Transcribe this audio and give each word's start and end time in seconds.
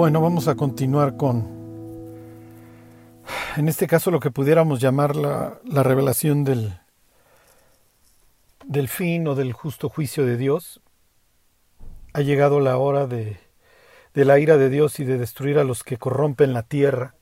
Bueno, 0.00 0.22
vamos 0.22 0.48
a 0.48 0.54
continuar 0.54 1.18
con, 1.18 1.46
en 3.58 3.68
este 3.68 3.86
caso, 3.86 4.10
lo 4.10 4.18
que 4.18 4.30
pudiéramos 4.30 4.80
llamar 4.80 5.14
la, 5.14 5.60
la 5.62 5.82
revelación 5.82 6.42
del, 6.42 6.72
del 8.64 8.88
fin 8.88 9.28
o 9.28 9.34
del 9.34 9.52
justo 9.52 9.90
juicio 9.90 10.24
de 10.24 10.38
Dios. 10.38 10.80
Ha 12.14 12.22
llegado 12.22 12.60
la 12.60 12.78
hora 12.78 13.06
de, 13.06 13.40
de 14.14 14.24
la 14.24 14.38
ira 14.38 14.56
de 14.56 14.70
Dios 14.70 15.00
y 15.00 15.04
de 15.04 15.18
destruir 15.18 15.58
a 15.58 15.64
los 15.64 15.84
que 15.84 15.98
corrompen 15.98 16.54
la 16.54 16.62
tierra. 16.62 17.14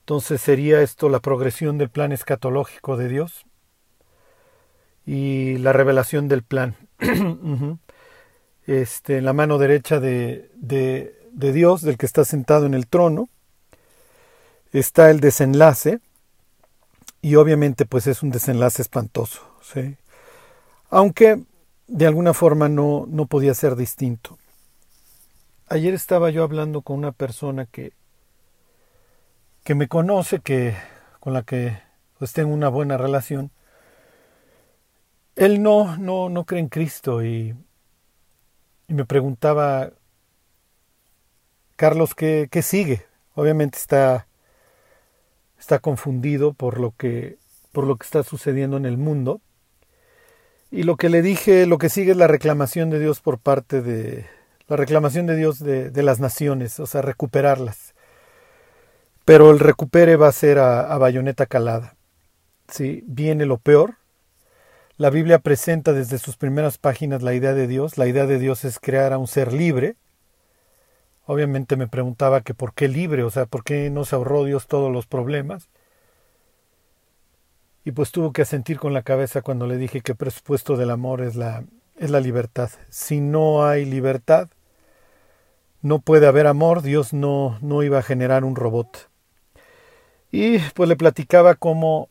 Entonces 0.00 0.42
sería 0.42 0.82
esto 0.82 1.08
la 1.08 1.20
progresión 1.20 1.78
del 1.78 1.88
plan 1.88 2.12
escatológico 2.12 2.98
de 2.98 3.08
Dios 3.08 3.46
y 5.06 5.56
la 5.56 5.72
revelación 5.72 6.28
del 6.28 6.42
plan. 6.42 6.76
este, 8.66 9.16
en 9.16 9.24
la 9.24 9.32
mano 9.32 9.56
derecha 9.56 9.98
de, 9.98 10.50
de, 10.56 11.19
de, 11.32 11.52
Dios, 11.52 11.82
del 11.82 11.98
que 11.98 12.06
está 12.06 12.24
sentado 12.24 12.66
en 12.66 12.74
el 12.74 12.86
trono, 12.86 13.28
está 14.72 15.10
el 15.10 15.20
desenlace 15.20 16.00
y 17.22 17.34
obviamente 17.36 17.86
pues 17.86 18.06
es 18.06 18.22
un 18.22 18.30
desenlace 18.30 18.82
espantoso. 18.82 19.42
Aunque 20.88 21.44
de 21.86 22.06
alguna 22.06 22.34
forma 22.34 22.68
no, 22.68 23.06
no 23.08 23.26
podía 23.26 23.54
ser 23.54 23.76
distinto. 23.76 24.38
Ayer 25.68 25.94
estaba 25.94 26.30
yo 26.30 26.42
hablando 26.42 26.82
con 26.82 26.98
una 26.98 27.12
persona 27.12 27.66
que, 27.66 27.92
que 29.62 29.74
me 29.74 29.88
conoce, 29.88 30.40
que, 30.40 30.74
con 31.20 31.32
la 31.32 31.42
que 31.42 31.78
pues 32.18 32.32
tengo 32.32 32.52
una 32.52 32.68
buena 32.68 32.96
relación. 32.96 33.50
Él 35.36 35.62
no, 35.62 35.96
no, 35.96 36.28
no 36.28 36.44
cree 36.44 36.60
en 36.60 36.68
Cristo 36.68 37.24
y 37.24 37.54
me 38.88 39.04
preguntaba, 39.04 39.90
Carlos, 41.80 42.14
¿qué, 42.14 42.48
¿qué, 42.50 42.60
sigue? 42.60 43.06
Obviamente 43.34 43.78
está, 43.78 44.26
está 45.58 45.78
confundido 45.78 46.52
por 46.52 46.78
lo, 46.78 46.92
que, 46.94 47.38
por 47.72 47.86
lo 47.86 47.96
que 47.96 48.04
está 48.04 48.22
sucediendo 48.22 48.76
en 48.76 48.84
el 48.84 48.98
mundo. 48.98 49.40
Y 50.70 50.82
lo 50.82 50.96
que 50.96 51.08
le 51.08 51.22
dije, 51.22 51.64
lo 51.64 51.78
que 51.78 51.88
sigue 51.88 52.10
es 52.10 52.18
la 52.18 52.26
reclamación 52.26 52.90
de 52.90 52.98
Dios 52.98 53.20
por 53.20 53.38
parte 53.38 53.80
de 53.80 54.26
la 54.68 54.76
reclamación 54.76 55.24
de 55.24 55.36
Dios 55.36 55.58
de, 55.58 55.90
las 56.02 56.20
naciones, 56.20 56.78
o 56.80 56.86
sea, 56.86 57.00
recuperarlas. 57.00 57.94
Pero 59.24 59.50
el 59.50 59.58
recupere 59.58 60.16
va 60.16 60.28
a 60.28 60.32
ser 60.32 60.58
a, 60.58 60.82
a 60.82 60.98
bayoneta 60.98 61.46
calada. 61.46 61.94
¿sí? 62.68 63.02
Viene 63.06 63.46
lo 63.46 63.56
peor. 63.56 63.94
La 64.98 65.08
Biblia 65.08 65.38
presenta 65.38 65.94
desde 65.94 66.18
sus 66.18 66.36
primeras 66.36 66.76
páginas 66.76 67.22
la 67.22 67.32
idea 67.32 67.54
de 67.54 67.66
Dios. 67.66 67.96
La 67.96 68.06
idea 68.06 68.26
de 68.26 68.38
Dios 68.38 68.66
es 68.66 68.78
crear 68.78 69.14
a 69.14 69.18
un 69.18 69.28
ser 69.28 69.54
libre. 69.54 69.96
Obviamente 71.30 71.76
me 71.76 71.86
preguntaba 71.86 72.40
que 72.40 72.54
por 72.54 72.74
qué 72.74 72.88
libre, 72.88 73.22
o 73.22 73.30
sea, 73.30 73.46
por 73.46 73.62
qué 73.62 73.88
no 73.88 74.04
se 74.04 74.16
ahorró 74.16 74.42
Dios 74.42 74.66
todos 74.66 74.90
los 74.90 75.06
problemas. 75.06 75.68
Y 77.84 77.92
pues 77.92 78.10
tuvo 78.10 78.32
que 78.32 78.42
asentir 78.42 78.80
con 78.80 78.94
la 78.94 79.02
cabeza 79.02 79.40
cuando 79.40 79.68
le 79.68 79.76
dije 79.76 80.00
que 80.00 80.10
el 80.10 80.18
presupuesto 80.18 80.76
del 80.76 80.90
amor 80.90 81.20
es 81.20 81.36
la, 81.36 81.62
es 81.96 82.10
la 82.10 82.18
libertad. 82.18 82.70
Si 82.88 83.20
no 83.20 83.64
hay 83.64 83.84
libertad, 83.84 84.48
no 85.82 86.00
puede 86.00 86.26
haber 86.26 86.48
amor, 86.48 86.82
Dios 86.82 87.12
no, 87.12 87.60
no 87.62 87.84
iba 87.84 87.98
a 87.98 88.02
generar 88.02 88.42
un 88.42 88.56
robot. 88.56 89.08
Y 90.32 90.58
pues 90.74 90.88
le 90.88 90.96
platicaba 90.96 91.54
cómo 91.54 92.08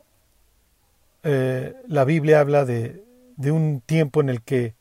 eh, 1.23 1.73
la 1.89 2.05
Biblia 2.05 2.39
habla 2.39 2.63
de, 2.63 3.03
de 3.35 3.51
un 3.51 3.81
tiempo 3.81 4.21
en 4.21 4.29
el 4.29 4.41
que 4.41 4.75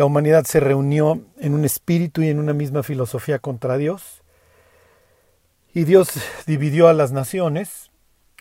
la 0.00 0.06
humanidad 0.06 0.44
se 0.44 0.60
reunió 0.60 1.20
en 1.40 1.52
un 1.52 1.66
espíritu 1.66 2.22
y 2.22 2.30
en 2.30 2.38
una 2.38 2.54
misma 2.54 2.82
filosofía 2.82 3.38
contra 3.38 3.76
Dios. 3.76 4.22
Y 5.74 5.84
Dios 5.84 6.12
dividió 6.46 6.88
a 6.88 6.94
las 6.94 7.12
naciones, 7.12 7.90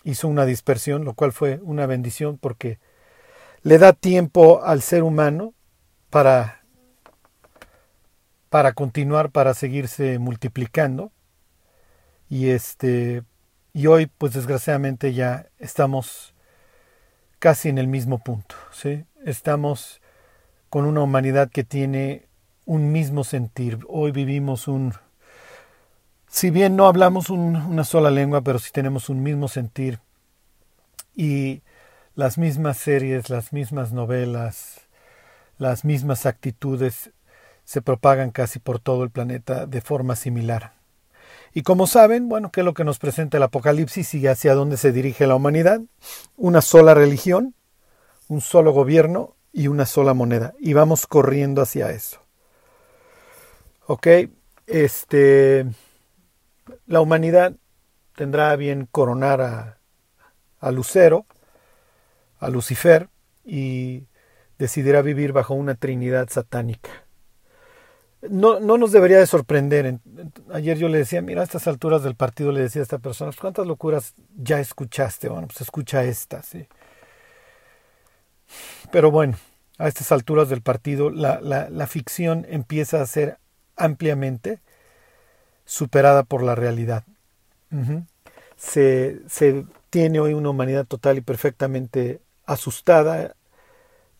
hizo 0.05 0.29
una 0.29 0.45
dispersión, 0.45 1.03
lo 1.03 1.15
cual 1.15 1.33
fue 1.33 1.59
una 1.61 1.85
bendición 1.85 2.37
porque 2.37 2.79
le 3.61 3.77
da 3.77 3.91
tiempo 3.91 4.63
al 4.63 4.81
ser 4.81 5.03
humano 5.03 5.53
para 6.09 6.63
para 8.47 8.71
continuar, 8.71 9.29
para 9.29 9.53
seguirse 9.53 10.17
multiplicando. 10.17 11.11
Y 12.29 12.51
este 12.51 13.23
y 13.73 13.87
hoy 13.87 14.05
pues 14.05 14.31
desgraciadamente 14.31 15.13
ya 15.13 15.49
estamos 15.57 16.33
casi 17.37 17.67
en 17.67 17.79
el 17.79 17.87
mismo 17.87 18.19
punto, 18.19 18.55
¿sí? 18.71 19.03
Estamos 19.25 19.98
con 20.69 20.85
una 20.85 21.01
humanidad 21.01 21.49
que 21.49 21.63
tiene 21.63 22.27
un 22.65 22.91
mismo 22.91 23.23
sentir. 23.23 23.79
Hoy 23.87 24.11
vivimos 24.11 24.67
un 24.67 24.93
si 26.27 26.51
bien 26.51 26.75
no 26.75 26.85
hablamos 26.85 27.31
un, 27.31 27.55
una 27.55 27.83
sola 27.83 28.11
lengua, 28.11 28.41
pero 28.41 28.59
sí 28.59 28.69
tenemos 28.71 29.09
un 29.09 29.23
mismo 29.23 29.47
sentir 29.47 29.99
y 31.15 31.63
las 32.13 32.37
mismas 32.37 32.77
series, 32.77 33.29
las 33.29 33.51
mismas 33.51 33.93
novelas, 33.93 34.81
las 35.57 35.83
mismas 35.83 36.27
actitudes 36.27 37.11
se 37.63 37.81
propagan 37.81 38.29
casi 38.29 38.59
por 38.59 38.79
todo 38.79 39.03
el 39.03 39.09
planeta 39.09 39.65
de 39.65 39.81
forma 39.81 40.15
similar. 40.15 40.73
Y 41.53 41.63
como 41.63 41.87
saben, 41.87 42.29
bueno, 42.29 42.51
¿qué 42.51 42.61
es 42.61 42.65
lo 42.65 42.75
que 42.75 42.83
nos 42.83 42.99
presenta 42.99 43.37
el 43.37 43.43
Apocalipsis 43.43 44.13
y 44.13 44.27
hacia 44.27 44.53
dónde 44.53 44.77
se 44.77 44.91
dirige 44.91 45.25
la 45.25 45.35
humanidad? 45.35 45.81
Una 46.37 46.61
sola 46.61 46.93
religión, 46.93 47.55
un 48.27 48.41
solo 48.41 48.71
gobierno 48.71 49.35
y 49.51 49.67
una 49.67 49.85
sola 49.85 50.13
moneda. 50.13 50.53
Y 50.59 50.73
vamos 50.73 51.07
corriendo 51.07 51.61
hacia 51.61 51.91
eso. 51.91 52.21
Ok, 53.87 54.07
este, 54.67 55.65
la 56.85 57.01
humanidad 57.01 57.53
tendrá 58.15 58.55
bien 58.55 58.87
coronar 58.91 59.41
a, 60.59 60.71
Lucero, 60.71 61.25
a 62.39 62.49
Lucifer, 62.49 63.09
y 63.43 64.03
decidirá 64.57 65.01
vivir 65.01 65.31
bajo 65.31 65.53
una 65.53 65.75
trinidad 65.75 66.29
satánica 66.29 66.89
no, 68.21 68.59
no 68.59 68.77
nos 68.77 68.91
debería 68.91 69.19
de 69.19 69.27
sorprender. 69.27 69.99
Ayer 70.51 70.77
yo 70.77 70.89
le 70.89 70.97
decía, 70.97 71.21
mira, 71.21 71.41
a 71.41 71.43
estas 71.43 71.67
alturas 71.67 72.03
del 72.03 72.15
partido 72.15 72.51
le 72.51 72.61
decía 72.61 72.81
a 72.81 72.83
esta 72.83 72.99
persona, 72.99 73.31
pues, 73.31 73.39
¿cuántas 73.39 73.65
locuras 73.65 74.13
ya 74.35 74.59
escuchaste? 74.59 75.29
Bueno, 75.29 75.47
pues 75.47 75.61
escucha 75.61 76.03
esta, 76.03 76.43
sí. 76.43 76.67
Pero 78.91 79.11
bueno, 79.11 79.37
a 79.77 79.87
estas 79.87 80.11
alturas 80.11 80.49
del 80.49 80.61
partido 80.61 81.09
la, 81.09 81.39
la, 81.41 81.87
ficción 81.87 82.45
empieza 82.49 83.01
a 83.01 83.05
ser 83.05 83.37
ampliamente 83.75 84.59
superada 85.65 86.23
por 86.23 86.43
la 86.43 86.55
realidad. 86.55 87.03
se, 88.57 89.19
se 89.27 89.65
tiene 89.89 90.19
hoy 90.19 90.33
una 90.33 90.49
humanidad 90.49 90.85
total 90.85 91.17
y 91.17 91.21
perfectamente 91.21 92.19
asustada 92.45 93.35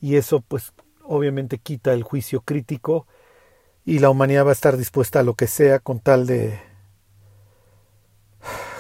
y 0.02 0.16
eso 0.16 0.42
pues 0.42 0.72
obviamente 1.04 1.58
quita 1.58 1.94
el 1.94 2.04
juicio 2.04 2.42
crítico 2.42 3.06
y 3.86 4.00
la 4.00 4.10
humanidad 4.10 4.46
va 4.46 4.52
a 4.52 4.54
estar 4.54 4.78
dispuesta 4.78 5.20
a 5.20 5.24
lo 5.24 5.34
que 5.34 5.48
sea 5.48 5.80
con 5.80 6.00
tal 6.00 6.28
de 6.28 6.60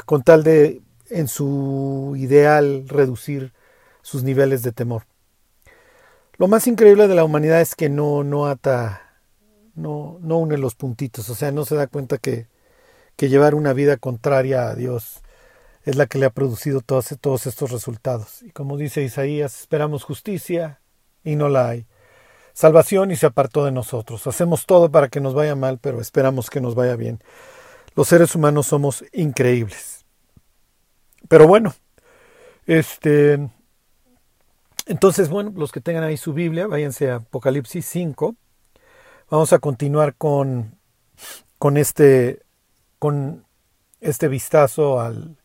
con 0.05 0.23
tal 0.23 0.43
de 0.43 0.81
en 1.09 1.27
su 1.27 2.15
ideal 2.17 2.85
reducir 2.87 3.53
sus 4.01 4.23
niveles 4.23 4.63
de 4.63 4.71
temor. 4.71 5.08
Lo 6.39 6.47
más 6.47 6.65
increíble 6.65 7.07
de 7.07 7.13
la 7.13 7.23
humanidad 7.23 7.61
es 7.61 7.75
que 7.75 7.89
no, 7.89 8.23
no 8.23 8.47
ata, 8.47 9.21
no, 9.75 10.17
no 10.21 10.37
une 10.39 10.57
los 10.57 10.73
puntitos, 10.73 11.29
o 11.29 11.35
sea, 11.35 11.51
no 11.51 11.65
se 11.65 11.75
da 11.75 11.85
cuenta 11.85 12.17
que, 12.17 12.47
que 13.15 13.29
llevar 13.29 13.53
una 13.53 13.73
vida 13.73 13.97
contraria 13.97 14.69
a 14.69 14.73
Dios 14.73 15.21
es 15.83 15.97
la 15.97 16.07
que 16.07 16.17
le 16.17 16.25
ha 16.25 16.31
producido 16.31 16.81
todos, 16.81 17.15
todos 17.21 17.45
estos 17.45 17.71
resultados. 17.71 18.41
Y 18.41 18.49
como 18.49 18.77
dice 18.77 19.03
Isaías, 19.03 19.59
esperamos 19.59 20.03
justicia 20.03 20.81
y 21.23 21.35
no 21.35 21.49
la 21.49 21.69
hay 21.69 21.85
salvación 22.53 23.11
y 23.11 23.15
se 23.15 23.25
apartó 23.25 23.63
de 23.63 23.71
nosotros. 23.71 24.27
Hacemos 24.27 24.65
todo 24.65 24.91
para 24.91 25.07
que 25.07 25.21
nos 25.21 25.33
vaya 25.33 25.55
mal, 25.55 25.79
pero 25.79 26.01
esperamos 26.01 26.49
que 26.49 26.59
nos 26.59 26.75
vaya 26.75 26.97
bien. 26.97 27.21
Los 27.95 28.09
seres 28.09 28.35
humanos 28.35 28.67
somos 28.67 29.05
increíbles. 29.13 30.05
Pero 31.29 31.47
bueno, 31.47 31.73
este 32.65 33.49
entonces, 34.89 35.29
bueno, 35.29 35.53
los 35.55 35.71
que 35.71 35.81
tengan 35.81 36.03
ahí 36.03 36.17
su 36.17 36.33
Biblia, 36.33 36.67
váyanse 36.67 37.11
a 37.11 37.17
Apocalipsis 37.17 37.85
5. 37.85 38.35
Vamos 39.29 39.53
a 39.53 39.59
continuar 39.59 40.15
con, 40.15 40.79
con 41.57 41.77
este 41.77 42.41
con 42.97 43.45
este 44.01 44.27
vistazo 44.27 44.99
al, 44.99 45.37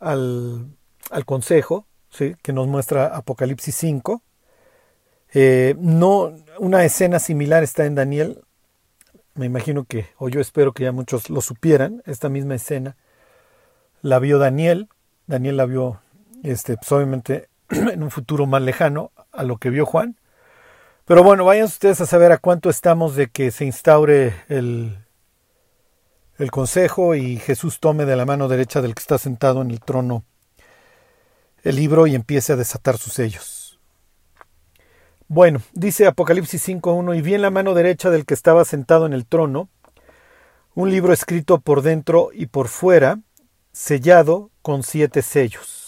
al, 0.00 0.66
al 1.10 1.24
consejo 1.24 1.86
¿sí? 2.10 2.34
que 2.42 2.52
nos 2.52 2.66
muestra 2.66 3.14
Apocalipsis 3.16 3.74
5. 3.76 4.22
Eh, 5.34 5.74
no, 5.78 6.32
una 6.58 6.84
escena 6.84 7.18
similar 7.18 7.62
está 7.62 7.84
en 7.84 7.94
Daniel. 7.94 8.42
Me 9.34 9.46
imagino 9.46 9.84
que, 9.84 10.06
o 10.16 10.28
yo 10.28 10.40
espero 10.40 10.72
que 10.72 10.84
ya 10.84 10.92
muchos 10.92 11.28
lo 11.28 11.40
supieran, 11.40 12.02
esta 12.06 12.28
misma 12.28 12.54
escena 12.54 12.96
la 14.00 14.18
vio 14.20 14.38
Daniel. 14.38 14.88
Daniel 15.26 15.56
la 15.56 15.66
vio, 15.66 16.00
este, 16.42 16.76
pues 16.76 16.90
obviamente, 16.92 17.48
en 17.92 18.02
un 18.02 18.10
futuro 18.10 18.46
más 18.46 18.62
lejano 18.62 19.12
a 19.32 19.44
lo 19.44 19.58
que 19.58 19.70
vio 19.70 19.86
Juan. 19.86 20.18
Pero 21.04 21.22
bueno, 21.22 21.44
vayan 21.44 21.66
ustedes 21.66 22.00
a 22.00 22.06
saber 22.06 22.32
a 22.32 22.38
cuánto 22.38 22.70
estamos 22.70 23.14
de 23.14 23.28
que 23.28 23.50
se 23.50 23.64
instaure 23.64 24.34
el, 24.48 24.98
el 26.38 26.50
consejo 26.50 27.14
y 27.14 27.36
Jesús 27.36 27.78
tome 27.80 28.06
de 28.06 28.16
la 28.16 28.24
mano 28.24 28.48
derecha 28.48 28.80
del 28.80 28.94
que 28.94 29.00
está 29.00 29.18
sentado 29.18 29.62
en 29.62 29.70
el 29.70 29.80
trono 29.80 30.24
el 31.62 31.76
libro 31.76 32.06
y 32.06 32.14
empiece 32.14 32.52
a 32.52 32.56
desatar 32.56 32.98
sus 32.98 33.14
sellos. 33.14 33.80
Bueno, 35.28 35.62
dice 35.72 36.06
Apocalipsis 36.06 36.68
5.1, 36.68 37.16
y 37.16 37.22
vi 37.22 37.34
en 37.34 37.42
la 37.42 37.50
mano 37.50 37.72
derecha 37.72 38.10
del 38.10 38.26
que 38.26 38.34
estaba 38.34 38.64
sentado 38.64 39.06
en 39.06 39.14
el 39.14 39.26
trono 39.26 39.70
un 40.74 40.90
libro 40.90 41.12
escrito 41.12 41.60
por 41.60 41.82
dentro 41.82 42.30
y 42.32 42.46
por 42.46 42.68
fuera, 42.68 43.20
sellado 43.72 44.50
con 44.60 44.82
siete 44.82 45.22
sellos. 45.22 45.83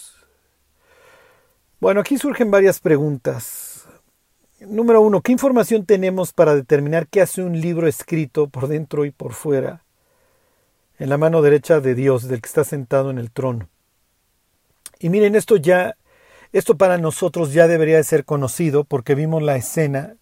Bueno, 1.78 2.00
aquí 2.00 2.17
surgen 2.17 2.50
varias 2.50 2.81
preguntas. 2.81 3.87
Número 4.61 5.02
uno, 5.02 5.20
¿qué 5.20 5.32
información 5.32 5.84
tenemos 5.84 6.32
para 6.32 6.55
determinar 6.55 7.06
qué 7.06 7.20
hace 7.20 7.43
un 7.43 7.61
libro 7.61 7.87
escrito 7.87 8.49
por 8.49 8.67
dentro 8.67 9.05
y 9.05 9.11
por 9.11 9.34
fuera 9.34 9.84
en 10.99 11.11
la 11.11 11.19
mano 11.19 11.43
derecha 11.43 11.81
de 11.81 11.94
Dios, 11.94 12.28
del 12.28 12.40
que 12.40 12.46
está 12.46 12.64
sentado 12.64 13.11
en 13.11 13.19
el 13.19 13.31
trono? 13.31 13.69
Y 15.00 15.11
miren, 15.11 15.37
esto 15.37 15.56
ya, 15.56 15.99
esto 16.52 16.78
para 16.78 16.96
nosotros 16.96 17.52
ya 17.52 17.69
debería 17.69 17.99
de 17.99 18.05
ser 18.05 18.25
conocido 18.25 18.84
porque 18.84 19.14
vimos 19.14 19.43
la 19.43 19.56
escena 19.56 20.17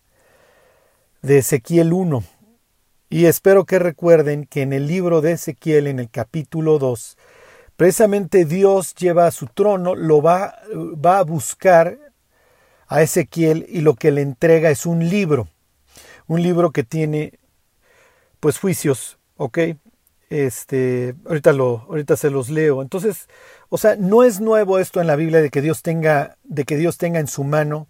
de 1.22 1.38
Ezequiel 1.38 1.92
1. 1.92 2.24
Y 3.10 3.26
espero 3.26 3.64
que 3.64 3.78
recuerden 3.78 4.44
que 4.46 4.62
en 4.62 4.72
el 4.72 4.88
libro 4.88 5.20
de 5.20 5.32
Ezequiel, 5.32 5.86
en 5.86 6.00
el 6.00 6.10
capítulo 6.10 6.80
2, 6.80 7.16
precisamente 7.76 8.44
Dios 8.44 8.94
lleva 8.94 9.26
a 9.26 9.30
su 9.30 9.46
trono, 9.46 9.94
lo 9.94 10.22
va, 10.22 10.58
va 10.74 11.18
a 11.18 11.24
buscar 11.24 11.98
a 12.86 13.02
Ezequiel 13.02 13.66
y 13.68 13.80
lo 13.80 13.94
que 13.94 14.10
le 14.10 14.22
entrega 14.22 14.70
es 14.70 14.86
un 14.86 15.08
libro, 15.08 15.48
un 16.26 16.42
libro 16.42 16.70
que 16.70 16.84
tiene 16.84 17.38
pues 18.40 18.58
juicios, 18.58 19.18
¿ok? 19.36 19.58
Este, 20.30 21.14
ahorita 21.26 21.52
lo, 21.52 21.86
ahorita 21.88 22.16
se 22.16 22.30
los 22.30 22.50
leo. 22.50 22.82
Entonces, 22.82 23.28
o 23.68 23.78
sea, 23.78 23.96
no 23.96 24.22
es 24.22 24.40
nuevo 24.40 24.78
esto 24.78 25.00
en 25.00 25.06
la 25.06 25.16
Biblia 25.16 25.40
de 25.40 25.50
que 25.50 25.62
Dios 25.62 25.82
tenga, 25.82 26.36
de 26.44 26.64
que 26.64 26.76
Dios 26.76 26.98
tenga 26.98 27.20
en 27.20 27.28
su 27.28 27.44
mano 27.44 27.88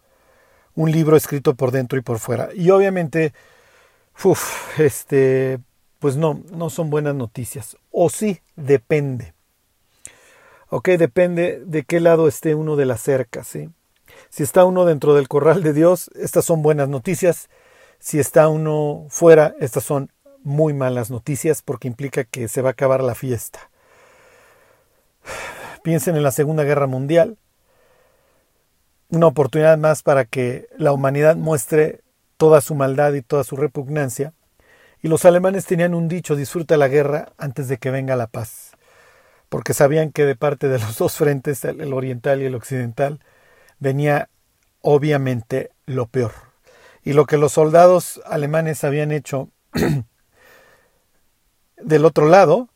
un 0.75 0.91
libro 0.91 1.17
escrito 1.17 1.55
por 1.55 1.71
dentro 1.71 1.99
y 1.99 2.03
por 2.03 2.19
fuera. 2.19 2.49
Y 2.55 2.71
obviamente, 2.71 3.33
uf, 4.23 4.79
este, 4.81 5.59
pues 5.99 6.17
no, 6.17 6.43
no 6.53 6.71
son 6.71 6.91
buenas 6.91 7.15
noticias. 7.15 7.77
O 7.91 8.09
sí, 8.11 8.41
depende. 8.57 9.34
Ok, 10.77 10.89
depende 10.89 11.63
de 11.65 11.85
qué 11.85 12.01
lado 12.01 12.27
esté 12.27 12.57
uno 12.57 12.75
de 12.75 12.85
la 12.85 12.97
cerca, 12.97 13.45
¿sí? 13.45 13.71
Si 14.29 14.43
está 14.43 14.65
uno 14.65 14.85
dentro 14.85 15.15
del 15.15 15.29
corral 15.29 15.63
de 15.63 15.73
Dios, 15.73 16.11
estas 16.17 16.47
son 16.47 16.63
buenas 16.63 16.89
noticias. 16.89 17.49
Si 18.01 18.19
está 18.19 18.49
uno 18.49 19.07
fuera, 19.09 19.55
estas 19.61 19.85
son 19.85 20.11
muy 20.43 20.75
malas 20.75 21.13
noticias 21.13 21.63
porque 21.63 21.87
implica 21.87 22.25
que 22.25 22.49
se 22.49 22.61
va 22.61 22.71
a 22.71 22.73
acabar 22.73 23.05
la 23.05 23.15
fiesta. 23.15 23.71
Piensen 25.85 26.17
en 26.17 26.25
la 26.25 26.33
Segunda 26.33 26.65
Guerra 26.65 26.89
Mundial, 26.89 27.39
una 29.11 29.29
oportunidad 29.29 29.79
más 29.79 30.03
para 30.03 30.25
que 30.25 30.67
la 30.77 30.91
humanidad 30.91 31.37
muestre 31.37 32.01
toda 32.37 32.61
su 32.61 32.75
maldad 32.75 33.13
y 33.13 33.23
toda 33.23 33.45
su 33.45 33.55
repugnancia. 33.55 34.33
Y 35.03 35.07
los 35.07 35.25
alemanes 35.25 35.67
tenían 35.67 35.95
un 35.95 36.09
dicho, 36.09 36.35
disfruta 36.35 36.77
la 36.77 36.89
guerra 36.89 37.33
antes 37.39 37.69
de 37.69 37.79
que 37.79 37.93
venga 37.93 38.17
la 38.17 38.27
paz, 38.27 38.74
porque 39.55 39.73
sabían 39.73 40.11
que 40.11 40.25
de 40.25 40.35
parte 40.35 40.67
de 40.67 40.81
los 40.81 40.99
dos 40.99 41.15
frentes, 41.15 41.65
el 41.65 41.93
oriental 41.93 42.43
y 42.43 42.47
el 42.47 42.57
occidental, 42.57 43.21
venía 43.79 44.29
obviamente 44.81 45.71
lo 45.87 46.07
peor. 46.07 46.33
Y 47.05 47.13
lo 47.13 47.25
que 47.25 47.39
los 47.39 47.53
soldados 47.53 48.21
alemanes 48.27 48.83
habían 48.83 49.13
hecho 49.13 49.51
del 51.77 52.05
otro 52.05 52.27
lado, 52.27 52.69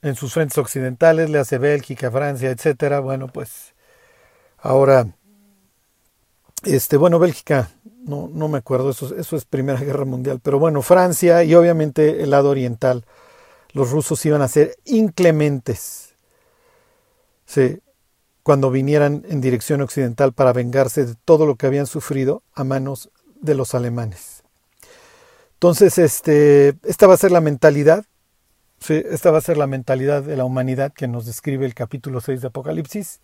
en 0.00 0.16
sus 0.16 0.32
frentes 0.32 0.56
occidentales, 0.56 1.28
le 1.28 1.40
hace 1.40 1.58
Bélgica, 1.58 2.10
Francia, 2.10 2.48
etcétera. 2.48 3.00
Bueno, 3.00 3.28
pues 3.28 3.74
ahora, 4.56 5.06
este, 6.62 6.96
bueno, 6.96 7.18
Bélgica, 7.18 7.68
no, 8.02 8.30
no 8.32 8.48
me 8.48 8.56
acuerdo, 8.56 8.92
eso, 8.92 9.14
eso 9.14 9.36
es 9.36 9.44
Primera 9.44 9.80
Guerra 9.80 10.06
Mundial, 10.06 10.40
pero 10.42 10.58
bueno, 10.58 10.80
Francia 10.80 11.44
y 11.44 11.54
obviamente 11.54 12.22
el 12.22 12.30
lado 12.30 12.48
oriental, 12.48 13.04
los 13.74 13.90
rusos 13.90 14.24
iban 14.24 14.40
a 14.40 14.48
ser 14.48 14.74
inclementes. 14.86 16.13
Sí, 17.46 17.80
cuando 18.42 18.70
vinieran 18.70 19.24
en 19.28 19.40
dirección 19.40 19.80
occidental 19.80 20.32
para 20.32 20.52
vengarse 20.52 21.06
de 21.06 21.14
todo 21.24 21.46
lo 21.46 21.56
que 21.56 21.66
habían 21.66 21.86
sufrido 21.86 22.42
a 22.52 22.62
manos 22.62 23.10
de 23.40 23.54
los 23.54 23.74
alemanes. 23.74 24.42
Entonces, 25.54 25.96
este, 25.98 26.74
esta 26.84 27.06
va 27.06 27.14
a 27.14 27.18
ser 27.18 27.32
la 27.32 27.40
mentalidad, 27.40 28.04
esta 28.88 29.30
va 29.30 29.38
a 29.38 29.40
ser 29.40 29.56
la 29.56 29.66
mentalidad 29.66 30.22
de 30.22 30.36
la 30.36 30.44
humanidad 30.44 30.92
que 30.92 31.08
nos 31.08 31.24
describe 31.24 31.64
el 31.64 31.74
capítulo 31.74 32.20
6 32.20 32.42
de 32.42 32.48
Apocalipsis. 32.48 33.20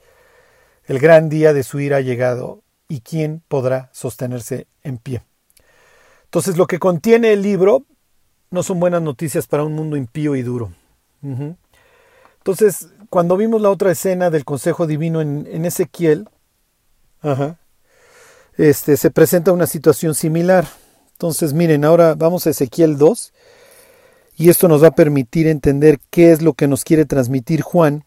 El 0.86 0.98
gran 0.98 1.28
día 1.28 1.52
de 1.52 1.64
su 1.64 1.80
ira 1.80 1.98
ha 1.98 2.00
llegado 2.00 2.62
y 2.88 3.00
quién 3.00 3.42
podrá 3.46 3.90
sostenerse 3.92 4.68
en 4.82 4.96
pie. 4.96 5.22
Entonces, 6.24 6.56
lo 6.56 6.66
que 6.66 6.78
contiene 6.78 7.34
el 7.34 7.42
libro 7.42 7.84
no 8.50 8.62
son 8.62 8.80
buenas 8.80 9.02
noticias 9.02 9.46
para 9.46 9.64
un 9.64 9.74
mundo 9.74 9.96
impío 9.96 10.34
y 10.34 10.42
duro. 10.42 10.72
Entonces, 11.22 12.88
cuando 13.10 13.36
vimos 13.36 13.60
la 13.60 13.70
otra 13.70 13.90
escena 13.90 14.30
del 14.30 14.44
Consejo 14.44 14.86
Divino 14.86 15.20
en, 15.20 15.64
Ezequiel, 15.64 16.28
este, 18.56 18.96
se 18.96 19.10
presenta 19.10 19.52
una 19.52 19.66
situación 19.66 20.14
similar. 20.14 20.66
Entonces, 21.12 21.52
miren, 21.52 21.84
ahora 21.84 22.14
vamos 22.14 22.46
a 22.46 22.50
Ezequiel 22.50 22.96
2 22.96 23.32
y 24.36 24.48
esto 24.48 24.68
nos 24.68 24.82
va 24.82 24.88
a 24.88 24.94
permitir 24.94 25.48
entender 25.48 25.98
qué 26.10 26.30
es 26.30 26.40
lo 26.40 26.54
que 26.54 26.68
nos 26.68 26.84
quiere 26.84 27.04
transmitir 27.04 27.62
Juan 27.62 28.04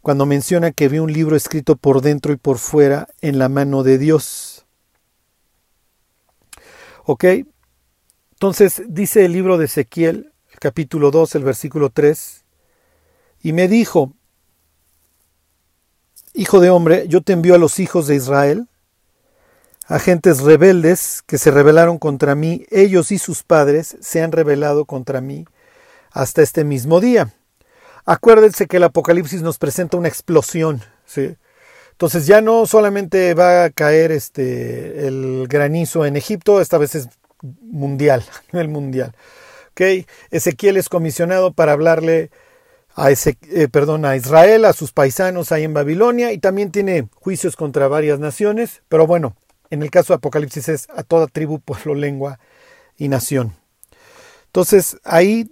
cuando 0.00 0.26
menciona 0.26 0.72
que 0.72 0.88
ve 0.88 1.00
un 1.00 1.12
libro 1.12 1.36
escrito 1.36 1.76
por 1.76 2.00
dentro 2.00 2.32
y 2.32 2.36
por 2.36 2.58
fuera 2.58 3.08
en 3.20 3.38
la 3.38 3.48
mano 3.48 3.82
de 3.82 3.98
Dios. 3.98 4.66
¿Ok? 7.04 7.24
Entonces 8.32 8.82
dice 8.88 9.24
el 9.26 9.32
libro 9.32 9.58
de 9.58 9.66
Ezequiel, 9.66 10.32
capítulo 10.60 11.10
2, 11.10 11.34
el 11.36 11.44
versículo 11.44 11.90
3, 11.90 12.43
y 13.44 13.52
me 13.52 13.68
dijo, 13.68 14.12
Hijo 16.32 16.58
de 16.58 16.70
hombre, 16.70 17.06
yo 17.06 17.20
te 17.20 17.32
envío 17.32 17.54
a 17.54 17.58
los 17.58 17.78
hijos 17.78 18.08
de 18.08 18.16
Israel, 18.16 18.66
agentes 19.86 20.40
rebeldes 20.40 21.22
que 21.26 21.38
se 21.38 21.52
rebelaron 21.52 21.98
contra 21.98 22.34
mí, 22.34 22.66
ellos 22.70 23.12
y 23.12 23.18
sus 23.18 23.44
padres 23.44 23.96
se 24.00 24.20
han 24.20 24.32
rebelado 24.32 24.84
contra 24.84 25.20
mí 25.20 25.44
hasta 26.10 26.42
este 26.42 26.64
mismo 26.64 27.00
día. 27.00 27.32
Acuérdense 28.04 28.66
que 28.66 28.78
el 28.78 28.84
Apocalipsis 28.84 29.42
nos 29.42 29.58
presenta 29.58 29.96
una 29.96 30.08
explosión. 30.08 30.82
Entonces 31.92 32.26
ya 32.26 32.40
no 32.40 32.66
solamente 32.66 33.34
va 33.34 33.64
a 33.64 33.70
caer 33.70 34.10
este 34.10 35.06
el 35.06 35.46
granizo 35.48 36.04
en 36.04 36.16
Egipto, 36.16 36.60
esta 36.60 36.78
vez 36.78 36.96
es 36.96 37.08
mundial, 37.42 38.24
a 38.48 38.52
nivel 38.52 38.68
mundial. 38.68 39.14
¿Okay? 39.70 40.06
Ezequiel 40.30 40.78
es 40.78 40.88
comisionado 40.88 41.52
para 41.52 41.72
hablarle 41.72 42.30
a, 42.94 43.10
ese, 43.10 43.36
eh, 43.50 43.68
perdón, 43.68 44.04
a 44.04 44.16
Israel, 44.16 44.64
a 44.64 44.72
sus 44.72 44.92
paisanos 44.92 45.52
ahí 45.52 45.64
en 45.64 45.74
Babilonia, 45.74 46.32
y 46.32 46.38
también 46.38 46.70
tiene 46.70 47.08
juicios 47.14 47.56
contra 47.56 47.88
varias 47.88 48.18
naciones, 48.20 48.82
pero 48.88 49.06
bueno, 49.06 49.36
en 49.70 49.82
el 49.82 49.90
caso 49.90 50.12
de 50.12 50.16
Apocalipsis 50.16 50.68
es 50.68 50.88
a 50.94 51.02
toda 51.02 51.26
tribu, 51.26 51.58
pueblo, 51.64 51.94
lengua 51.94 52.38
y 52.96 53.08
nación. 53.08 53.54
Entonces, 54.46 54.98
ahí, 55.02 55.50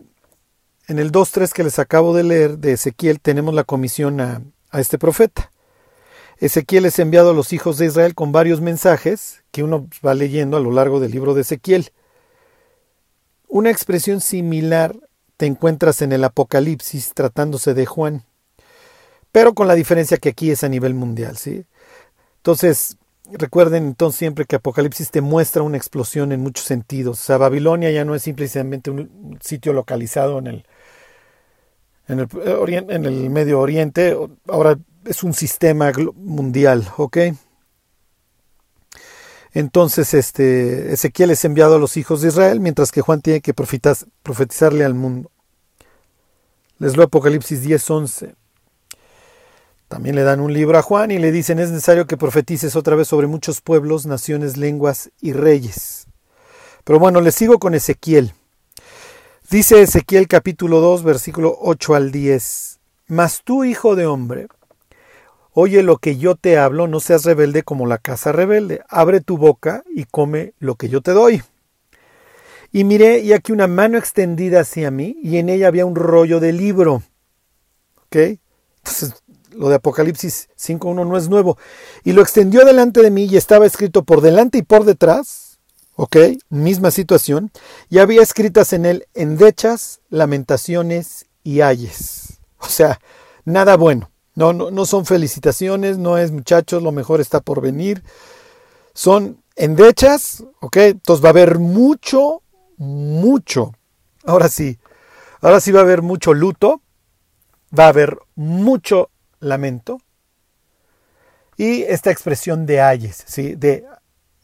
en 0.87 0.99
el 0.99 1.11
2.3 1.11 1.53
que 1.53 1.65
les 1.65 1.79
acabo 1.79 2.15
de 2.15 2.23
leer 2.23 2.59
de 2.59 2.73
Ezequiel, 2.73 3.21
tenemos 3.21 3.55
la 3.55 3.65
comisión 3.65 4.21
a, 4.21 4.43
a 4.71 4.81
este 4.81 4.99
profeta. 4.99 5.51
Ezequiel 6.39 6.87
es 6.87 6.99
enviado 6.99 7.31
a 7.31 7.35
los 7.35 7.53
hijos 7.53 7.79
de 7.79 7.87
Israel 7.87 8.15
con 8.15 8.33
varios 8.33 8.61
mensajes 8.61 9.43
que 9.51 9.63
uno 9.63 9.89
va 10.05 10.15
leyendo 10.15 10.57
a 10.57 10.61
lo 10.61 10.73
largo 10.73 11.01
del 11.01 11.13
libro 11.13 11.35
de 11.35 11.43
Ezequiel. 11.43 11.91
Una 13.49 13.71
expresión 13.71 14.21
similar 14.21 14.97
te 15.37 15.47
encuentras 15.47 16.03
en 16.03 16.13
el 16.13 16.25
Apocalipsis 16.25 17.15
tratándose 17.15 17.75
de 17.75 17.87
Juan, 17.87 18.25
pero 19.33 19.55
con 19.55 19.67
la 19.67 19.75
diferencia 19.75 20.19
que 20.19 20.31
aquí 20.31 20.51
es 20.51 20.63
a 20.65 20.69
nivel 20.69 20.95
mundial, 20.95 21.37
¿sí? 21.37 21.65
Entonces, 22.37 22.99
recuerden 23.31 23.87
entonces 23.87 24.19
siempre 24.19 24.45
que 24.45 24.57
Apocalipsis 24.57 25.11
te 25.11 25.21
muestra 25.21 25.63
una 25.63 25.77
explosión 25.77 26.33
en 26.33 26.41
muchos 26.41 26.67
sentidos. 26.67 27.21
O 27.21 27.23
sea, 27.23 27.39
Babilonia 27.39 27.91
ya 27.91 28.05
no 28.05 28.15
es 28.15 28.23
simplemente 28.23 28.91
un 28.91 29.39
sitio 29.41 29.73
localizado 29.73 30.39
en 30.39 30.47
el, 30.49 30.67
en 32.09 32.21
el, 32.21 32.29
en 32.91 33.05
el 33.05 33.31
Medio 33.31 33.61
Oriente, 33.61 34.17
ahora 34.49 34.79
es 35.05 35.23
un 35.23 35.33
sistema 35.33 35.93
mundial, 36.15 36.87
¿ok? 36.97 37.19
Entonces, 39.53 40.15
este, 40.15 40.93
Ezequiel 40.93 41.31
es 41.31 41.45
enviado 41.45 41.77
a 41.77 41.79
los 41.79 41.97
hijos 41.97 42.23
de 42.23 42.29
Israel, 42.29 42.61
mientras 42.61 42.91
que 42.91 43.03
Juan 43.03 43.21
tiene 43.21 43.41
que 43.41 43.55
profetizarle 43.55 44.85
al 44.85 44.95
mundo. 44.95 45.31
Les 46.79 46.97
leo 46.97 47.05
Apocalipsis 47.05 47.63
10:11. 47.63 48.35
También 49.89 50.17
le 50.17 50.23
dan 50.23 50.41
un 50.41 50.55
libro 50.55 50.79
a 50.79 50.83
Juan 50.83 51.11
y 51.11 51.19
le 51.19 51.31
dicen 51.31 51.59
es 51.59 51.71
necesario 51.71 52.07
que 52.07 52.17
profetices 52.17 52.77
otra 52.77 52.97
vez 52.97 53.09
sobre 53.09 53.27
muchos 53.27 53.61
pueblos, 53.61 54.07
naciones, 54.07 54.57
lenguas 54.57 55.11
y 55.21 55.35
reyes. 55.35 56.07
Pero 56.85 56.99
bueno, 56.99 57.21
les 57.21 57.35
sigo 57.35 57.59
con 57.59 57.75
Ezequiel. 57.75 58.33
Dice 59.51 59.83
Ezequiel 59.83 60.29
capítulo 60.29 60.81
2, 60.81 61.05
versículo 61.05 61.57
8 61.61 61.95
al 61.95 62.11
10. 62.11 62.81
Mas 63.09 63.43
tú, 63.45 63.65
hijo 63.65 63.95
de 63.95 64.07
hombre, 64.07 64.49
oye 65.53 65.83
lo 65.83 65.99
que 65.99 66.17
yo 66.17 66.35
te 66.35 66.59
hablo, 66.59 66.89
no 66.89 67.01
seas 67.01 67.25
rebelde 67.25 67.63
como 67.63 67.87
la 67.87 67.99
casa 67.99 68.33
rebelde. 68.33 68.83
Abre 68.89 69.21
tu 69.21 69.39
boca 69.39 69.85
y 69.95 70.05
come 70.05 70.55
lo 70.59 70.77
que 70.77 70.89
yo 70.89 71.01
te 71.01 71.13
doy. 71.13 71.43
Y 72.73 72.85
miré, 72.85 73.19
y 73.19 73.35
aquí 73.35 73.53
una 73.53 73.67
mano 73.67 73.99
extendida 73.99 74.61
hacia 74.61 74.91
mí, 74.91 75.19
y 75.23 75.37
en 75.37 75.51
ella 75.51 75.69
había 75.69 75.85
un 75.85 75.95
rollo 75.95 76.41
de 76.41 76.53
libro. 76.53 77.03
¿Ok? 78.07 78.17
Entonces, 78.79 79.23
lo 79.51 79.69
de 79.69 79.75
Apocalipsis 79.77 80.49
5.1 80.59 81.07
no 81.07 81.17
es 81.17 81.29
nuevo. 81.29 81.59
Y 82.03 82.13
lo 82.13 82.23
extendió 82.23 82.65
delante 82.65 83.03
de 83.03 83.11
mí 83.11 83.27
y 83.27 83.37
estaba 83.37 83.67
escrito 83.67 84.05
por 84.05 84.23
delante 84.23 84.59
y 84.59 84.63
por 84.63 84.85
detrás. 84.85 85.61
¿Ok? 85.95 86.17
Misma 86.49 86.91
situación. 86.91 87.51
Y 87.91 87.99
había 87.99 88.23
escritas 88.23 88.73
en 88.73 88.87
él 88.87 89.07
endechas, 89.13 90.01
lamentaciones 90.09 91.27
y 91.45 91.61
ayes. 91.61 92.41
O 92.59 92.67
sea, 92.67 93.01
nada 93.45 93.77
bueno. 93.77 94.12
No, 94.35 94.53
no, 94.53 94.71
no 94.71 94.87
son 94.87 95.05
felicitaciones, 95.07 95.99
no 95.99 96.19
es 96.19 96.31
muchachos, 96.31 96.83
lo 96.83 96.93
mejor 96.93 97.21
está 97.21 97.41
por 97.41 97.61
venir. 97.61 98.03
Son 98.95 99.43
endechas, 99.57 100.45
¿ok? 100.61 100.77
Entonces 100.79 101.25
va 101.25 101.29
a 101.29 101.31
haber 101.31 101.59
mucho 101.59 102.43
mucho. 102.83 103.73
Ahora 104.25 104.49
sí, 104.49 104.79
ahora 105.41 105.61
sí 105.61 105.73
va 105.73 105.81
a 105.81 105.85
haber 105.85 106.03
mucho 106.03 106.35
luto, 106.35 106.83
va 107.77 107.87
a 107.87 107.89
haber 107.89 108.19
mucho 108.35 109.11
lamento. 109.41 109.99
Y 111.57 111.83
esta 111.83 112.11
expresión 112.11 112.67
de 112.67 112.81
ayes, 112.81 113.25
¿sí? 113.27 113.55
De 113.55 113.85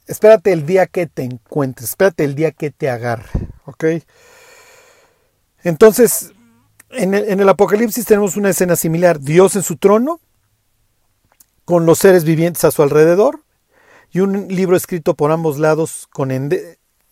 espérate 0.06 0.52
el 0.52 0.66
día 0.66 0.86
que 0.86 1.06
te 1.06 1.22
encuentres, 1.22 1.90
espérate 1.90 2.24
el 2.24 2.34
día 2.34 2.52
que 2.52 2.70
te 2.70 2.88
agarre, 2.88 3.48
¿ok? 3.64 3.84
Entonces, 5.62 6.32
en 6.90 7.14
el, 7.14 7.48
Apocalipsis 7.48 8.04
tenemos 8.04 8.36
una 8.36 8.50
escena 8.50 8.76
similar, 8.76 9.20
Dios 9.20 9.56
en 9.56 9.62
su 9.62 9.76
trono, 9.76 10.20
con 11.64 11.84
los 11.86 11.98
seres 11.98 12.24
vivientes 12.24 12.64
a 12.64 12.70
su 12.70 12.82
alrededor, 12.82 13.42
y 14.10 14.20
un 14.20 14.48
libro 14.48 14.76
escrito 14.76 15.14
por 15.14 15.30
ambos 15.32 15.58
lados 15.58 16.08
con, 16.10 16.30
en 16.30 16.52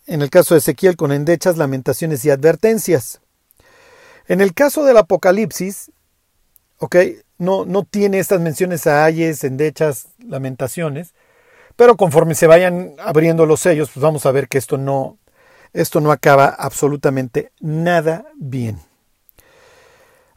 el 0.07 0.29
caso 0.31 0.55
de 0.55 0.59
Ezequiel 0.59 0.95
con 0.95 1.11
endechas, 1.11 1.57
lamentaciones 1.57 2.25
y 2.25 2.31
advertencias. 2.31 3.21
En 4.27 4.41
el 4.41 4.53
caso 4.53 4.83
del 4.83 4.97
Apocalipsis, 4.97 5.91
ok, 6.79 6.95
no, 7.37 7.65
no 7.65 7.83
tiene 7.83 8.17
estas 8.17 8.41
menciones 8.41 8.87
a 8.87 9.05
ayes, 9.05 9.43
endechas, 9.43 10.07
lamentaciones, 10.17 11.13
pero 11.75 11.95
conforme 11.95 12.33
se 12.33 12.47
vayan 12.47 12.95
abriendo 12.97 13.45
los 13.45 13.59
sellos, 13.59 13.91
pues 13.93 14.01
vamos 14.01 14.25
a 14.25 14.31
ver 14.31 14.47
que 14.47 14.57
esto 14.57 14.79
no, 14.79 15.19
esto 15.73 16.01
no 16.01 16.11
acaba 16.11 16.47
absolutamente 16.47 17.51
nada 17.59 18.25
bien. 18.35 18.86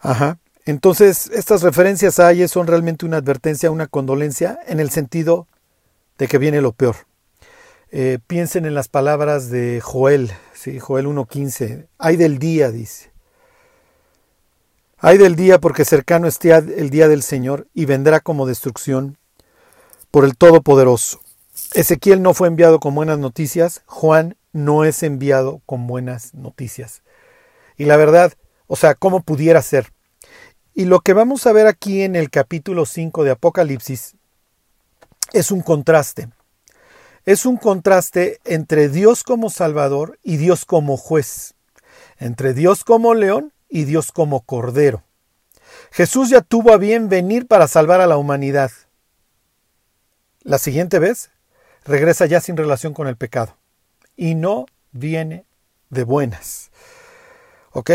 Ajá. 0.01 0.39
Entonces, 0.67 1.31
estas 1.33 1.63
referencias 1.63 2.19
a 2.19 2.29
ayes 2.29 2.51
son 2.51 2.67
realmente 2.67 3.07
una 3.07 3.19
advertencia, 3.19 3.71
una 3.71 3.87
condolencia, 3.87 4.59
en 4.67 4.81
el 4.81 4.91
sentido 4.91 5.47
de 6.19 6.29
que 6.29 6.39
viene 6.39 6.61
lo 6.61 6.73
peor. 6.73 6.97
Eh, 7.93 8.19
piensen 8.27 8.67
en 8.67 8.75
las 8.75 8.89
palabras 8.89 9.51
de 9.51 9.81
Joel, 9.81 10.31
¿sí? 10.53 10.79
Joel 10.79 11.07
1.15. 11.07 11.87
Hay 11.99 12.17
del 12.17 12.39
día, 12.39 12.71
dice. 12.71 13.11
Hay 14.99 15.19
del 15.19 15.35
día 15.35 15.59
porque 15.59 15.85
cercano 15.85 16.29
esté 16.29 16.55
el 16.55 16.91
día 16.91 17.09
del 17.09 17.23
Señor 17.23 17.67
y 17.75 17.87
vendrá 17.87 18.21
como 18.21 18.47
destrucción 18.47 19.17
por 20.11 20.25
el 20.25 20.37
Todopoderoso. 20.37 21.21
Ezequiel 21.75 22.23
no 22.23 22.35
fue 22.35 22.49
enviado 22.49 22.81
con 22.81 22.95
buenas 22.95 23.19
noticias, 23.19 23.83
Juan 23.87 24.37
no 24.53 24.85
es 24.85 25.03
enviado 25.03 25.63
con 25.67 25.87
buenas 25.87 26.35
noticias. 26.35 27.03
Y 27.77 27.87
la 27.87 27.97
verdad, 27.97 28.35
o 28.71 28.77
sea, 28.77 28.95
¿cómo 28.95 29.23
pudiera 29.23 29.61
ser? 29.63 29.93
Y 30.75 30.85
lo 30.85 31.01
que 31.01 31.13
vamos 31.13 31.47
a 31.47 31.53
ver 31.53 31.67
aquí 31.67 32.03
en 32.03 32.15
el 32.15 32.31
capítulo 32.31 32.87
5 32.87 33.25
de 33.25 33.33
Apocalipsis 33.33 34.15
es 35.33 35.51
un 35.51 35.63
contraste 35.63 36.29
es 37.25 37.45
un 37.45 37.57
contraste 37.57 38.41
entre 38.45 38.89
Dios 38.89 39.23
como 39.23 39.51
Salvador 39.51 40.19
y 40.23 40.37
Dios 40.37 40.65
como 40.65 40.97
juez, 40.97 41.55
entre 42.19 42.55
Dios 42.55 42.85
como 42.85 43.15
león 43.15 43.53
y 43.69 43.85
Dios 43.85 44.13
como 44.13 44.41
cordero. 44.41 45.05
Jesús 45.91 46.31
ya 46.31 46.41
tuvo 46.41 46.73
a 46.73 46.79
bien 46.79 47.09
venir 47.09 47.47
para 47.47 47.69
salvar 47.69 48.01
a 48.01 48.07
la 48.07 48.17
humanidad. 48.17 48.71
La 50.43 50.59
siguiente 50.59 50.99
vez 50.99 51.31
regresa 51.85 52.27
ya 52.27 52.41
sin 52.41 52.57
relación 52.57 52.95
con 52.95 53.07
el 53.07 53.17
pecado 53.17 53.57
y 54.17 54.35
no 54.35 54.67
viene 54.93 55.45
de 55.91 56.05
buenas. 56.05 56.71
¿Ok? 57.73 57.91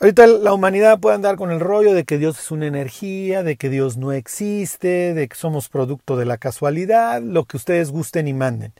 Ahorita 0.00 0.26
la 0.26 0.52
humanidad 0.52 0.98
puede 0.98 1.14
andar 1.14 1.36
con 1.36 1.50
el 1.50 1.60
rollo 1.60 1.94
de 1.94 2.04
que 2.04 2.18
Dios 2.18 2.38
es 2.38 2.50
una 2.50 2.66
energía, 2.66 3.42
de 3.42 3.56
que 3.56 3.70
Dios 3.70 3.96
no 3.96 4.12
existe, 4.12 5.14
de 5.14 5.28
que 5.28 5.36
somos 5.36 5.68
producto 5.68 6.16
de 6.16 6.24
la 6.24 6.36
casualidad, 6.36 7.22
lo 7.22 7.44
que 7.44 7.56
ustedes 7.56 7.90
gusten 7.90 8.26
y 8.26 8.34
manden. 8.34 8.74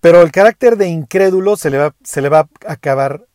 Pero 0.00 0.22
el 0.22 0.32
carácter 0.32 0.76
de 0.76 0.88
incrédulo 0.88 1.56
se 1.56 1.70
le 1.70 1.78
va, 1.78 1.94
se 2.02 2.22
le 2.22 2.28
va 2.28 2.40
a 2.66 2.72
acabar 2.72 3.26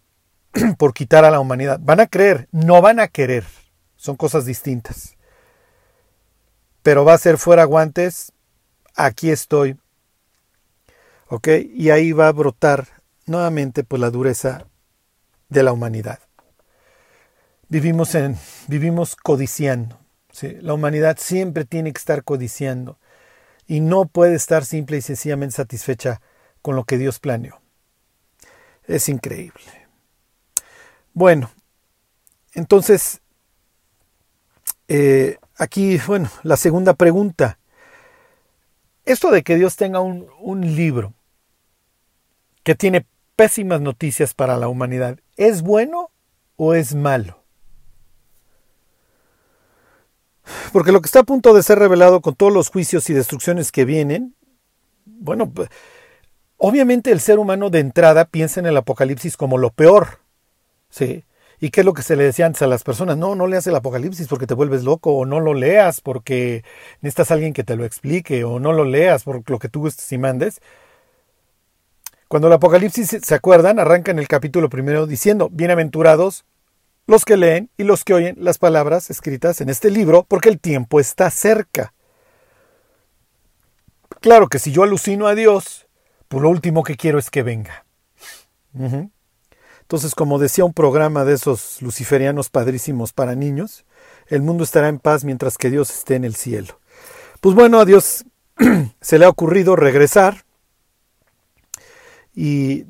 por 0.78 0.94
quitar 0.94 1.26
a 1.26 1.32
la 1.32 1.40
humanidad. 1.40 1.80
Van 1.82 2.00
a 2.00 2.08
creer, 2.08 2.48
no 2.52 2.82
van 2.82 3.00
a 3.00 3.08
querer. 3.08 3.44
Son 3.96 4.16
cosas 4.16 4.46
distintas. 4.46 5.16
Pero 6.82 7.06
va 7.06 7.14
a 7.14 7.18
ser 7.18 7.38
fuera 7.38 7.66
guantes, 7.66 8.34
aquí 8.96 9.30
estoy. 9.30 9.78
¿Ok? 11.28 11.48
Y 11.74 11.92
ahí 11.92 12.14
va 12.14 12.28
a 12.28 12.34
brotar 12.34 12.88
nuevamente 13.26 13.84
pues 13.84 14.00
la 14.00 14.10
dureza 14.10 14.69
de 15.50 15.64
la 15.64 15.74
humanidad. 15.74 16.20
Vivimos, 17.68 18.16
en, 18.16 18.38
vivimos 18.68 19.16
codiciando. 19.16 20.00
La 20.62 20.74
humanidad 20.74 21.18
siempre 21.20 21.66
tiene 21.66 21.92
que 21.92 22.00
estar 22.00 22.24
codiciando 22.24 22.98
y 23.68 23.82
no 23.82 24.06
puede 24.06 24.36
estar 24.36 24.66
simple 24.66 24.98
y 24.98 25.02
sencillamente 25.02 25.56
satisfecha 25.56 26.22
con 26.62 26.76
lo 26.76 26.86
que 26.86 26.98
Dios 26.98 27.20
planeó. 27.20 27.62
Es 28.86 29.10
increíble. 29.10 29.88
Bueno, 31.14 31.52
entonces, 32.54 33.22
eh, 34.88 35.38
aquí, 35.58 36.00
bueno, 36.08 36.30
la 36.44 36.58
segunda 36.58 36.94
pregunta. 36.94 37.60
Esto 39.06 39.30
de 39.30 39.44
que 39.44 39.56
Dios 39.56 39.76
tenga 39.76 40.00
un, 40.00 40.28
un 40.40 40.76
libro 40.76 41.14
que 42.64 42.76
tiene 42.76 43.06
pésimas 43.36 43.82
noticias 43.82 44.34
para 44.34 44.58
la 44.58 44.68
humanidad. 44.68 45.20
¿Es 45.40 45.62
bueno 45.62 46.12
o 46.58 46.74
es 46.74 46.94
malo? 46.96 47.46
Porque 50.74 50.92
lo 50.92 51.00
que 51.00 51.06
está 51.06 51.22
a 51.22 51.24
punto 51.24 51.54
de 51.54 51.64
ser 51.64 51.80
revelado 51.80 52.20
con 52.20 52.36
todos 52.36 52.52
los 52.52 52.70
juicios 52.70 53.10
y 53.10 53.14
destrucciones 53.14 53.72
que 53.72 53.86
vienen, 53.86 54.36
bueno, 55.06 55.50
obviamente 56.58 57.12
el 57.12 57.22
ser 57.22 57.40
humano 57.40 57.70
de 57.70 57.80
entrada 57.80 58.26
piensa 58.26 58.60
en 58.60 58.66
el 58.66 58.76
Apocalipsis 58.76 59.38
como 59.38 59.58
lo 59.58 59.70
peor. 59.70 60.20
¿Sí? 60.90 61.24
¿Y 61.62 61.70
qué 61.70 61.82
es 61.82 61.86
lo 61.86 61.94
que 61.94 62.02
se 62.02 62.18
le 62.18 62.26
decía 62.26 62.46
antes 62.46 62.62
a 62.62 62.68
las 62.68 62.84
personas? 62.84 63.16
No, 63.16 63.34
no 63.34 63.48
leas 63.48 63.66
el 63.66 63.76
Apocalipsis 63.76 64.28
porque 64.28 64.46
te 64.46 64.56
vuelves 64.56 64.84
loco, 64.84 65.14
o 65.14 65.26
no 65.26 65.40
lo 65.40 65.54
leas 65.54 66.02
porque 66.02 66.66
necesitas 67.00 67.32
alguien 67.32 67.54
que 67.54 67.64
te 67.64 67.78
lo 67.78 67.86
explique, 67.86 68.44
o 68.44 68.60
no 68.60 68.74
lo 68.74 68.84
leas 68.84 69.24
por 69.24 69.50
lo 69.50 69.58
que 69.58 69.70
tú 69.70 69.80
gustes 69.80 70.12
y 70.12 70.18
mandes. 70.18 70.60
Cuando 72.30 72.48
el 72.48 72.54
Apocalipsis, 72.54 73.18
¿se 73.24 73.34
acuerdan? 73.34 73.80
Arranca 73.80 74.12
en 74.12 74.20
el 74.20 74.28
capítulo 74.28 74.70
primero 74.70 75.08
diciendo, 75.08 75.50
bienaventurados 75.52 76.46
los 77.08 77.26
que 77.26 77.38
leen 77.38 77.72
y 77.76 77.86
los 77.86 78.04
que 78.04 78.14
oyen 78.14 78.36
las 78.38 78.60
palabras 78.60 79.10
escritas 79.10 79.62
en 79.62 79.70
este 79.70 79.90
libro, 79.90 80.28
porque 80.30 80.50
el 80.50 80.60
tiempo 80.60 81.00
está 81.00 81.32
cerca. 81.32 81.92
Claro 84.22 84.48
que 84.48 84.60
si 84.60 84.72
yo 84.72 84.84
alucino 84.84 85.26
a 85.26 85.34
Dios, 85.34 85.88
pues 86.28 86.44
lo 86.44 86.50
último 86.52 86.84
que 86.84 86.98
quiero 86.98 87.18
es 87.18 87.32
que 87.32 87.42
venga. 87.42 87.84
Entonces, 89.82 90.14
como 90.14 90.38
decía 90.38 90.66
un 90.66 90.74
programa 90.74 91.26
de 91.26 91.34
esos 91.34 91.82
luciferianos 91.82 92.52
padrísimos 92.52 93.12
para 93.12 93.34
niños, 93.34 93.86
el 94.28 94.44
mundo 94.44 94.64
estará 94.64 94.88
en 94.88 95.00
paz 95.00 95.24
mientras 95.24 95.58
que 95.58 95.72
Dios 95.72 95.90
esté 95.90 96.14
en 96.14 96.26
el 96.26 96.36
cielo. 96.36 96.80
Pues 97.42 97.56
bueno, 97.56 97.80
a 97.80 97.86
Dios 97.86 98.24
se 99.02 99.18
le 99.18 99.26
ha 99.26 99.30
ocurrido 99.30 99.76
regresar 99.76 100.46
y 102.42 102.86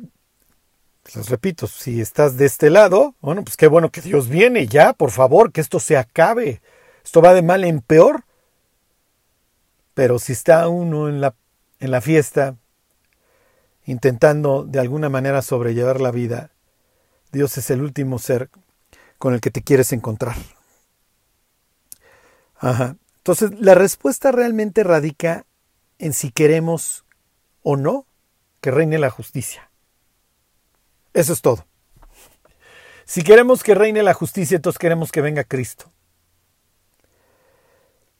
les 1.16 1.28
repito, 1.28 1.66
si 1.66 2.02
estás 2.02 2.38
de 2.38 2.46
este 2.46 2.70
lado, 2.70 3.16
bueno, 3.20 3.44
pues 3.44 3.58
qué 3.58 3.66
bueno 3.66 3.90
que 3.90 4.00
Dios 4.00 4.30
viene 4.30 4.68
ya, 4.68 4.94
por 4.94 5.10
favor, 5.10 5.52
que 5.52 5.60
esto 5.60 5.80
se 5.80 5.98
acabe. 5.98 6.62
Esto 7.04 7.20
va 7.20 7.34
de 7.34 7.42
mal 7.42 7.64
en 7.64 7.82
peor. 7.82 8.26
Pero 9.96 10.20
si 10.20 10.34
está 10.34 10.68
uno 10.68 11.10
en 11.10 11.20
la, 11.20 11.34
en 11.80 11.90
la 11.90 12.00
fiesta, 12.00 12.58
intentando 13.86 14.66
de 14.66 14.80
alguna 14.80 15.10
manera 15.10 15.42
sobrellevar 15.42 16.00
la 16.00 16.12
vida, 16.12 16.52
Dios 17.32 17.58
es 17.58 17.72
el 17.72 17.82
último 17.82 18.20
ser 18.20 18.52
con 19.18 19.34
el 19.34 19.42
que 19.42 19.50
te 19.50 19.64
quieres 19.64 19.92
encontrar. 19.94 20.36
Ajá. 22.56 22.98
Entonces, 23.18 23.60
la 23.60 23.74
respuesta 23.74 24.32
realmente 24.32 24.84
radica 24.84 25.48
en 25.98 26.14
si 26.14 26.30
queremos 26.30 27.04
o 27.64 27.78
no 27.78 28.06
que 28.62 28.72
reine 28.72 28.98
la 28.98 29.10
justicia. 29.10 29.70
Eso 31.14 31.34
es 31.34 31.42
todo. 31.42 31.66
Si 33.06 33.24
queremos 33.24 33.64
que 33.64 33.74
reine 33.74 34.04
la 34.04 34.14
justicia, 34.14 34.56
entonces 34.56 34.78
queremos 34.78 35.12
que 35.12 35.22
venga 35.22 35.44
Cristo. 35.44 35.92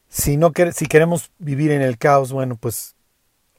Si, 0.08 0.38
no, 0.38 0.52
si 0.74 0.88
queremos 0.88 1.32
vivir 1.38 1.72
en 1.72 1.84
el 1.84 2.00
caos, 2.00 2.32
bueno, 2.32 2.56
pues 2.56 2.96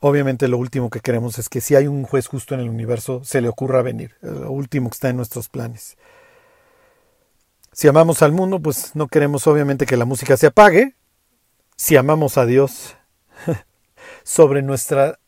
obviamente 0.01 0.49
lo 0.49 0.59
último 0.59 0.91
que 0.91 1.01
queremos 1.01 1.39
es 1.39 1.49
que 1.49 1.61
si 1.61 1.77
hay 1.77 1.87
un 1.87 2.03
juez 2.03 2.27
justo 2.27 2.55
en 2.55 2.61
el 2.61 2.69
universo, 2.69 3.23
se 3.23 3.41
le 3.41 3.49
ocurra 3.49 3.83
venir. 3.83 4.17
Lo 4.21 4.51
último 4.51 4.91
que 4.91 4.95
está 4.95 5.09
en 5.11 5.17
nuestros 5.17 5.49
planes. 5.49 5.97
Si 7.73 7.87
amamos 7.87 8.23
al 8.23 8.33
mundo, 8.33 8.59
pues 8.59 8.97
no 8.97 9.07
queremos 9.07 9.47
obviamente 9.47 9.87
que 9.87 9.97
la 9.97 10.05
música 10.07 10.37
se 10.37 10.49
apague. 10.49 10.97
Si 11.77 11.97
amamos 11.97 12.37
a 12.37 12.47
Dios, 12.47 12.97
sobre 14.25 14.63
nuestra 14.63 15.21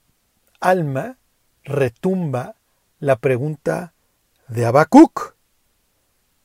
alma 0.60 1.18
retumba 1.64 2.56
la 2.98 3.16
pregunta 3.16 3.94
de 4.48 4.66
Habacuc. 4.66 5.34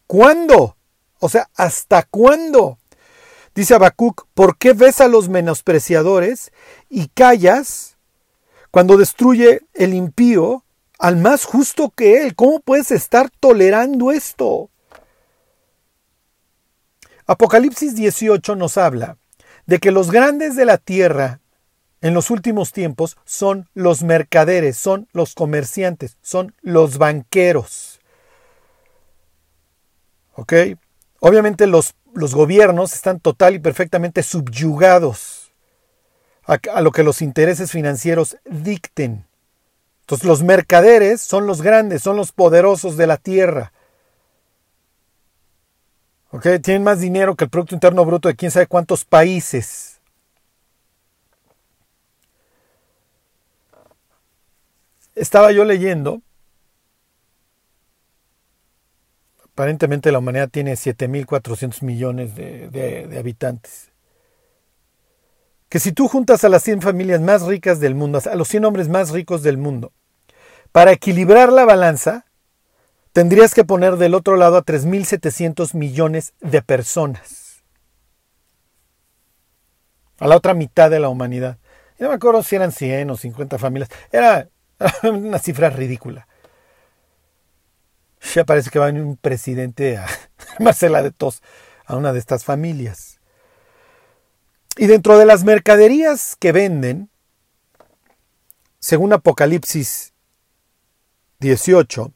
¿Cuándo? 0.08 0.76
O 1.20 1.30
sea, 1.30 1.50
¿hasta 1.56 2.04
cuándo? 2.04 2.78
Dice 3.56 3.76
Habacuc, 3.76 4.28
¿por 4.34 4.58
qué 4.58 4.74
ves 4.74 5.02
a 5.02 5.08
los 5.08 5.30
menospreciadores 5.30 6.52
y 6.90 7.08
callas 7.08 7.98
cuando 8.72 8.98
destruye 8.98 9.62
el 9.74 9.94
impío 9.94 10.64
al 11.00 11.18
más 11.18 11.46
justo 11.46 11.90
que 11.90 12.24
él? 12.24 12.36
¿Cómo 12.36 12.60
puedes 12.60 12.92
estar 12.92 13.30
tolerando 13.30 14.12
esto? 14.12 14.70
Apocalipsis 17.26 17.96
18 17.96 18.56
nos 18.56 18.78
habla 18.78 19.18
de 19.66 19.80
que 19.80 19.92
los 19.92 20.12
grandes 20.12 20.56
de 20.56 20.66
la 20.66 20.78
tierra 20.78 21.42
en 22.02 22.14
los 22.14 22.30
últimos 22.30 22.72
tiempos 22.72 23.18
son 23.26 23.68
los 23.74 24.04
mercaderes, 24.04 24.78
son 24.78 25.08
los 25.14 25.34
comerciantes, 25.34 26.18
son 26.22 26.54
los 26.62 26.98
banqueros. 26.98 28.00
¿Ok? 30.36 30.54
Obviamente 31.20 31.66
los, 31.66 31.96
los 32.14 32.36
gobiernos 32.36 32.94
están 32.94 33.20
total 33.20 33.56
y 33.56 33.60
perfectamente 33.60 34.22
subyugados 34.22 35.52
a, 36.46 36.82
lo 36.82 36.92
que 36.92 37.04
los 37.04 37.22
intereses 37.22 37.72
financieros 37.72 38.38
dicten. 38.46 39.26
Entonces 40.02 40.26
los 40.26 40.44
mercaderes 40.44 41.22
son 41.22 41.48
los 41.48 41.62
grandes, 41.62 42.02
son 42.02 42.16
los 42.16 42.32
poderosos 42.32 42.96
de 42.96 43.08
la 43.08 43.18
tierra. 43.18 43.74
¿Ok? 46.32 46.48
Tienen 46.62 46.84
más 46.84 47.00
dinero 47.00 47.36
que 47.36 47.46
el 47.46 47.50
Producto 47.50 47.76
Interno 47.76 48.06
Bruto 48.06 48.30
de 48.30 48.36
quién 48.36 48.52
sabe 48.52 48.68
cuántos 48.68 49.04
países. 49.04 49.97
Estaba 55.18 55.52
yo 55.52 55.66
leyendo 55.66 56.22
Aparentemente 59.58 60.12
la 60.12 60.20
humanidad 60.20 60.50
tiene 60.50 60.74
7.400 60.74 61.82
millones 61.82 62.36
de, 62.36 63.18
habitantes. 63.18 63.90
Que 65.68 65.80
si 65.80 65.94
tú 65.94 66.08
juntas 66.08 66.44
a 66.44 66.50
las 66.50 66.62
100 66.62 66.84
familias 66.84 67.22
más 67.22 67.42
ricas 67.42 67.80
del 67.80 67.96
mundo, 67.96 68.22
a 68.24 68.36
los 68.36 68.48
100 68.50 68.66
hombres 68.66 68.88
más 68.88 69.10
ricos 69.10 69.42
del 69.42 69.58
mundo, 69.58 69.94
para 70.72 70.92
equilibrar 70.92 71.52
la 71.52 71.66
balanza, 71.66 72.28
tendrías 73.14 73.56
que 73.56 73.64
poner 73.64 73.98
del 73.98 74.14
otro 74.14 74.36
lado 74.36 74.58
a 74.58 74.64
3.700 74.64 75.74
millones 75.74 76.36
de 76.40 76.62
personas. 76.62 77.64
A 80.20 80.28
la 80.28 80.38
otra 80.38 80.54
mitad 80.54 80.92
de 80.92 81.00
la 81.00 81.10
humanidad. 81.10 81.58
Y 82.00 82.04
no 82.04 82.10
me 82.10 82.16
acuerdo 82.16 82.44
si 82.44 82.56
eran 82.56 82.72
100 82.72 83.10
o 83.10 83.18
50 83.18 83.58
familias. 83.58 83.90
Era 84.12 84.50
una 85.04 85.40
cifra 85.40 85.70
ridícula. 85.70 86.28
Ya 88.34 88.46
parece 88.46 88.70
que 88.70 88.80
va 88.80 88.90
un 88.90 89.18
presidente 89.18 89.98
a 89.98 90.08
Marcela 90.60 91.02
de 91.02 91.12
Tos 91.12 91.42
a 91.86 91.96
una 91.96 92.14
de 92.14 92.20
estas 92.20 92.44
familias. 92.44 93.20
Y 94.76 94.88
dentro 94.88 95.18
de 95.18 95.26
las 95.26 95.44
mercaderías 95.44 96.36
que 96.36 96.52
venden, 96.52 97.10
según 98.80 99.14
Apocalipsis 99.14 100.14
18, 101.40 102.14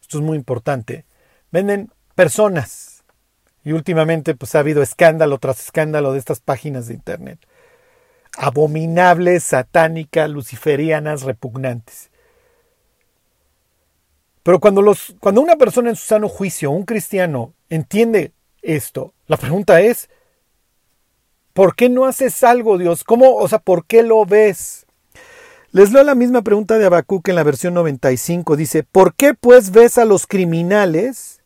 esto 0.00 0.18
es 0.18 0.24
muy 0.24 0.36
importante, 0.36 1.06
venden 1.50 1.92
personas. 2.14 3.02
Y 3.64 3.72
últimamente 3.72 4.34
pues 4.34 4.54
ha 4.54 4.60
habido 4.60 4.82
escándalo 4.82 5.38
tras 5.38 5.60
escándalo 5.60 6.12
de 6.12 6.18
estas 6.18 6.40
páginas 6.40 6.86
de 6.86 6.94
internet. 6.94 7.40
Abominables, 8.42 9.44
satánicas, 9.44 10.30
luciferianas, 10.30 11.24
repugnantes. 11.24 12.10
Pero 14.42 14.60
cuando, 14.60 14.80
los, 14.80 15.14
cuando 15.20 15.42
una 15.42 15.56
persona 15.56 15.90
en 15.90 15.96
su 15.96 16.06
sano 16.06 16.26
juicio, 16.26 16.70
un 16.70 16.84
cristiano, 16.84 17.52
entiende 17.68 18.32
esto, 18.62 19.12
la 19.26 19.36
pregunta 19.36 19.82
es, 19.82 20.08
¿por 21.52 21.76
qué 21.76 21.90
no 21.90 22.06
haces 22.06 22.42
algo, 22.42 22.78
Dios? 22.78 23.04
¿Cómo, 23.04 23.34
o 23.34 23.46
sea, 23.46 23.58
por 23.58 23.84
qué 23.84 24.02
lo 24.02 24.24
ves? 24.24 24.86
Les 25.72 25.92
leo 25.92 26.02
la 26.02 26.14
misma 26.14 26.40
pregunta 26.40 26.78
de 26.78 26.86
Habacuc 26.86 27.28
en 27.28 27.34
la 27.34 27.42
versión 27.42 27.74
95. 27.74 28.56
Dice, 28.56 28.84
¿por 28.84 29.14
qué 29.14 29.34
pues 29.34 29.70
ves 29.70 29.98
a 29.98 30.06
los 30.06 30.26
criminales 30.26 31.42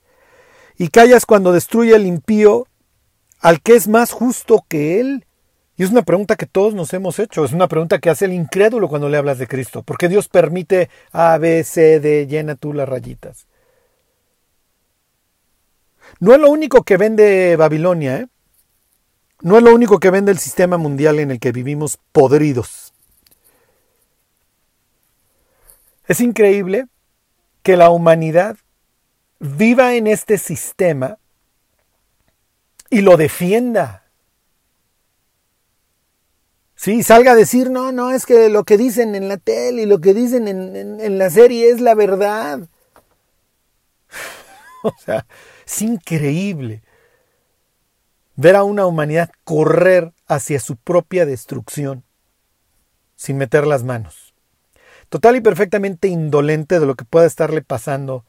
y 0.79 0.91
callas 0.91 1.27
cuando 1.27 1.51
destruye 1.51 1.97
el 1.97 2.07
impío 2.07 2.69
al 3.41 3.61
que 3.61 3.75
es 3.75 3.89
más 3.89 4.13
justo 4.13 4.65
que 4.69 5.01
él? 5.01 5.27
Y 5.77 5.83
es 5.83 5.91
una 5.91 6.03
pregunta 6.03 6.37
que 6.37 6.47
todos 6.47 6.75
nos 6.75 6.93
hemos 6.95 7.19
hecho, 7.19 7.45
es 7.45 7.53
una 7.53 7.67
pregunta 7.67 7.99
que 7.99 8.11
hace 8.11 8.27
el 8.27 8.33
incrédulo 8.33 8.89
cuando 8.89 9.09
le 9.09 9.17
hablas 9.17 9.39
de 9.39 9.49
Cristo. 9.49 9.83
¿Por 9.83 9.99
qué 9.99 10.09
Dios 10.09 10.29
permite 10.29 10.89
A, 11.11 11.37
B, 11.39 11.65
C, 11.65 11.99
D, 11.99 12.27
llena 12.29 12.55
tú 12.55 12.73
las 12.73 12.89
rayitas? 12.89 13.47
No 16.21 16.33
es 16.33 16.41
lo 16.41 16.51
único 16.51 16.85
que 16.85 16.97
vende 16.97 17.57
Babilonia, 17.57 18.19
¿eh? 18.19 18.29
no 19.41 19.59
es 19.59 19.65
lo 19.65 19.75
único 19.75 19.99
que 19.99 20.11
vende 20.11 20.31
el 20.31 20.39
sistema 20.39 20.79
mundial 20.79 21.19
en 21.19 21.33
el 21.33 21.41
que 21.41 21.51
vivimos 21.51 21.99
podridos. 22.13 22.95
Es 26.07 26.21
increíble 26.21 26.87
que 27.63 27.77
la 27.77 27.91
humanidad 27.91 28.57
viva 29.41 29.95
en 29.95 30.07
este 30.07 30.39
sistema 30.39 31.19
y 32.91 33.01
lo 33.01 33.17
defienda. 33.17 34.04
Sí, 36.85 37.03
salga 37.03 37.33
a 37.33 37.35
decir, 37.35 37.71
no, 37.71 37.93
no, 37.93 38.11
es 38.11 38.27
que 38.27 38.51
lo 38.51 38.65
que 38.65 38.77
dicen 38.77 39.15
en 39.15 39.27
la 39.27 39.39
tele 39.39 39.85
y 39.85 39.87
lo 39.87 40.03
que 40.03 40.13
dicen 40.13 40.47
en, 40.47 41.19
la 41.19 41.31
serie 41.31 41.71
es 41.71 41.81
la 41.81 41.95
verdad. 41.95 42.69
o 44.83 44.93
sea, 45.03 45.25
es 45.65 45.81
increíble 45.81 46.83
ver 48.37 48.55
a 48.55 48.65
una 48.65 48.85
humanidad 48.85 49.31
correr 49.45 50.13
hacia 50.27 50.61
su 50.61 50.77
propia 50.77 51.25
destrucción 51.25 52.05
sin 53.17 53.39
meter 53.39 53.67
las 53.67 53.83
manos. 53.83 54.35
Total 55.09 55.37
y 55.37 55.41
perfectamente 55.41 56.09
indolente 56.09 56.81
de 56.81 56.85
lo 56.85 56.97
que 56.97 57.07
pueda 57.07 57.25
estarle 57.25 57.63
pasando 57.63 58.27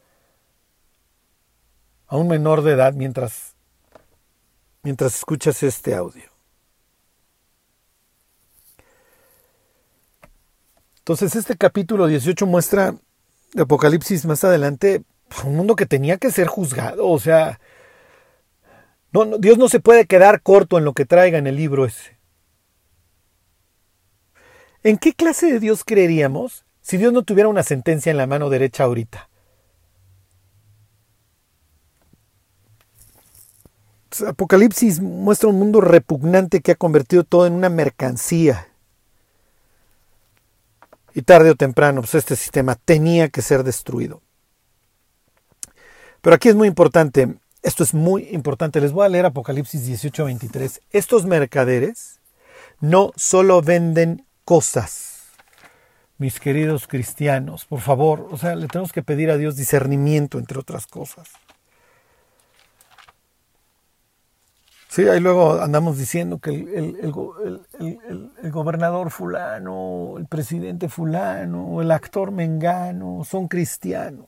a 2.08 2.16
un 2.16 2.30
menor 2.30 2.62
de 2.62 2.72
edad 2.72 2.94
mientras, 2.94 3.58
mientras 4.82 5.14
escuchas 5.16 5.62
este 5.62 5.94
audio. 5.94 6.35
Entonces 11.06 11.36
este 11.36 11.56
capítulo 11.56 12.08
18 12.08 12.48
muestra 12.48 12.96
de 13.54 13.62
Apocalipsis 13.62 14.26
más 14.26 14.44
adelante 14.44 15.04
pues, 15.30 15.44
un 15.44 15.56
mundo 15.56 15.76
que 15.76 15.86
tenía 15.86 16.18
que 16.18 16.32
ser 16.32 16.48
juzgado, 16.48 17.08
o 17.08 17.20
sea, 17.20 17.60
no, 19.12 19.38
Dios 19.38 19.60
no 19.60 19.70
se 19.70 19.80
puede 19.80 20.08
quedar 20.08 20.42
corto 20.42 20.80
en 20.80 20.84
lo 20.84 20.94
que 20.94 21.06
traiga 21.06 21.38
en 21.38 21.46
el 21.46 21.58
libro 21.58 21.86
ese. 21.86 22.18
¿En 24.82 24.98
qué 24.98 25.14
clase 25.14 25.46
de 25.46 25.60
Dios 25.60 25.84
creeríamos 25.84 26.66
si 26.82 26.98
Dios 26.98 27.14
no 27.14 27.22
tuviera 27.22 27.50
una 27.50 27.62
sentencia 27.62 28.10
en 28.10 28.18
la 28.18 28.26
mano 28.26 28.50
derecha 28.50 28.86
ahorita? 28.86 29.30
Apocalipsis 34.26 35.02
muestra 35.02 35.50
un 35.50 35.60
mundo 35.60 35.82
repugnante 35.82 36.62
que 36.62 36.72
ha 36.72 36.76
convertido 36.76 37.24
todo 37.24 37.46
en 37.46 37.54
una 37.54 37.70
mercancía. 37.70 38.70
Y 41.16 41.24
tarde 41.24 41.50
o 41.50 41.56
temprano, 41.56 42.02
pues 42.02 42.14
este 42.14 42.36
sistema 42.36 42.76
tenía 42.76 43.30
que 43.30 43.42
ser 43.42 43.64
destruido. 43.64 44.22
Pero 46.22 46.36
aquí 46.36 46.50
es 46.50 46.56
muy 46.56 46.68
importante, 46.68 47.38
esto 47.64 47.84
es 47.84 47.94
muy 47.94 48.28
importante, 48.32 48.82
les 48.82 48.92
voy 48.92 49.06
a 49.06 49.10
leer 49.10 49.26
Apocalipsis 49.26 49.88
18:23. 49.88 50.82
Estos 50.92 51.26
mercaderes 51.26 52.20
no 52.82 53.14
solo 53.16 53.62
venden 53.62 54.26
cosas, 54.44 55.24
mis 56.18 56.40
queridos 56.40 56.88
cristianos, 56.88 57.66
por 57.66 57.80
favor, 57.80 58.28
o 58.32 58.38
sea, 58.38 58.56
le 58.56 58.68
tenemos 58.68 58.92
que 58.92 59.04
pedir 59.04 59.32
a 59.32 59.38
Dios 59.38 59.56
discernimiento, 59.56 60.38
entre 60.38 60.60
otras 60.60 60.86
cosas. 60.86 61.30
Sí, 64.96 65.06
ahí 65.10 65.20
luego 65.20 65.62
andamos 65.62 65.98
diciendo 65.98 66.40
que 66.40 66.52
el, 66.52 66.96
el, 67.02 67.62
el, 67.82 68.32
el, 68.42 68.52
gobernador 68.54 69.12
fulano, 69.12 70.14
el 70.18 70.26
presidente 70.26 70.88
fulano, 70.88 71.82
el 71.82 71.92
actor 71.92 72.32
mengano, 72.32 73.26
son 73.30 73.50
cristianos. 73.50 74.28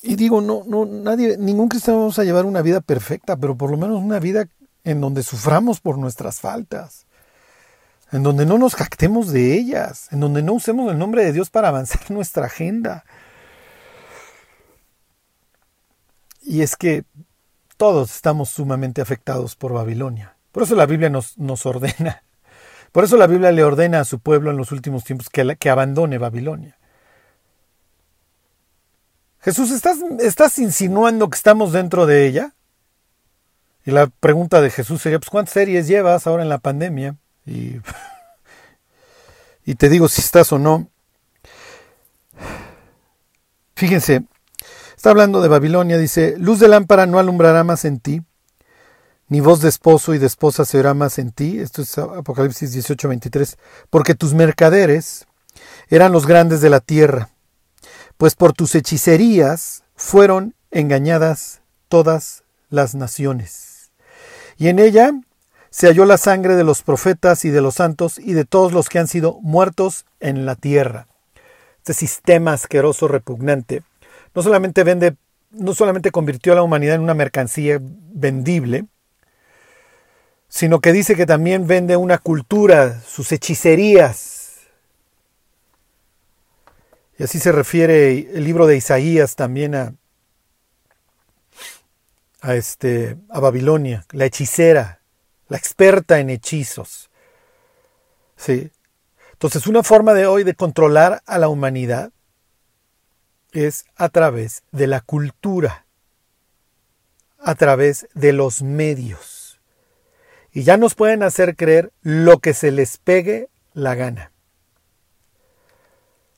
Y 0.00 0.16
digo, 0.16 0.40
no, 0.40 0.62
no, 0.66 0.86
nadie, 0.86 1.36
ningún 1.36 1.68
cristiano 1.68 1.98
vamos 1.98 2.18
a 2.18 2.24
llevar 2.24 2.46
una 2.46 2.62
vida 2.62 2.80
perfecta, 2.80 3.36
pero 3.36 3.54
por 3.54 3.70
lo 3.70 3.76
menos 3.76 4.02
una 4.02 4.18
vida 4.18 4.46
en 4.82 5.02
donde 5.02 5.22
suframos 5.22 5.78
por 5.78 5.98
nuestras 5.98 6.40
faltas, 6.40 7.04
en 8.12 8.22
donde 8.22 8.46
no 8.46 8.56
nos 8.56 8.76
jactemos 8.76 9.30
de 9.30 9.52
ellas, 9.58 10.08
en 10.10 10.20
donde 10.20 10.40
no 10.40 10.54
usemos 10.54 10.90
el 10.90 10.98
nombre 10.98 11.22
de 11.22 11.34
Dios 11.34 11.50
para 11.50 11.68
avanzar 11.68 12.00
nuestra 12.10 12.46
agenda, 12.46 13.04
Y 16.42 16.62
es 16.62 16.76
que 16.76 17.04
todos 17.76 18.14
estamos 18.14 18.50
sumamente 18.50 19.00
afectados 19.00 19.56
por 19.56 19.72
Babilonia. 19.72 20.36
Por 20.52 20.64
eso 20.64 20.74
la 20.74 20.86
Biblia 20.86 21.08
nos, 21.08 21.38
nos 21.38 21.64
ordena. 21.66 22.22
Por 22.92 23.04
eso 23.04 23.16
la 23.16 23.26
Biblia 23.26 23.52
le 23.52 23.64
ordena 23.64 24.00
a 24.00 24.04
su 24.04 24.18
pueblo 24.18 24.50
en 24.50 24.58
los 24.58 24.70
últimos 24.70 25.02
tiempos 25.02 25.30
que, 25.30 25.56
que 25.56 25.70
abandone 25.70 26.18
Babilonia. 26.18 26.76
Jesús, 29.40 29.70
¿estás, 29.70 29.96
¿estás 30.20 30.58
insinuando 30.58 31.30
que 31.30 31.36
estamos 31.36 31.72
dentro 31.72 32.04
de 32.06 32.26
ella? 32.26 32.54
Y 33.84 33.90
la 33.90 34.06
pregunta 34.06 34.60
de 34.60 34.70
Jesús 34.70 35.02
sería, 35.02 35.18
pues, 35.18 35.30
¿cuántas 35.30 35.54
series 35.54 35.88
llevas 35.88 36.26
ahora 36.26 36.42
en 36.42 36.48
la 36.48 36.58
pandemia? 36.58 37.16
Y, 37.46 37.80
y 39.64 39.74
te 39.74 39.88
digo 39.88 40.06
si 40.06 40.20
estás 40.20 40.52
o 40.52 40.58
no. 40.58 40.88
Fíjense, 43.74 44.22
está 45.02 45.10
hablando 45.10 45.42
de 45.42 45.48
Babilonia, 45.48 45.98
dice, 45.98 46.36
luz 46.38 46.60
de 46.60 46.68
lámpara 46.68 47.06
no 47.06 47.18
alumbrará 47.18 47.64
más 47.64 47.84
en 47.84 47.98
ti, 47.98 48.22
ni 49.26 49.40
voz 49.40 49.60
de 49.60 49.68
esposo 49.68 50.14
y 50.14 50.18
de 50.18 50.26
esposa 50.26 50.64
se 50.64 50.76
oirá 50.76 50.94
más 50.94 51.18
en 51.18 51.32
ti. 51.32 51.58
Esto 51.58 51.82
es 51.82 51.98
Apocalipsis 51.98 52.70
18, 52.70 53.08
23. 53.08 53.58
Porque 53.90 54.14
tus 54.14 54.32
mercaderes 54.32 55.26
eran 55.88 56.12
los 56.12 56.24
grandes 56.24 56.60
de 56.60 56.70
la 56.70 56.78
tierra, 56.78 57.30
pues 58.16 58.36
por 58.36 58.52
tus 58.52 58.76
hechicerías 58.76 59.82
fueron 59.96 60.54
engañadas 60.70 61.62
todas 61.88 62.44
las 62.70 62.94
naciones 62.94 63.90
y 64.56 64.68
en 64.68 64.78
ella 64.78 65.10
se 65.70 65.88
halló 65.88 66.04
la 66.04 66.16
sangre 66.16 66.54
de 66.54 66.62
los 66.62 66.82
profetas 66.82 67.44
y 67.44 67.50
de 67.50 67.60
los 67.60 67.74
santos 67.74 68.20
y 68.20 68.34
de 68.34 68.44
todos 68.44 68.72
los 68.72 68.88
que 68.88 69.00
han 69.00 69.08
sido 69.08 69.40
muertos 69.40 70.06
en 70.20 70.46
la 70.46 70.54
tierra. 70.54 71.08
Este 71.78 71.92
sistema 71.92 72.52
asqueroso, 72.52 73.08
repugnante, 73.08 73.82
no 74.34 74.42
solamente 74.42 74.84
vende, 74.84 75.16
no 75.50 75.74
solamente 75.74 76.10
convirtió 76.10 76.52
a 76.52 76.56
la 76.56 76.62
humanidad 76.62 76.96
en 76.96 77.02
una 77.02 77.14
mercancía 77.14 77.78
vendible, 77.80 78.86
sino 80.48 80.80
que 80.80 80.92
dice 80.92 81.16
que 81.16 81.26
también 81.26 81.66
vende 81.66 81.96
una 81.96 82.18
cultura, 82.18 83.00
sus 83.00 83.32
hechicerías. 83.32 84.60
Y 87.18 87.22
así 87.22 87.38
se 87.38 87.52
refiere 87.52 88.36
el 88.36 88.44
libro 88.44 88.66
de 88.66 88.76
Isaías 88.76 89.34
también 89.34 89.74
a, 89.74 89.94
a, 92.42 92.54
este, 92.54 93.16
a 93.30 93.40
Babilonia, 93.40 94.04
la 94.10 94.26
hechicera, 94.26 95.00
la 95.48 95.56
experta 95.56 96.18
en 96.18 96.28
hechizos. 96.28 97.10
¿Sí? 98.36 98.70
Entonces, 99.32 99.66
una 99.66 99.82
forma 99.82 100.14
de 100.14 100.26
hoy 100.26 100.44
de 100.44 100.54
controlar 100.54 101.22
a 101.26 101.38
la 101.38 101.48
humanidad 101.48 102.12
es 103.52 103.84
a 103.96 104.08
través 104.08 104.62
de 104.72 104.86
la 104.86 105.00
cultura, 105.00 105.86
a 107.38 107.54
través 107.54 108.08
de 108.14 108.32
los 108.32 108.62
medios. 108.62 109.60
Y 110.52 110.64
ya 110.64 110.76
nos 110.76 110.94
pueden 110.94 111.22
hacer 111.22 111.56
creer 111.56 111.92
lo 112.02 112.38
que 112.38 112.54
se 112.54 112.70
les 112.70 112.98
pegue 112.98 113.48
la 113.72 113.94
gana. 113.94 114.32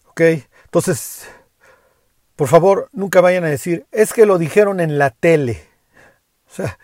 ¿Ok? 0.07 0.20
Entonces, 0.64 1.27
por 2.37 2.48
favor, 2.48 2.88
nunca 2.92 3.20
vayan 3.20 3.44
a 3.44 3.48
decir, 3.48 3.87
es 3.90 4.12
que 4.12 4.27
lo 4.27 4.38
dijeron 4.38 4.81
en 4.81 4.98
la 4.98 5.11
tele. 5.11 5.66
O 6.50 6.55
sea, 6.55 6.79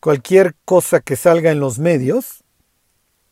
cualquier 0.00 0.56
cosa 0.64 1.00
que 1.00 1.14
salga 1.14 1.52
en 1.52 1.60
los 1.60 1.78
medios, 1.78 2.44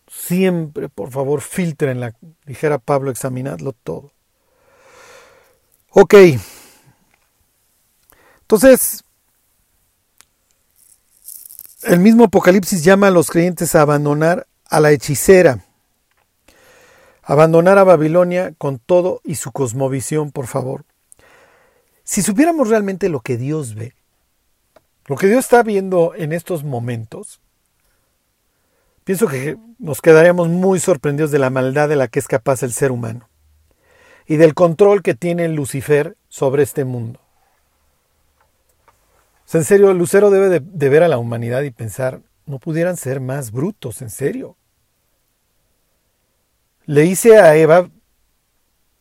siempre, 0.07 0.89
por 0.89 1.11
favor, 1.11 1.41
filtrenla. 1.41 2.15
Dijera 2.47 2.79
Pablo, 2.79 3.11
examinadlo 3.11 3.73
todo. 3.73 4.13
Ok. 5.95 6.15
Entonces, 8.41 9.05
el 11.83 12.01
mismo 12.01 12.25
Apocalipsis 12.25 12.83
llama 12.83 13.09
a 13.09 13.11
los 13.11 13.31
creyentes 13.31 13.75
a 13.75 13.83
abandonar 13.83 14.47
a 14.71 14.81
la 14.81 14.91
hechicera. 14.91 15.67
Abandonar 17.23 17.77
a 17.77 17.85
Babilonia 17.85 18.55
con 18.57 18.79
todo 18.79 19.21
y 19.23 19.35
su 19.35 19.53
cosmovisión, 19.53 20.33
por 20.33 20.47
favor. 20.47 20.87
Si 22.05 22.23
supiéramos 22.23 22.69
realmente 22.69 23.11
lo 23.11 23.21
que 23.21 23.37
Dios 23.37 23.75
ve, 23.75 23.95
lo 25.07 25.17
que 25.17 25.27
Dios 25.29 25.45
está 25.45 25.63
viendo 25.63 26.15
en 26.17 26.33
estos 26.33 26.65
momentos, 26.65 27.41
pienso 29.05 29.29
que 29.29 29.59
nos 29.79 30.01
quedaríamos 30.01 30.49
muy 30.49 30.81
sorprendidos 30.81 31.31
de 31.31 31.39
la 31.39 31.51
maldad 31.51 31.89
de 31.89 31.97
la 31.97 32.09
que 32.09 32.19
es 32.19 32.29
capaz 32.29 32.63
el 32.63 32.73
ser 32.73 32.93
humano 32.93 33.29
y 34.33 34.39
del 34.39 34.55
control 34.55 35.03
que 35.03 35.15
tiene 35.15 35.47
Lucifer 35.49 36.17
sobre 36.31 36.63
este 36.63 36.87
mundo. 36.87 37.21
en 39.53 39.63
serio, 39.63 39.93
Lucero 39.93 40.31
debe 40.31 40.59
de, 40.59 40.89
ver 40.89 41.03
a 41.03 41.09
la 41.09 41.19
humanidad 41.19 41.61
y 41.61 41.71
pensar, 41.71 42.23
no 42.47 42.59
pudieran 42.59 42.97
ser 42.97 43.21
más 43.21 43.53
brutos, 43.53 44.01
en 44.01 44.09
serio. 44.09 44.57
Le 46.87 47.05
hice 47.05 47.37
a 47.37 47.55
Eva 47.57 47.91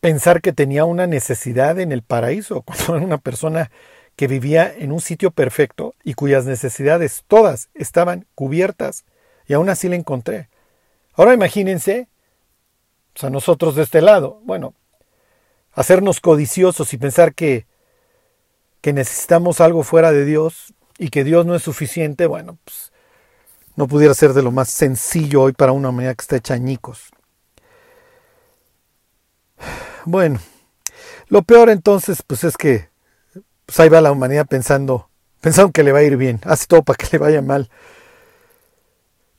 pensar 0.00 0.42
que 0.42 0.52
tenía 0.52 0.84
una 0.84 1.06
necesidad 1.06 1.80
en 1.80 1.92
el 1.92 2.02
paraíso, 2.02 2.60
cuando 2.66 2.96
era 2.96 3.02
una 3.02 3.16
persona 3.16 3.70
que 4.16 4.26
vivía 4.26 4.70
en 4.70 4.92
un 4.92 5.00
sitio 5.00 5.30
perfecto 5.30 5.94
y 6.04 6.12
cuyas 6.12 6.44
necesidades 6.44 7.24
todas 7.26 7.70
estaban 7.72 8.26
cubiertas 8.34 9.06
y 9.46 9.54
aún 9.54 9.70
así 9.70 9.88
la 9.88 9.96
encontré. 9.96 10.50
Ahora 11.14 11.32
imagínense, 11.32 12.08
o 13.16 13.18
sea, 13.18 13.30
nosotros 13.30 13.76
de 13.76 13.84
este 13.84 14.02
lado, 14.02 14.42
bueno, 14.44 14.74
hacernos 15.72 16.20
codiciosos 16.20 16.92
y 16.92 16.98
pensar 16.98 17.34
que, 17.34 17.66
que 18.80 18.92
necesitamos 18.92 19.60
algo 19.60 19.82
fuera 19.82 20.12
de 20.12 20.24
Dios 20.24 20.74
y 20.98 21.08
que 21.08 21.24
Dios 21.24 21.46
no 21.46 21.54
es 21.54 21.62
suficiente, 21.62 22.26
bueno, 22.26 22.58
pues 22.64 22.92
no 23.76 23.88
pudiera 23.88 24.14
ser 24.14 24.34
de 24.34 24.42
lo 24.42 24.50
más 24.50 24.68
sencillo 24.68 25.42
hoy 25.42 25.52
para 25.52 25.72
una 25.72 25.88
humanidad 25.88 26.16
que 26.16 26.22
está 26.22 26.36
hecha 26.36 26.54
añicos. 26.54 27.10
Bueno, 30.04 30.40
lo 31.28 31.42
peor 31.42 31.70
entonces, 31.70 32.22
pues 32.26 32.44
es 32.44 32.56
que 32.56 32.90
pues 33.66 33.80
ahí 33.80 33.88
va 33.88 34.00
la 34.00 34.12
humanidad 34.12 34.46
pensando, 34.46 35.08
pensando 35.40 35.72
que 35.72 35.82
le 35.82 35.92
va 35.92 36.00
a 36.00 36.02
ir 36.02 36.16
bien, 36.16 36.40
hace 36.44 36.66
todo 36.66 36.82
para 36.82 36.96
que 36.96 37.06
le 37.12 37.18
vaya 37.18 37.40
mal, 37.40 37.70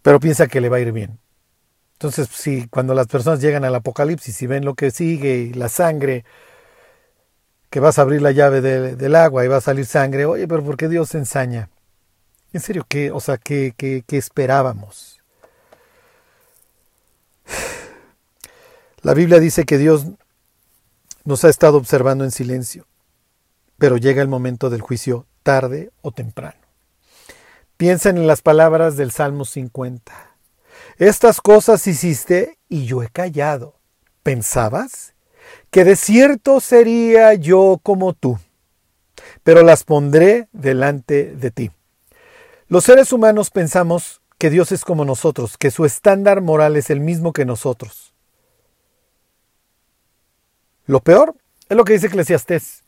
pero 0.01 0.19
piensa 0.19 0.47
que 0.47 0.61
le 0.61 0.69
va 0.69 0.77
a 0.77 0.79
ir 0.79 0.91
bien. 0.91 1.19
Entonces, 1.93 2.27
si 2.32 2.67
cuando 2.67 2.93
las 2.93 3.08
personas 3.08 3.39
llegan 3.41 3.63
al 3.63 3.75
apocalipsis 3.75 4.41
y 4.41 4.47
ven 4.47 4.65
lo 4.65 4.75
que 4.75 4.91
sigue 4.91 5.38
y 5.38 5.53
la 5.53 5.69
sangre, 5.69 6.25
que 7.69 7.79
vas 7.79 7.97
a 7.97 8.03
abrir 8.03 8.21
la 8.21 8.32
llave 8.32 8.62
del 8.62 9.15
agua 9.15 9.45
y 9.45 9.47
va 9.47 9.58
a 9.58 9.62
salir 9.62 9.86
sangre, 9.86 10.25
oye, 10.25 10.47
pero 10.47 10.63
¿por 10.63 10.77
qué 10.77 10.89
Dios 10.89 11.10
se 11.10 11.17
ensaña? 11.17 11.69
En 12.51 12.62
serio, 12.62 12.86
¿qué, 12.88 13.12
o 13.12 13.19
sea, 13.19 13.38
qué, 13.38 13.73
qué, 13.75 14.03
qué 14.06 14.17
esperábamos? 14.17 15.21
La 19.01 19.13
Biblia 19.13 19.39
dice 19.39 19.65
que 19.65 19.77
Dios 19.77 20.06
nos 21.25 21.43
ha 21.45 21.49
estado 21.49 21.77
observando 21.77 22.23
en 22.23 22.32
silencio 22.32 22.86
pero 23.84 23.97
llega 23.97 24.21
el 24.21 24.29
momento 24.29 24.69
del 24.69 24.79
juicio 24.79 25.25
tarde 25.43 25.91
o 26.01 26.13
temprano. 26.13 26.56
Piensen 27.75 28.15
en 28.15 28.27
las 28.27 28.41
palabras 28.41 28.95
del 28.95 29.12
Salmo 29.12 29.43
50. 29.43 30.32
Estas 30.97 31.41
cosas 31.41 31.86
hiciste 31.88 32.58
y 32.69 32.86
yo 32.86 33.03
he 33.03 33.10
callado. 33.10 33.75
¿Pensabas? 34.21 35.13
Que 35.71 35.84
de 35.84 35.95
cierto 35.95 36.60
sería 36.60 37.34
yo 37.34 37.79
como 37.84 38.13
tú, 38.13 38.39
pero 39.43 39.63
las 39.63 39.84
pondré 39.84 40.47
delante 40.51 41.36
de 41.36 41.51
ti. 41.51 41.71
Los 42.67 42.86
seres 42.86 43.12
humanos 43.12 43.49
pensamos 43.49 44.21
que 44.38 44.49
Dios 44.49 44.71
es 44.71 44.86
como 44.86 45.06
nosotros, 45.06 45.58
que 45.58 45.71
su 45.71 45.86
estándar 45.86 46.41
moral 46.41 46.75
es 46.75 46.89
el 46.89 46.99
mismo 46.99 47.34
que 47.34 47.45
nosotros. 47.45 48.13
Lo 50.86 50.99
peor 50.99 51.36
es 51.69 51.77
lo 51.77 51.86
que 51.86 51.93
dice 51.93 52.08
Eclesiastés. 52.08 52.84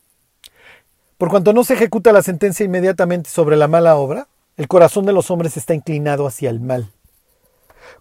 Por 1.18 1.30
cuanto 1.30 1.52
no 1.52 1.64
se 1.64 1.74
ejecuta 1.74 2.12
la 2.12 2.22
sentencia 2.22 2.64
inmediatamente 2.64 3.30
sobre 3.30 3.56
la 3.56 3.68
mala 3.68 3.96
obra, 3.96 4.28
el 4.56 4.68
corazón 4.68 5.06
de 5.06 5.12
los 5.12 5.30
hombres 5.30 5.56
está 5.56 5.74
inclinado 5.74 6.26
hacia 6.26 6.50
el 6.50 6.60
mal. 6.60 6.92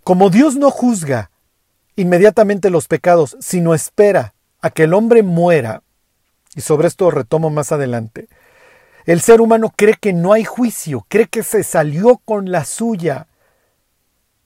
Como 0.04 0.30
Dios 0.30 0.56
no 0.56 0.72
juzga 0.72 1.32
inmediatamente 1.96 2.70
los 2.70 2.88
pecados, 2.88 3.38
sino 3.40 3.74
espera 3.74 4.34
a 4.62 4.70
que 4.70 4.84
el 4.84 4.94
hombre 4.94 5.24
muera, 5.24 5.84
y 6.56 6.62
sobre 6.62 6.88
esto 6.88 7.12
retomo 7.12 7.50
más 7.50 7.72
adelante, 7.72 8.28
el 9.06 9.22
ser 9.22 9.40
humano 9.42 9.72
cree 9.76 9.96
que 10.00 10.14
no 10.14 10.34
hay 10.34 10.44
juicio, 10.44 11.06
cree 11.08 11.28
que 11.28 11.44
se 11.44 11.64
salió 11.64 12.18
con 12.18 12.52
la 12.52 12.66
suya. 12.66 13.28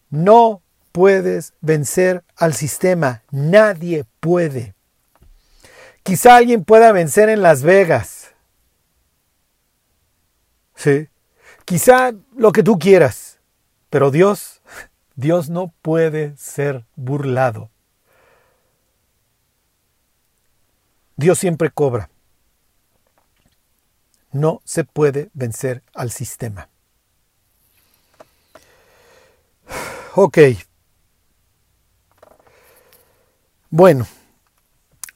No 0.09 0.61
puedes 0.91 1.53
vencer 1.61 2.23
al 2.35 2.53
sistema, 2.53 3.23
nadie 3.31 4.05
puede. 4.19 4.75
Quizá 6.03 6.35
alguien 6.35 6.65
pueda 6.65 6.91
vencer 6.91 7.29
en 7.29 7.41
Las 7.41 7.61
Vegas, 7.61 8.33
¿sí? 10.75 11.07
Quizá 11.65 12.11
lo 12.35 12.51
que 12.51 12.63
tú 12.63 12.79
quieras, 12.79 13.39
pero 13.89 14.11
Dios, 14.11 14.58
Dios 15.19 15.49
no 15.49 15.73
puede 15.81 16.37
ser 16.37 16.85
burlado. 16.95 17.69
Dios 21.17 21.37
siempre 21.37 21.69
cobra. 21.69 22.09
No 24.31 24.61
se 24.63 24.85
puede 24.85 25.29
vencer 25.33 25.83
al 25.93 26.11
sistema. 26.11 26.69
Ok. 30.15 30.37
Bueno, 33.69 34.07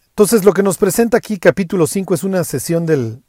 entonces 0.10 0.44
lo 0.44 0.54
que 0.54 0.64
nos 0.64 0.78
presenta 0.78 1.18
aquí 1.18 1.40
capítulo 1.40 1.88
5 1.88 2.14
es 2.14 2.24
una 2.24 2.44
sesión 2.44 2.86
del, 2.86 3.24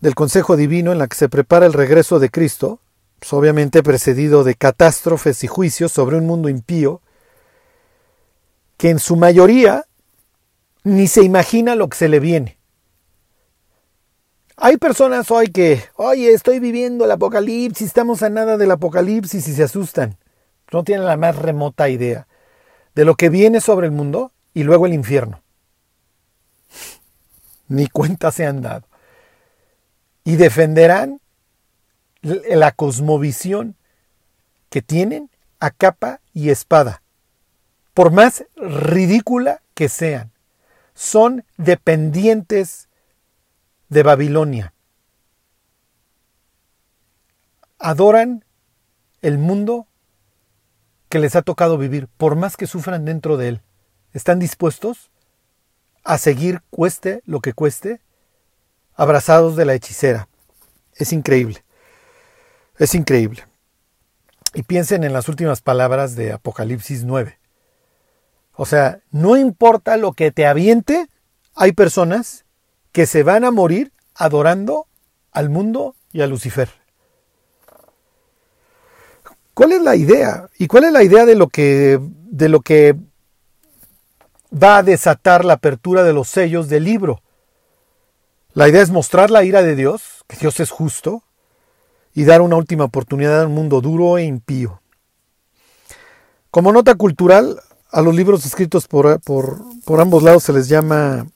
del 0.00 0.14
Consejo 0.14 0.56
Divino 0.56 0.92
en 0.92 0.98
la 0.98 1.06
que 1.06 1.16
se 1.16 1.30
prepara 1.30 1.64
el 1.64 1.72
regreso 1.72 2.18
de 2.18 2.28
Cristo, 2.28 2.81
pues 3.22 3.34
obviamente 3.34 3.84
precedido 3.84 4.42
de 4.42 4.56
catástrofes 4.56 5.44
y 5.44 5.46
juicios 5.46 5.92
sobre 5.92 6.16
un 6.16 6.26
mundo 6.26 6.48
impío, 6.48 7.02
que 8.76 8.90
en 8.90 8.98
su 8.98 9.14
mayoría 9.14 9.84
ni 10.82 11.06
se 11.06 11.22
imagina 11.22 11.76
lo 11.76 11.88
que 11.88 11.96
se 11.96 12.08
le 12.08 12.18
viene. 12.18 12.58
Hay 14.56 14.76
personas 14.76 15.30
hoy 15.30 15.52
que, 15.52 15.84
oye, 15.94 16.32
estoy 16.32 16.58
viviendo 16.58 17.04
el 17.04 17.12
apocalipsis, 17.12 17.86
estamos 17.86 18.24
a 18.24 18.28
nada 18.28 18.56
del 18.56 18.72
apocalipsis 18.72 19.46
y 19.46 19.54
se 19.54 19.62
asustan. 19.62 20.18
No 20.72 20.82
tienen 20.82 21.06
la 21.06 21.16
más 21.16 21.36
remota 21.36 21.88
idea 21.88 22.26
de 22.96 23.04
lo 23.04 23.14
que 23.14 23.28
viene 23.28 23.60
sobre 23.60 23.86
el 23.86 23.92
mundo 23.92 24.32
y 24.52 24.64
luego 24.64 24.86
el 24.86 24.94
infierno. 24.94 25.40
Ni 27.68 27.86
cuenta 27.86 28.32
se 28.32 28.46
han 28.46 28.62
dado. 28.62 28.88
Y 30.24 30.34
defenderán 30.34 31.21
la 32.22 32.72
cosmovisión 32.72 33.76
que 34.70 34.82
tienen 34.82 35.30
a 35.60 35.70
capa 35.70 36.20
y 36.32 36.50
espada, 36.50 37.02
por 37.94 38.10
más 38.10 38.44
ridícula 38.56 39.62
que 39.74 39.88
sean. 39.88 40.32
Son 40.94 41.44
dependientes 41.56 42.88
de 43.88 44.02
Babilonia. 44.02 44.74
Adoran 47.78 48.44
el 49.20 49.38
mundo 49.38 49.86
que 51.08 51.18
les 51.18 51.36
ha 51.36 51.42
tocado 51.42 51.76
vivir, 51.76 52.08
por 52.16 52.36
más 52.36 52.56
que 52.56 52.66
sufran 52.66 53.04
dentro 53.04 53.36
de 53.36 53.48
él 53.48 53.62
están 54.12 54.38
dispuestos 54.38 55.10
a 56.04 56.18
seguir 56.18 56.62
cueste 56.70 57.22
lo 57.26 57.40
que 57.40 57.52
cueste, 57.52 58.00
abrazados 58.94 59.56
de 59.56 59.64
la 59.64 59.74
hechicera. 59.74 60.28
Es 60.94 61.12
increíble. 61.12 61.64
Es 62.78 62.94
increíble. 62.94 63.46
Y 64.54 64.62
piensen 64.62 65.04
en 65.04 65.12
las 65.12 65.28
últimas 65.28 65.62
palabras 65.62 66.14
de 66.14 66.32
Apocalipsis 66.32 67.04
9. 67.04 67.38
O 68.54 68.66
sea, 68.66 69.00
no 69.10 69.36
importa 69.36 69.96
lo 69.96 70.12
que 70.12 70.30
te 70.30 70.46
aviente, 70.46 71.08
hay 71.54 71.72
personas 71.72 72.44
que 72.92 73.06
se 73.06 73.22
van 73.22 73.44
a 73.44 73.50
morir 73.50 73.92
adorando 74.14 74.86
al 75.30 75.48
mundo 75.48 75.96
y 76.12 76.20
a 76.20 76.26
Lucifer. 76.26 76.68
¿Cuál 79.54 79.72
es 79.72 79.82
la 79.82 79.96
idea? 79.96 80.48
¿Y 80.58 80.66
cuál 80.66 80.84
es 80.84 80.92
la 80.92 81.02
idea 81.02 81.24
de 81.24 81.34
lo 81.34 81.48
que 81.48 81.98
de 82.00 82.48
lo 82.48 82.60
que 82.60 82.96
va 84.52 84.78
a 84.78 84.82
desatar 84.82 85.44
la 85.44 85.54
apertura 85.54 86.02
de 86.02 86.12
los 86.12 86.28
sellos 86.28 86.68
del 86.68 86.84
libro. 86.84 87.22
La 88.54 88.68
idea 88.68 88.82
es 88.82 88.90
mostrar 88.90 89.30
la 89.30 89.44
ira 89.44 89.62
de 89.62 89.74
Dios, 89.74 90.24
que 90.26 90.36
Dios 90.36 90.60
es 90.60 90.70
justo, 90.70 91.22
y 92.14 92.24
dar 92.24 92.42
una 92.42 92.56
última 92.56 92.84
oportunidad 92.84 93.42
a 93.42 93.46
un 93.46 93.54
mundo 93.54 93.80
duro 93.80 94.18
e 94.18 94.24
impío. 94.24 94.80
Como 96.50 96.72
nota 96.72 96.94
cultural, 96.94 97.60
a 97.90 98.02
los 98.02 98.14
libros 98.14 98.44
escritos 98.44 98.88
por, 98.88 99.20
por, 99.20 100.00
ambos 100.00 100.22
lados 100.22 100.42
se 100.42 100.52
les 100.52 100.68
llama 100.68 101.26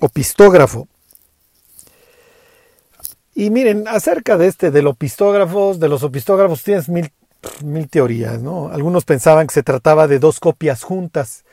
opistógrafo. 0.00 0.88
Y 3.34 3.50
miren, 3.50 3.86
acerca 3.88 4.38
de 4.38 4.46
este, 4.46 4.70
de 4.70 4.82
los 4.82 4.94
opistógrafos, 4.94 5.78
de 5.78 5.88
los 5.88 6.02
opistógrafos 6.02 6.62
tienes 6.62 6.88
mil, 6.88 7.10
mil 7.62 7.88
teorías, 7.88 8.42
¿no? 8.42 8.68
Algunos 8.68 9.04
pensaban 9.04 9.46
que 9.46 9.54
se 9.54 9.62
trataba 9.62 10.08
de 10.08 10.18
dos 10.18 10.40
copias 10.40 10.82
juntas 10.82 11.44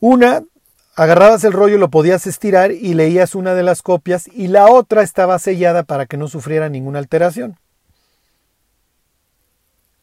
una, 0.00 0.42
agarrabas 0.96 1.44
el 1.44 1.52
rollo, 1.52 1.78
lo 1.78 1.90
podías 1.90 2.26
estirar 2.26 2.72
y 2.72 2.94
leías 2.94 3.34
una 3.34 3.54
de 3.54 3.62
las 3.62 3.82
copias 3.82 4.28
y 4.32 4.48
la 4.48 4.66
otra 4.66 5.02
estaba 5.02 5.38
sellada 5.38 5.82
para 5.82 6.06
que 6.06 6.16
no 6.16 6.28
sufriera 6.28 6.68
ninguna 6.68 6.98
alteración. 6.98 7.56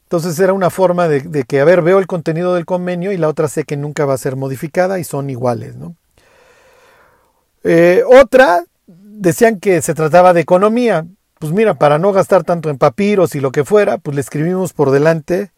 Entonces 0.08 0.39
era 0.39 0.54
una 0.54 0.69
forma 0.69 1.10
de, 1.10 1.43
que, 1.43 1.60
a 1.60 1.65
ver, 1.65 1.82
veo 1.82 2.00
el 2.00 2.08
contenido 2.08 2.56
del 2.56 2.65
convenio 2.65 3.12
y 3.12 3.17
la 3.17 3.28
otra 3.28 3.50
sé 3.50 3.65
que 3.65 3.76
nunca 3.76 4.06
va 4.06 4.13
a 4.13 4.17
ser 4.17 4.38
modificada 4.38 5.00
y 5.00 5.04
son 5.04 5.30
iguales. 5.30 5.76
¿no? 5.76 5.95
Eh, 7.65 8.04
otra, 8.08 8.63
decían 8.86 9.60
que 9.60 9.82
se 9.82 9.93
trataba 9.93 10.32
de 10.32 10.39
economía. 10.39 11.06
Pues 11.39 11.52
mira, 11.52 11.73
para 11.73 12.00
no 12.00 12.13
gastar 12.13 12.45
tanto 12.45 12.69
en 12.69 12.78
papiros 12.78 13.36
y 13.36 13.41
lo 13.41 13.52
que 13.52 13.65
fuera, 13.65 13.97
pues 13.97 14.15
le 14.15 14.21
escribimos 14.21 14.71
por 14.71 14.91
delante 14.91 15.52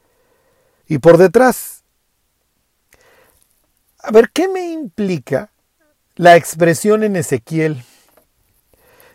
y 0.87 0.97
por 0.97 1.17
detrás. 1.17 1.78
A 4.01 4.11
ver, 4.11 4.29
¿qué 4.29 4.47
me 4.47 4.71
implica 4.71 5.51
la 6.15 6.37
expresión 6.37 7.03
en 7.03 7.17
Ezequiel 7.17 7.83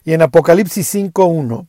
y 0.04 0.12
en 0.12 0.20
Apocalipsis 0.20 0.94
5.1? 0.94 1.66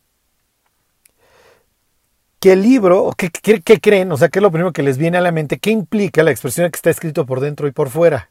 Que 2.41 2.51
el 2.51 2.61
libro, 2.61 3.11
¿qué, 3.17 3.29
qué, 3.29 3.79
creen? 3.79 4.11
O 4.11 4.17
sea, 4.17 4.27
¿qué 4.27 4.39
es 4.39 4.43
lo 4.43 4.51
primero 4.51 4.73
que 4.73 4.83
les 4.83 4.97
viene 4.97 5.17
a 5.17 5.21
la 5.21 5.31
mente? 5.31 5.59
¿Qué 5.59 5.71
implica 5.71 6.23
la 6.23 6.31
expresión 6.31 6.69
que 6.69 6.75
está 6.75 6.89
escrito 6.89 7.25
por 7.25 7.39
dentro 7.39 7.67
y 7.67 7.71
por 7.71 7.89
fuera? 7.89 8.29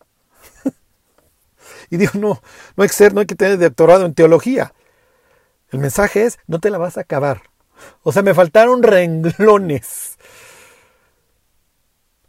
y 1.90 1.96
digo, 1.96 2.12
no, 2.14 2.42
no 2.76 2.82
hay 2.82 2.88
que 2.88 2.94
ser, 2.94 3.14
no 3.14 3.20
hay 3.20 3.26
que 3.26 3.34
tener 3.34 3.58
doctorado 3.58 4.04
en 4.04 4.14
teología. 4.14 4.74
El 5.70 5.78
mensaje 5.78 6.24
es, 6.24 6.38
no 6.46 6.60
te 6.60 6.70
la 6.70 6.78
vas 6.78 6.98
a 6.98 7.00
acabar. 7.00 7.42
O 8.02 8.12
sea, 8.12 8.22
me 8.22 8.34
faltaron 8.34 8.82
renglones 8.82 10.18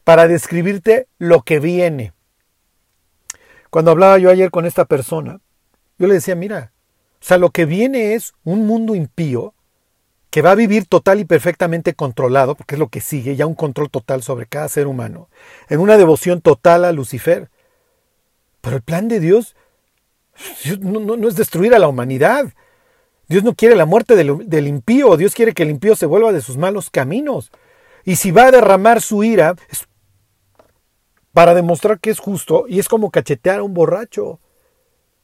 para 0.05 0.27
describirte 0.27 1.07
lo 1.19 1.41
que 1.41 1.59
viene. 1.59 2.14
Cuando 3.75 3.91
hablaba 3.91 4.17
yo 4.19 4.29
ayer 4.29 4.51
con 4.51 4.65
esta 4.65 4.85
persona, 4.85 5.41
yo 5.97 6.07
le 6.07 6.13
decía, 6.13 6.33
mira, 6.33 6.71
o 7.15 7.25
sea, 7.25 7.37
lo 7.37 7.49
que 7.49 7.65
viene 7.65 8.13
es 8.13 8.33
un 8.45 8.65
mundo 8.65 8.95
impío 8.95 9.53
que 10.29 10.41
va 10.41 10.51
a 10.51 10.55
vivir 10.55 10.85
total 10.85 11.19
y 11.19 11.25
perfectamente 11.25 11.93
controlado, 11.93 12.55
porque 12.55 12.75
es 12.75 12.79
lo 12.79 12.87
que 12.87 13.01
sigue, 13.01 13.35
ya 13.35 13.45
un 13.45 13.53
control 13.53 13.89
total 13.89 14.23
sobre 14.23 14.45
cada 14.45 14.69
ser 14.69 14.87
humano, 14.87 15.27
en 15.67 15.81
una 15.81 15.97
devoción 15.97 16.39
total 16.39 16.85
a 16.85 16.93
Lucifer. 16.93 17.49
Pero 18.61 18.77
el 18.77 18.81
plan 18.81 19.09
de 19.09 19.19
Dios 19.19 19.57
no, 20.79 21.27
es 21.27 21.35
destruir 21.35 21.75
a 21.75 21.79
la 21.79 21.89
humanidad. 21.89 22.53
Dios 23.27 23.43
no 23.43 23.55
quiere 23.55 23.75
la 23.75 23.85
muerte 23.85 24.15
del, 24.15 24.47
del, 24.47 24.67
impío, 24.69 25.17
Dios 25.17 25.35
quiere 25.35 25.51
que 25.51 25.63
el 25.63 25.69
impío 25.69 25.97
se 25.97 26.05
vuelva 26.05 26.31
de 26.31 26.39
sus 26.39 26.55
malos 26.55 26.89
caminos. 26.89 27.51
Y 28.05 28.15
si 28.15 28.31
va 28.31 28.45
a 28.45 28.51
derramar 28.51 29.01
su 29.01 29.25
ira, 29.25 29.53
es 29.67 29.85
para 31.35 31.53
demostrar 31.53 31.99
que 31.99 32.11
es 32.11 32.19
justo 32.19 32.63
y 32.65 32.79
es 32.79 32.87
como 32.87 33.11
cachetear 33.11 33.59
a 33.59 33.63
un 33.63 33.73
borracho. 33.73 34.39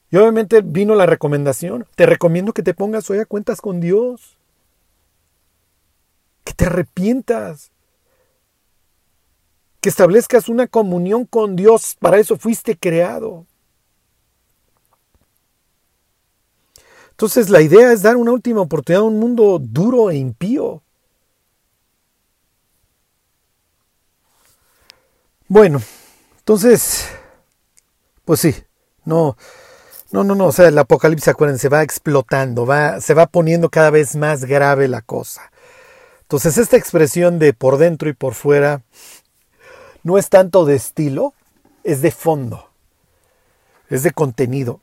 Y 0.10 0.18
obviamente 0.18 0.60
vino 0.60 0.94
la 0.94 1.06
recomendación. 1.06 1.88
Te 1.96 2.06
recomiendo 2.06 2.52
que 2.52 2.64
te 2.64 2.74
pongas 2.74 3.10
hoy 3.10 3.20
a 3.20 3.26
cuentas 3.26 3.62
con 3.62 3.80
Dios. 3.80 4.38
Que 6.44 6.52
te 6.52 6.66
arrepientas. 6.66 7.72
Que 9.80 9.88
establezcas 9.88 10.50
una 10.50 10.68
comunión 10.68 11.24
con 11.24 11.56
Dios. 11.56 11.96
Para 11.98 12.20
eso 12.20 12.36
fuiste 12.36 12.76
creado. 12.76 13.46
Entonces 17.12 17.50
la 17.50 17.62
idea 17.62 17.94
es 17.94 18.02
dar 18.02 18.18
una 18.18 18.34
última 18.34 18.60
oportunidad 18.60 19.04
a 19.04 19.08
un 19.08 19.18
mundo 19.18 19.60
duro 19.60 20.10
e 20.10 20.18
impío. 20.18 20.84
Bueno, 25.48 25.82
entonces, 26.42 27.08
pues 28.26 28.40
sí, 28.40 28.56
no, 29.06 29.38
no, 30.12 30.24
no, 30.24 30.34
no, 30.34 30.48
o 30.48 30.52
sea, 30.52 30.70
el 30.70 30.78
apocalipsis, 30.78 31.28
acuérdense, 31.28 31.70
va 31.70 31.84
explotando, 31.84 32.66
va, 32.66 33.00
se 33.00 33.14
va 33.14 33.28
poniendo 33.28 33.70
cada 33.70 33.92
vez 33.92 34.16
más 34.16 34.46
grave 34.46 34.88
la 34.88 35.04
cosa. 35.04 35.52
Entonces, 36.24 36.58
esta 36.58 36.78
expresión 36.78 37.38
de 37.38 37.54
por 37.54 37.78
dentro 37.78 38.10
y 38.10 38.14
por 38.14 38.34
fuera 38.34 38.82
no 40.02 40.18
es 40.18 40.30
tanto 40.30 40.66
de 40.66 40.76
estilo, 40.76 41.36
es 41.84 42.02
de 42.02 42.10
fondo, 42.10 42.72
es 43.90 44.02
de 44.02 44.10
contenido. 44.10 44.82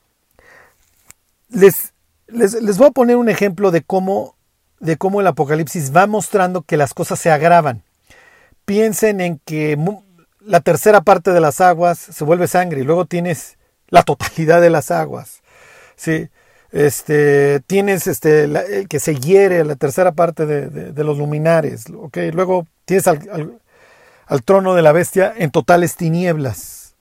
Les, 1.48 1.92
les, 2.28 2.54
les 2.54 2.78
voy 2.78 2.86
a 2.86 2.92
poner 2.92 3.16
un 3.16 3.28
ejemplo 3.28 3.72
de 3.72 3.82
cómo, 3.82 4.36
de 4.78 4.96
cómo 4.96 5.20
el 5.20 5.26
apocalipsis 5.26 5.94
va 5.94 6.06
mostrando 6.06 6.62
que 6.62 6.76
las 6.76 6.94
cosas 6.94 7.18
se 7.18 7.32
agravan. 7.32 7.82
Piensen 8.64 9.20
en 9.20 9.40
que 9.44 9.76
la 10.48 10.60
tercera 10.60 11.02
parte 11.02 11.32
de 11.32 11.40
las 11.40 11.60
aguas 11.60 11.98
se 11.98 12.24
vuelve 12.24 12.48
sangre 12.48 12.80
y 12.80 12.84
luego 12.84 13.04
tienes 13.04 13.58
la 13.88 14.02
totalidad 14.02 14.60
de 14.60 14.70
las 14.70 14.90
aguas. 14.90 15.42
¿sí? 15.94 16.28
Este, 16.72 17.60
tienes 17.66 18.06
este, 18.06 18.44
el 18.44 18.88
que 18.88 18.98
se 18.98 19.16
hiere 19.16 19.62
la 19.64 19.76
tercera 19.76 20.12
parte 20.12 20.46
de, 20.46 21.04
los 21.04 21.18
luminares. 21.18 21.84
¿okay? 21.90 22.32
Luego 22.32 22.66
tienes 22.86 23.06
al, 23.06 23.60
al, 24.26 24.42
trono 24.42 24.74
de 24.74 24.82
la 24.82 24.92
bestia 24.92 25.34
en 25.36 25.50
totales 25.50 25.96
tinieblas. 25.96 26.94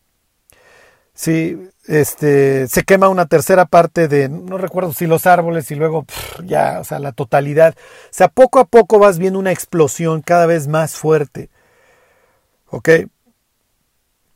Sí, 1.13 1.57
este, 1.88 2.67
se 2.67 2.83
quema 2.83 3.07
una 3.07 3.27
tercera 3.27 3.65
parte 3.65 4.10
de, 4.10 4.27
no 4.29 4.57
recuerdo 4.57 4.93
si 4.93 5.07
los 5.07 5.25
árboles 5.25 5.71
y 5.71 5.75
luego 5.75 6.05
ya, 6.43 6.79
o 6.81 6.83
sea, 6.83 6.99
la 6.99 7.13
totalidad. 7.13 7.75
O 7.77 8.10
sea, 8.12 8.27
poco 8.27 8.60
a 8.60 8.65
poco 8.65 8.99
vas 8.99 9.17
viendo 9.17 9.39
una 9.39 9.53
explosión 9.53 10.21
cada 10.21 10.45
vez 10.47 10.67
más 10.67 10.95
fuerte. 10.95 11.49
¿Ok? 12.69 12.89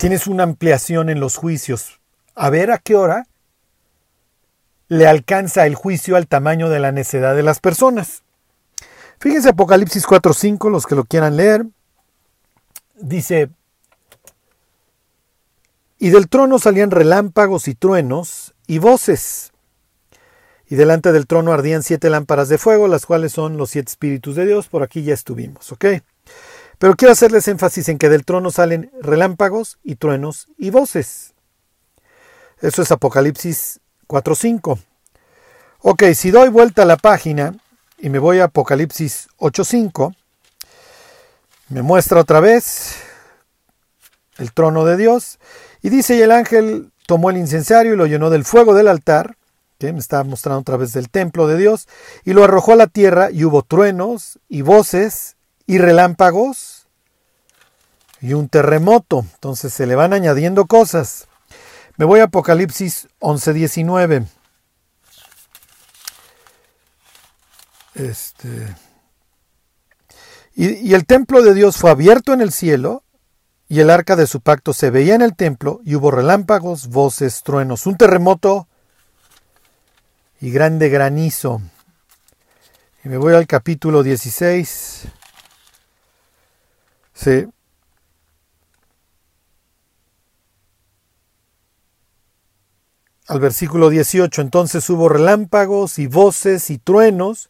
Tienes 0.01 0.25
una 0.25 0.41
ampliación 0.41 1.11
en 1.11 1.19
los 1.19 1.35
juicios. 1.35 1.99
A 2.33 2.49
ver 2.49 2.71
a 2.71 2.79
qué 2.79 2.95
hora 2.95 3.27
le 4.87 5.05
alcanza 5.05 5.67
el 5.67 5.75
juicio 5.75 6.15
al 6.15 6.25
tamaño 6.25 6.69
de 6.69 6.79
la 6.79 6.91
necedad 6.91 7.35
de 7.35 7.43
las 7.43 7.59
personas. 7.59 8.23
Fíjense 9.19 9.49
Apocalipsis 9.49 10.07
4.5, 10.07 10.71
los 10.71 10.87
que 10.87 10.95
lo 10.95 11.03
quieran 11.03 11.37
leer. 11.37 11.67
Dice, 12.95 13.51
y 15.99 16.09
del 16.09 16.29
trono 16.29 16.57
salían 16.57 16.89
relámpagos 16.89 17.67
y 17.67 17.75
truenos 17.75 18.55
y 18.65 18.79
voces. 18.79 19.51
Y 20.67 20.77
delante 20.77 21.11
del 21.11 21.27
trono 21.27 21.53
ardían 21.53 21.83
siete 21.83 22.09
lámparas 22.09 22.49
de 22.49 22.57
fuego, 22.57 22.87
las 22.87 23.05
cuales 23.05 23.33
son 23.33 23.55
los 23.55 23.69
siete 23.69 23.91
espíritus 23.91 24.35
de 24.35 24.47
Dios. 24.47 24.67
Por 24.67 24.81
aquí 24.81 25.03
ya 25.03 25.13
estuvimos, 25.13 25.71
¿ok? 25.71 25.85
Pero 26.81 26.95
quiero 26.95 27.11
hacerles 27.11 27.47
énfasis 27.47 27.89
en 27.89 27.99
que 27.99 28.09
del 28.09 28.25
trono 28.25 28.49
salen 28.49 28.91
relámpagos 29.01 29.77
y 29.83 29.97
truenos 29.97 30.47
y 30.57 30.71
voces. 30.71 31.35
Eso 32.59 32.81
es 32.81 32.91
Apocalipsis 32.91 33.79
4.5. 34.07 34.79
Ok, 35.81 36.03
si 36.15 36.31
doy 36.31 36.49
vuelta 36.49 36.81
a 36.81 36.85
la 36.85 36.97
página 36.97 37.55
y 37.99 38.09
me 38.09 38.17
voy 38.17 38.39
a 38.39 38.45
Apocalipsis 38.45 39.27
8.5, 39.37 40.15
me 41.69 41.83
muestra 41.83 42.19
otra 42.19 42.39
vez 42.39 42.95
el 44.39 44.51
trono 44.51 44.83
de 44.83 44.97
Dios 44.97 45.37
y 45.83 45.89
dice, 45.89 46.15
y 46.15 46.21
el 46.21 46.31
ángel 46.31 46.91
tomó 47.05 47.29
el 47.29 47.37
incensario 47.37 47.93
y 47.93 47.97
lo 47.97 48.07
llenó 48.07 48.31
del 48.31 48.43
fuego 48.43 48.73
del 48.73 48.87
altar, 48.87 49.37
que 49.77 49.93
me 49.93 49.99
está 49.99 50.23
mostrando 50.23 50.61
otra 50.61 50.77
vez 50.77 50.93
del 50.93 51.11
templo 51.11 51.45
de 51.45 51.57
Dios, 51.57 51.87
y 52.25 52.33
lo 52.33 52.43
arrojó 52.43 52.71
a 52.71 52.77
la 52.77 52.87
tierra 52.87 53.29
y 53.29 53.45
hubo 53.45 53.61
truenos 53.61 54.39
y 54.49 54.63
voces 54.63 55.35
y 55.67 55.77
relámpagos 55.77 56.70
y 58.21 58.33
un 58.33 58.47
terremoto. 58.47 59.25
Entonces 59.33 59.73
se 59.73 59.85
le 59.85 59.95
van 59.95 60.13
añadiendo 60.13 60.65
cosas. 60.65 61.27
Me 61.97 62.05
voy 62.05 62.19
a 62.19 62.25
Apocalipsis 62.25 63.07
11:19. 63.19 64.27
Este, 67.93 68.75
y, 70.55 70.89
y, 70.89 70.93
el 70.93 71.05
templo 71.05 71.41
de 71.41 71.53
Dios 71.53 71.75
fue 71.75 71.91
abierto 71.91 72.31
en 72.31 72.39
el 72.39 72.53
cielo 72.53 73.03
y 73.71 73.79
el 73.79 73.89
arca 73.89 74.17
de 74.17 74.27
su 74.27 74.41
pacto 74.41 74.73
se 74.73 74.89
veía 74.89 75.15
en 75.15 75.21
el 75.21 75.33
templo, 75.33 75.79
y 75.85 75.95
hubo 75.95 76.11
relámpagos, 76.11 76.89
voces, 76.89 77.41
truenos, 77.41 77.85
un 77.85 77.95
terremoto 77.95 78.67
y 80.41 80.51
grande 80.51 80.89
granizo. 80.89 81.61
Y 83.05 83.07
me 83.07 83.15
voy 83.15 83.33
al 83.33 83.47
capítulo 83.47 84.03
16. 84.03 85.03
Sí. 87.13 87.47
Al 93.31 93.39
versículo 93.39 93.89
18, 93.89 94.41
entonces 94.41 94.89
hubo 94.89 95.07
relámpagos 95.07 95.99
y 95.99 96.07
voces 96.07 96.69
y 96.69 96.77
truenos 96.79 97.49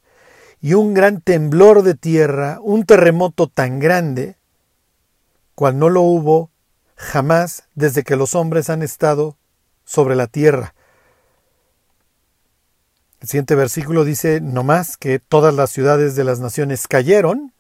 y 0.62 0.76
un 0.76 0.94
gran 0.94 1.22
temblor 1.22 1.82
de 1.82 1.96
tierra, 1.96 2.60
un 2.62 2.86
terremoto 2.86 3.48
tan 3.48 3.80
grande 3.80 4.36
cual 5.56 5.80
no 5.80 5.90
lo 5.90 6.02
hubo 6.02 6.52
jamás 6.96 7.64
desde 7.74 8.04
que 8.04 8.16
los 8.16 8.36
hombres 8.36 8.70
han 8.70 8.84
estado 8.84 9.38
sobre 9.84 10.16
la 10.16 10.28
tierra. 10.28 10.76
El 13.20 13.30
siguiente 13.30 13.56
versículo 13.56 14.06
dice 14.06 14.40
no 14.40 14.62
más 14.62 14.98
que 14.98 15.18
todas 15.18 15.56
las 15.56 15.72
ciudades 15.72 16.16
de 16.16 16.24
las 16.24 16.40
naciones 16.40 16.88
cayeron. 16.88 17.54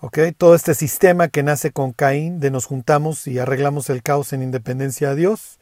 ¿ok? 0.00 0.18
Todo 0.36 0.54
este 0.54 0.74
sistema 0.74 1.28
que 1.28 1.42
nace 1.42 1.72
con 1.72 1.92
Caín 1.92 2.38
de 2.38 2.50
nos 2.50 2.66
juntamos 2.66 3.26
y 3.26 3.38
arreglamos 3.38 3.88
el 3.88 4.02
caos 4.02 4.34
en 4.34 4.42
independencia 4.42 5.08
a 5.08 5.14
Dios. 5.14 5.58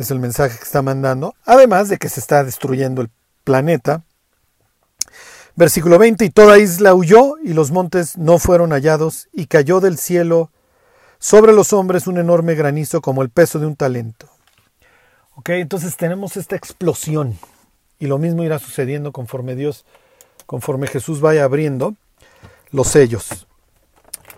Es 0.00 0.10
el 0.10 0.18
mensaje 0.18 0.58
que 0.58 0.64
está 0.64 0.82
mandando. 0.82 1.34
Además 1.44 1.88
de 1.88 1.98
que 1.98 2.08
se 2.08 2.18
está 2.18 2.42
destruyendo 2.42 3.02
el 3.02 3.10
planeta 3.44 4.02
Versículo 5.60 5.98
20, 5.98 6.24
y 6.24 6.30
toda 6.30 6.58
isla 6.58 6.94
huyó 6.94 7.36
y 7.42 7.52
los 7.52 7.70
montes 7.70 8.16
no 8.16 8.38
fueron 8.38 8.70
hallados 8.70 9.28
y 9.30 9.46
cayó 9.46 9.80
del 9.80 9.98
cielo 9.98 10.50
sobre 11.18 11.52
los 11.52 11.74
hombres 11.74 12.06
un 12.06 12.16
enorme 12.16 12.54
granizo 12.54 13.02
como 13.02 13.20
el 13.20 13.28
peso 13.28 13.58
de 13.58 13.66
un 13.66 13.76
talento. 13.76 14.26
Ok, 15.34 15.50
entonces 15.50 15.98
tenemos 15.98 16.38
esta 16.38 16.56
explosión 16.56 17.38
y 17.98 18.06
lo 18.06 18.16
mismo 18.16 18.42
irá 18.42 18.58
sucediendo 18.58 19.12
conforme 19.12 19.54
Dios, 19.54 19.84
conforme 20.46 20.86
Jesús 20.86 21.20
vaya 21.20 21.44
abriendo 21.44 21.94
los 22.70 22.88
sellos. 22.88 23.46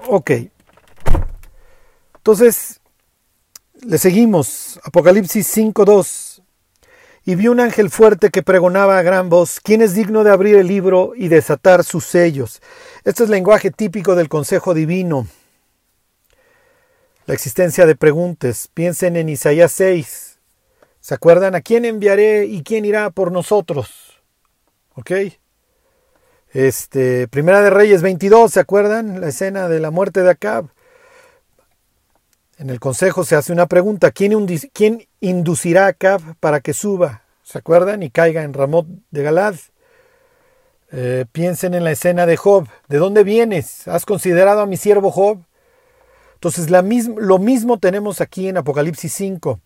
Ok, 0.09 0.33
entonces 2.17 2.81
le 3.83 3.99
seguimos. 3.99 4.81
Apocalipsis 4.85 5.57
5.2 5.57 6.33
y 7.25 7.37
vi 7.37 7.49
un 7.49 7.61
ángel 7.61 7.89
fuerte 7.91 8.31
que 8.31 8.43
pregonaba 8.43 8.99
a 8.99 9.03
gran 9.03 9.29
voz, 9.29 9.61
¿quién 9.61 9.81
es 9.81 9.95
digno 9.95 10.25
de 10.25 10.33
abrir 10.33 10.57
el 10.57 10.67
libro 10.67 11.13
y 11.15 11.29
desatar 11.29 11.85
sus 11.85 12.05
sellos? 12.05 12.61
Este 13.05 13.23
es 13.23 13.29
lenguaje 13.29 13.71
típico 13.71 14.17
del 14.17 14.29
consejo 14.29 14.75
divino. 14.75 15.29
La 17.27 17.35
existencia 17.35 17.87
de 17.87 17.95
preguntas. 17.95 18.69
Piensen 18.75 19.17
en 19.17 19.29
Isaías 19.29 19.71
6. 19.71 20.39
¿Se 21.01 21.15
acuerdan? 21.15 21.55
¿A 21.55 21.61
quién 21.61 21.85
enviaré 21.85 22.47
y 22.47 22.65
quién 22.65 22.85
irá 22.85 23.11
por 23.11 23.31
nosotros? 23.31 24.21
¿Ok? 24.95 25.13
Este, 26.51 27.29
Primera 27.29 27.63
de 27.63 27.71
Reyes 27.71 28.03
22, 28.03 28.53
¿se 28.53 28.61
acuerdan? 28.61 29.21
La 29.21 29.29
escena 29.29 29.69
de 29.69 29.79
la 29.79 29.93
muerte 29.93 30.23
de 30.23 30.31
Acab. 30.31 30.72
En 32.59 32.71
el 32.71 32.81
consejo 32.81 33.25
se 33.25 33.35
hace 33.35 33.53
una 33.53 33.67
pregunta, 33.67 34.11
¿quién, 34.11 35.09
inducirá 35.21 35.87
a 35.87 35.93
Cab 35.93 36.21
para 36.39 36.61
que 36.61 36.75
suba? 36.75 37.23
¿Se 37.43 37.59
acuerdan? 37.59 38.03
Y 38.03 38.11
caiga 38.11 38.43
en 38.43 38.53
Ramot 38.53 38.87
de 39.11 39.23
Galad. 39.23 39.55
Eh, 40.93 41.25
piensen 41.33 41.75
en 41.75 41.85
la 41.85 41.93
escena 41.93 42.27
de 42.27 42.37
Job. 42.37 42.69
¿De 42.89 42.99
dónde 42.99 43.25
vienes? 43.25 43.89
¿Has 43.89 44.05
considerado 44.05 44.61
a 44.61 44.67
mi 44.67 44.77
siervo 44.77 45.11
Job? 45.11 45.39
Entonces 46.35 46.71
lo 46.71 47.39
mismo 47.39 47.79
tenemos 47.79 48.21
aquí 48.21 48.49
en 48.49 48.59
Apocalipsis 48.59 49.13
5. 49.13 49.61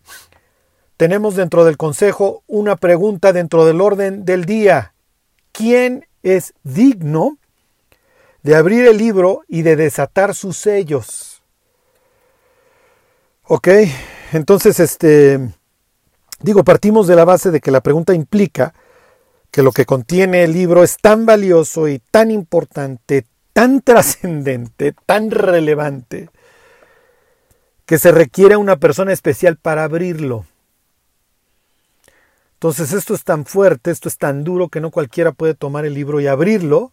Tenemos 0.97 1.35
dentro 1.35 1.65
del 1.65 1.77
consejo 1.77 2.43
una 2.47 2.77
pregunta 2.77 3.33
dentro 3.33 3.67
del 3.67 3.81
orden 3.81 4.25
del 4.25 4.45
día. 4.45 4.95
¿Quién 5.53 6.07
es 6.23 6.55
digno 6.63 7.39
de 8.43 8.57
abrir 8.57 8.87
el 8.87 8.97
libro 8.97 9.43
y 9.49 9.63
de 9.63 9.77
desatar 9.77 10.35
sus 10.35 10.57
sellos? 10.57 11.36
Ok, 13.49 13.69
entonces, 14.33 14.81
este, 14.81 15.39
digo, 16.41 16.65
partimos 16.65 17.07
de 17.07 17.15
la 17.15 17.25
base 17.25 17.53
de 17.53 17.61
que 17.61 17.71
la 17.71 17.81
pregunta 17.81 18.13
implica 18.13 18.75
que 19.53 19.63
lo 19.63 19.71
que 19.71 19.87
contiene 19.87 20.43
el 20.43 20.53
libro 20.53 20.83
es 20.83 20.97
tan 20.97 21.27
valioso 21.27 21.87
y 21.87 22.01
tan 22.01 22.33
importante, 22.33 23.25
tan 23.53 23.81
trascendente, 23.85 24.97
tan 25.07 25.31
relevante, 25.31 26.29
que 27.85 27.99
se 27.99 28.11
requiere 28.11 28.57
una 28.57 28.79
persona 28.79 29.13
especial 29.13 29.57
para 29.59 29.85
abrirlo. 29.85 30.45
Entonces 32.55 32.93
esto 32.93 33.15
es 33.15 33.23
tan 33.23 33.47
fuerte, 33.47 33.93
esto 33.93 34.09
es 34.09 34.19
tan 34.19 34.43
duro 34.43 34.71
que 34.71 34.81
no 34.81 34.91
cualquiera 34.91 35.31
puede 35.31 35.55
tomar 35.55 35.85
el 35.85 35.95
libro 35.95 36.21
y 36.21 36.27
abrirlo. 36.27 36.93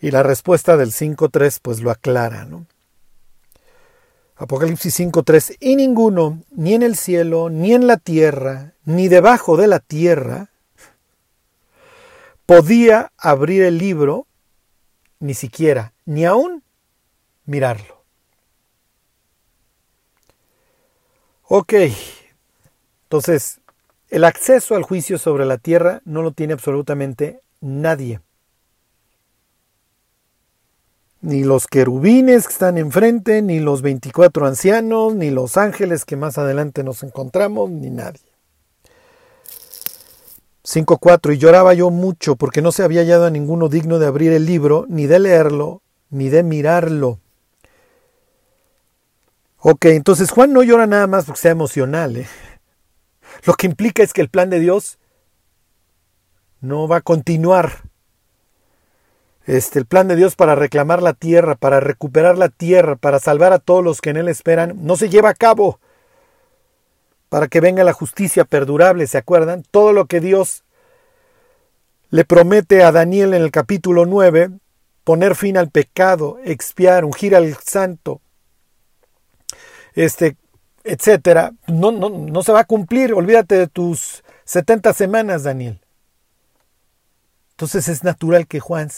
Y 0.00 0.12
la 0.12 0.22
respuesta 0.22 0.78
del 0.78 0.92
5.3 0.92 1.58
pues 1.60 1.80
lo 1.80 1.90
aclara, 1.90 2.46
¿no? 2.46 2.66
Apocalipsis 4.42 4.98
5.3, 4.98 5.56
y 5.60 5.76
ninguno, 5.76 6.42
ni 6.50 6.74
en 6.74 6.82
el 6.82 6.96
cielo, 6.96 7.48
ni 7.48 7.74
en 7.74 7.86
la 7.86 7.96
tierra, 7.96 8.72
ni 8.84 9.06
debajo 9.06 9.56
de 9.56 9.68
la 9.68 9.78
tierra, 9.78 10.50
podía 12.44 13.12
abrir 13.16 13.62
el 13.62 13.78
libro, 13.78 14.26
ni 15.20 15.34
siquiera, 15.34 15.92
ni 16.06 16.24
aún 16.24 16.64
mirarlo. 17.44 18.02
Ok, 21.44 21.74
entonces, 23.04 23.60
el 24.08 24.24
acceso 24.24 24.74
al 24.74 24.82
juicio 24.82 25.18
sobre 25.18 25.46
la 25.46 25.58
tierra 25.58 26.02
no 26.04 26.20
lo 26.22 26.32
tiene 26.32 26.54
absolutamente 26.54 27.42
nadie 27.60 28.20
ni 31.22 31.44
los 31.44 31.68
querubines 31.68 32.46
que 32.46 32.52
están 32.52 32.78
enfrente, 32.78 33.42
ni 33.42 33.60
los 33.60 33.80
24 33.80 34.46
ancianos, 34.46 35.14
ni 35.14 35.30
los 35.30 35.56
ángeles 35.56 36.04
que 36.04 36.16
más 36.16 36.36
adelante 36.36 36.82
nos 36.82 37.02
encontramos, 37.04 37.70
ni 37.70 37.90
nadie. 37.90 38.20
5.4 40.64 41.34
Y 41.34 41.38
lloraba 41.38 41.74
yo 41.74 41.90
mucho 41.90 42.36
porque 42.36 42.60
no 42.60 42.72
se 42.72 42.82
había 42.82 43.00
hallado 43.00 43.26
a 43.26 43.30
ninguno 43.30 43.68
digno 43.68 43.98
de 43.98 44.06
abrir 44.06 44.32
el 44.32 44.46
libro, 44.46 44.84
ni 44.88 45.06
de 45.06 45.20
leerlo, 45.20 45.80
ni 46.10 46.28
de 46.28 46.42
mirarlo. 46.42 47.18
Ok, 49.58 49.86
entonces 49.86 50.30
Juan 50.30 50.52
no 50.52 50.64
llora 50.64 50.88
nada 50.88 51.06
más 51.06 51.24
porque 51.24 51.40
sea 51.40 51.52
emocional. 51.52 52.16
¿eh? 52.16 52.26
Lo 53.44 53.54
que 53.54 53.66
implica 53.66 54.02
es 54.02 54.12
que 54.12 54.20
el 54.20 54.28
plan 54.28 54.50
de 54.50 54.58
Dios 54.58 54.98
no 56.60 56.88
va 56.88 56.96
a 56.96 57.00
continuar. 57.00 57.91
Este, 59.46 59.78
el 59.78 59.86
plan 59.86 60.06
de 60.06 60.16
Dios 60.16 60.36
para 60.36 60.54
reclamar 60.54 61.02
la 61.02 61.14
tierra, 61.14 61.56
para 61.56 61.80
recuperar 61.80 62.38
la 62.38 62.48
tierra, 62.48 62.96
para 62.96 63.18
salvar 63.18 63.52
a 63.52 63.58
todos 63.58 63.82
los 63.82 64.00
que 64.00 64.10
en 64.10 64.18
él 64.18 64.28
esperan, 64.28 64.74
no 64.84 64.96
se 64.96 65.08
lleva 65.08 65.30
a 65.30 65.34
cabo. 65.34 65.80
Para 67.28 67.48
que 67.48 67.60
venga 67.60 67.82
la 67.82 67.92
justicia 67.92 68.44
perdurable, 68.44 69.06
¿se 69.06 69.18
acuerdan? 69.18 69.64
Todo 69.70 69.92
lo 69.92 70.06
que 70.06 70.20
Dios 70.20 70.64
le 72.10 72.24
promete 72.24 72.84
a 72.84 72.92
Daniel 72.92 73.34
en 73.34 73.42
el 73.42 73.50
capítulo 73.50 74.06
9, 74.06 74.50
poner 75.02 75.34
fin 75.34 75.56
al 75.56 75.70
pecado, 75.70 76.38
expiar, 76.44 77.04
ungir 77.04 77.34
al 77.34 77.56
santo, 77.56 78.20
este, 79.94 80.36
etcétera, 80.84 81.52
no, 81.66 81.90
no, 81.90 82.10
no 82.10 82.42
se 82.42 82.52
va 82.52 82.60
a 82.60 82.64
cumplir. 82.64 83.14
Olvídate 83.14 83.56
de 83.56 83.66
tus 83.66 84.22
70 84.44 84.92
semanas, 84.92 85.42
Daniel. 85.42 85.81
Entonces 87.62 87.86
es 87.86 88.02
natural 88.02 88.48
que 88.48 88.58
Juan 88.58 88.90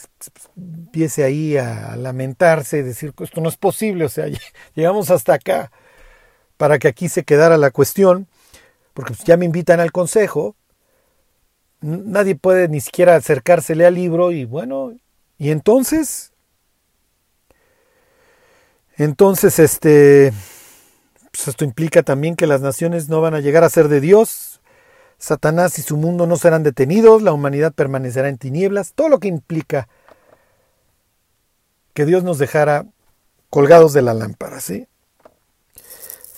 empiece 0.57 1.23
ahí 1.23 1.59
a 1.59 1.97
lamentarse, 1.97 2.83
decir, 2.83 3.12
esto 3.21 3.43
no 3.43 3.51
es 3.51 3.59
posible, 3.59 4.07
o 4.07 4.09
sea, 4.09 4.25
llegamos 4.75 5.11
hasta 5.11 5.35
acá 5.35 5.71
para 6.57 6.79
que 6.79 6.89
aquí 6.89 7.11
se 7.11 7.25
quedara 7.25 7.59
la 7.59 7.71
cuestión, 7.71 8.27
porque 8.95 9.12
pues, 9.12 9.27
ya 9.27 9.37
me 9.37 9.45
invitan 9.45 9.81
al 9.81 9.93
consejo, 9.93 10.57
nadie 11.83 12.37
puede 12.37 12.69
ni 12.69 12.81
siquiera 12.81 13.17
acercársele 13.17 13.85
al 13.85 13.97
libro 13.97 14.33
y 14.33 14.47
bueno, 14.47 14.95
y 15.37 15.51
entonces, 15.51 16.33
entonces 18.97 19.59
este, 19.59 20.33
pues 21.33 21.49
esto 21.49 21.67
implica 21.67 22.03
también 22.03 22.35
que 22.35 22.47
las 22.47 22.62
naciones 22.62 23.11
no 23.11 23.21
van 23.21 23.35
a 23.35 23.41
llegar 23.41 23.62
a 23.62 23.69
ser 23.69 23.89
de 23.89 24.01
Dios, 24.01 24.44
Satanás 25.25 25.79
y 25.79 25.83
su 25.83 25.97
mundo 25.97 26.27
no 26.27 26.37
serán 26.37 26.62
detenidos, 26.62 27.22
la 27.22 27.33
humanidad 27.33 27.72
permanecerá 27.72 28.29
en 28.29 28.39
tinieblas, 28.39 28.93
todo 28.95 29.09
lo 29.09 29.18
que 29.18 29.29
implica 29.29 29.89
que 31.95 32.05
Dios 32.05 32.25
nos 32.25 32.39
dejara 32.39 32.87
colgados 33.51 33.93
de 33.93 34.03
la 34.03 34.14
lámpara, 34.14 34.61
¿sí? 34.61 34.87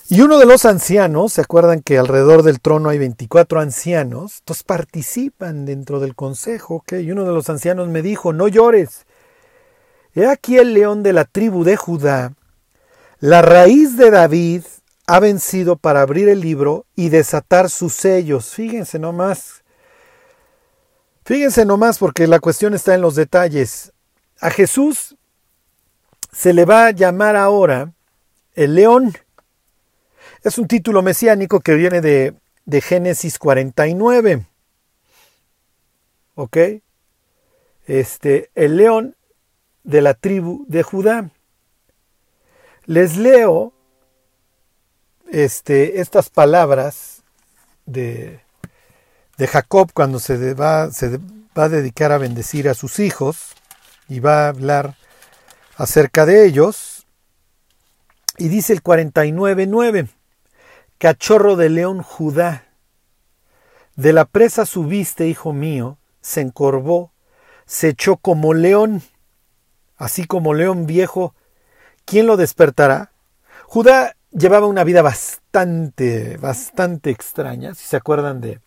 Y 0.09 0.21
uno 0.21 0.37
de 0.37 0.45
los 0.45 0.63
ancianos, 0.63 1.33
¿se 1.33 1.41
acuerdan 1.41 1.81
que 1.81 1.97
alrededor 1.97 2.43
del 2.43 2.61
trono 2.61 2.87
hay 2.87 2.97
24 2.97 3.59
ancianos? 3.59 4.37
Entonces 4.39 4.63
participan 4.63 5.65
dentro 5.65 5.99
del 5.99 6.15
consejo, 6.15 6.75
¿ok? 6.75 6.93
Y 7.01 7.11
uno 7.11 7.25
de 7.25 7.33
los 7.33 7.49
ancianos 7.49 7.89
me 7.89 8.01
dijo, 8.01 8.31
no 8.31 8.47
llores. 8.47 9.05
He 10.15 10.25
aquí 10.25 10.57
el 10.57 10.73
león 10.73 11.03
de 11.03 11.11
la 11.11 11.25
tribu 11.25 11.65
de 11.65 11.75
Judá, 11.75 12.33
la 13.19 13.41
raíz 13.41 13.97
de 13.97 14.11
David, 14.11 14.63
ha 15.07 15.21
vencido 15.21 15.77
para 15.77 16.01
abrir 16.01 16.27
el 16.27 16.41
libro 16.41 16.85
y 16.95 17.09
desatar 17.09 17.69
sus 17.69 17.93
sellos. 17.93 18.53
Fíjense 18.53 18.99
nomás. 18.99 19.63
Fíjense 21.23 21.65
nomás 21.65 21.97
porque 21.97 22.27
la 22.27 22.39
cuestión 22.41 22.73
está 22.73 22.93
en 22.93 23.01
los 23.01 23.15
detalles. 23.15 23.93
A 24.41 24.49
Jesús 24.49 25.15
se 26.31 26.53
le 26.53 26.65
va 26.65 26.87
a 26.87 26.91
llamar 26.91 27.37
ahora 27.37 27.93
el 28.53 28.75
león. 28.75 29.13
Es 30.43 30.57
un 30.57 30.67
título 30.67 31.01
mesiánico 31.01 31.61
que 31.61 31.75
viene 31.75 32.01
de, 32.01 32.35
de 32.65 32.81
Génesis 32.81 33.39
49. 33.39 34.45
¿Ok? 36.35 36.57
Este, 37.85 38.51
el 38.55 38.75
león 38.75 39.15
de 39.83 40.01
la 40.01 40.13
tribu 40.15 40.65
de 40.67 40.83
Judá. 40.83 41.29
Les 42.85 43.15
leo 43.15 43.73
este, 45.31 46.01
estas 46.01 46.29
palabras 46.29 47.23
de, 47.85 48.41
de 49.37 49.47
Jacob 49.47 49.91
cuando 49.93 50.19
se 50.19 50.53
va, 50.53 50.91
se 50.91 51.19
va 51.57 51.65
a 51.65 51.69
dedicar 51.69 52.11
a 52.11 52.17
bendecir 52.17 52.69
a 52.69 52.73
sus 52.73 52.99
hijos 52.99 53.53
y 54.07 54.19
va 54.19 54.45
a 54.45 54.49
hablar 54.49 54.95
acerca 55.75 56.25
de 56.25 56.45
ellos. 56.45 57.05
Y 58.37 58.49
dice 58.49 58.73
el 58.73 58.83
49.9, 58.83 60.09
cachorro 60.97 61.55
de 61.55 61.69
león 61.69 62.03
Judá, 62.03 62.65
de 63.95 64.13
la 64.13 64.25
presa 64.25 64.65
subiste, 64.65 65.27
hijo 65.27 65.53
mío, 65.53 65.97
se 66.21 66.41
encorvó, 66.41 67.11
se 67.65 67.89
echó 67.89 68.17
como 68.17 68.53
león, 68.53 69.01
así 69.97 70.25
como 70.25 70.53
león 70.53 70.85
viejo, 70.85 71.33
¿quién 72.05 72.27
lo 72.27 72.37
despertará? 72.37 73.11
Judá 73.65 74.16
llevaba 74.37 74.67
una 74.67 74.83
vida 74.83 75.01
bastante, 75.01 76.37
bastante 76.37 77.09
extraña. 77.09 77.73
Si 77.73 77.85
se 77.87 77.97
acuerdan 77.97 78.39
de 78.39 78.59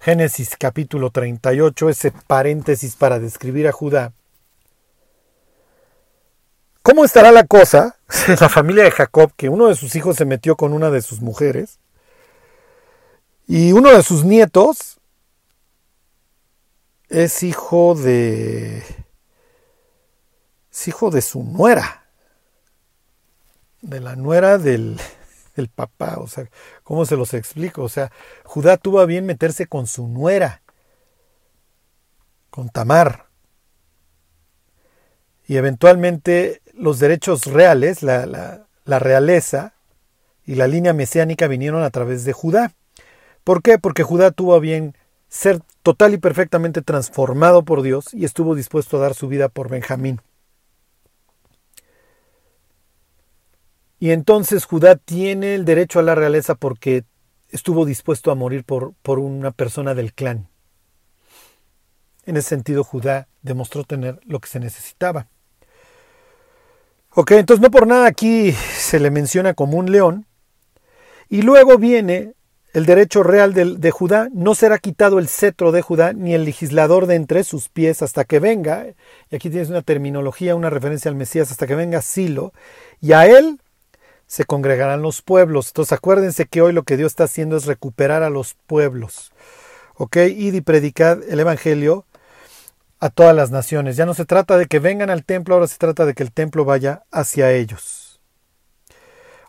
Génesis 0.00 0.56
capítulo 0.58 1.10
38, 1.10 1.88
ese 1.88 2.12
paréntesis 2.26 2.96
para 2.96 3.18
describir 3.18 3.68
a 3.68 3.72
Judá. 3.72 4.12
¿Cómo 6.82 7.04
estará 7.04 7.30
la 7.30 7.44
cosa? 7.44 7.96
La 8.40 8.48
familia 8.48 8.84
de 8.84 8.90
Jacob, 8.90 9.32
que 9.36 9.48
uno 9.48 9.68
de 9.68 9.76
sus 9.76 9.94
hijos 9.94 10.16
se 10.16 10.24
metió 10.24 10.56
con 10.56 10.72
una 10.72 10.90
de 10.90 11.02
sus 11.02 11.20
mujeres, 11.20 11.78
y 13.46 13.72
uno 13.72 13.90
de 13.90 14.02
sus 14.02 14.24
nietos 14.24 14.98
es 17.08 17.42
hijo 17.42 17.94
de... 17.94 18.82
es 20.72 20.88
hijo 20.88 21.10
de 21.10 21.20
su 21.20 21.42
nuera 21.44 22.01
de 23.82 24.00
la 24.00 24.16
nuera 24.16 24.56
del, 24.56 24.98
del 25.56 25.68
papá. 25.68 26.16
O 26.18 26.26
sea, 26.26 26.48
¿cómo 26.82 27.04
se 27.04 27.16
los 27.16 27.34
explico? 27.34 27.82
O 27.82 27.88
sea, 27.88 28.10
Judá 28.44 28.78
tuvo 28.78 29.00
a 29.00 29.06
bien 29.06 29.26
meterse 29.26 29.66
con 29.66 29.86
su 29.86 30.08
nuera, 30.08 30.62
con 32.50 32.70
Tamar. 32.70 33.26
Y 35.46 35.56
eventualmente 35.56 36.62
los 36.72 36.98
derechos 36.98 37.46
reales, 37.46 38.02
la, 38.02 38.24
la, 38.24 38.66
la 38.84 38.98
realeza 38.98 39.74
y 40.44 40.54
la 40.54 40.66
línea 40.66 40.92
mesiánica 40.92 41.46
vinieron 41.46 41.82
a 41.82 41.90
través 41.90 42.24
de 42.24 42.32
Judá. 42.32 42.72
¿Por 43.44 43.62
qué? 43.62 43.78
Porque 43.78 44.02
Judá 44.02 44.30
tuvo 44.30 44.54
a 44.54 44.60
bien 44.60 44.96
ser 45.28 45.60
total 45.82 46.14
y 46.14 46.18
perfectamente 46.18 46.82
transformado 46.82 47.64
por 47.64 47.82
Dios 47.82 48.12
y 48.12 48.24
estuvo 48.24 48.54
dispuesto 48.54 48.96
a 48.96 49.00
dar 49.00 49.14
su 49.14 49.28
vida 49.28 49.48
por 49.48 49.68
Benjamín. 49.68 50.20
Y 54.02 54.10
entonces 54.10 54.64
Judá 54.64 54.96
tiene 54.96 55.54
el 55.54 55.64
derecho 55.64 56.00
a 56.00 56.02
la 56.02 56.16
realeza 56.16 56.56
porque 56.56 57.04
estuvo 57.50 57.84
dispuesto 57.84 58.32
a 58.32 58.34
morir 58.34 58.64
por, 58.64 58.94
por 59.00 59.20
una 59.20 59.52
persona 59.52 59.94
del 59.94 60.12
clan. 60.12 60.48
En 62.26 62.36
ese 62.36 62.48
sentido, 62.48 62.82
Judá 62.82 63.28
demostró 63.42 63.84
tener 63.84 64.18
lo 64.24 64.40
que 64.40 64.48
se 64.48 64.58
necesitaba. 64.58 65.28
Ok, 67.14 67.30
entonces 67.30 67.62
no 67.62 67.70
por 67.70 67.86
nada 67.86 68.08
aquí 68.08 68.50
se 68.50 68.98
le 68.98 69.12
menciona 69.12 69.54
como 69.54 69.76
un 69.76 69.92
león. 69.92 70.26
Y 71.28 71.42
luego 71.42 71.78
viene 71.78 72.32
el 72.72 72.86
derecho 72.86 73.22
real 73.22 73.54
de, 73.54 73.76
de, 73.76 73.90
Judá. 73.92 74.28
No 74.32 74.56
será 74.56 74.78
quitado 74.78 75.20
el 75.20 75.28
cetro 75.28 75.70
de 75.70 75.82
Judá 75.82 76.12
ni 76.12 76.34
el 76.34 76.44
legislador 76.44 77.06
de 77.06 77.14
entre 77.14 77.44
sus 77.44 77.68
pies 77.68 78.02
hasta 78.02 78.24
que 78.24 78.40
venga. 78.40 78.84
Y 79.30 79.36
aquí 79.36 79.48
tienes 79.48 79.70
una 79.70 79.82
terminología, 79.82 80.56
una 80.56 80.70
referencia 80.70 81.08
al 81.08 81.14
Mesías, 81.14 81.52
hasta 81.52 81.68
que 81.68 81.76
venga 81.76 82.02
Silo. 82.02 82.52
Y 83.00 83.12
a 83.12 83.28
él 83.28 83.60
se 84.32 84.46
congregarán 84.46 85.02
los 85.02 85.20
pueblos. 85.20 85.66
Entonces 85.68 85.92
acuérdense 85.92 86.46
que 86.46 86.62
hoy 86.62 86.72
lo 86.72 86.84
que 86.84 86.96
Dios 86.96 87.12
está 87.12 87.24
haciendo 87.24 87.54
es 87.54 87.66
recuperar 87.66 88.22
a 88.22 88.30
los 88.30 88.54
pueblos. 88.54 89.30
¿Ok? 89.94 90.16
Id 90.16 90.54
y 90.54 90.62
predicad 90.62 91.22
el 91.28 91.38
Evangelio 91.38 92.06
a 92.98 93.10
todas 93.10 93.36
las 93.36 93.50
naciones. 93.50 93.98
Ya 93.98 94.06
no 94.06 94.14
se 94.14 94.24
trata 94.24 94.56
de 94.56 94.64
que 94.64 94.78
vengan 94.78 95.10
al 95.10 95.26
templo, 95.26 95.54
ahora 95.54 95.66
se 95.66 95.76
trata 95.76 96.06
de 96.06 96.14
que 96.14 96.22
el 96.22 96.32
templo 96.32 96.64
vaya 96.64 97.02
hacia 97.10 97.52
ellos. 97.52 98.22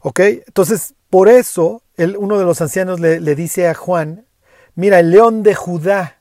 ¿Ok? 0.02 0.20
Entonces, 0.20 0.96
por 1.10 1.30
eso, 1.30 1.82
uno 2.18 2.38
de 2.38 2.44
los 2.44 2.60
ancianos 2.60 3.00
le, 3.00 3.22
le 3.22 3.36
dice 3.36 3.70
a 3.70 3.76
Juan, 3.76 4.28
mira, 4.76 5.00
el 5.00 5.12
león 5.12 5.44
de 5.44 5.56
Judá. 5.56 6.20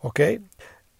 ¿Ok? 0.00 0.20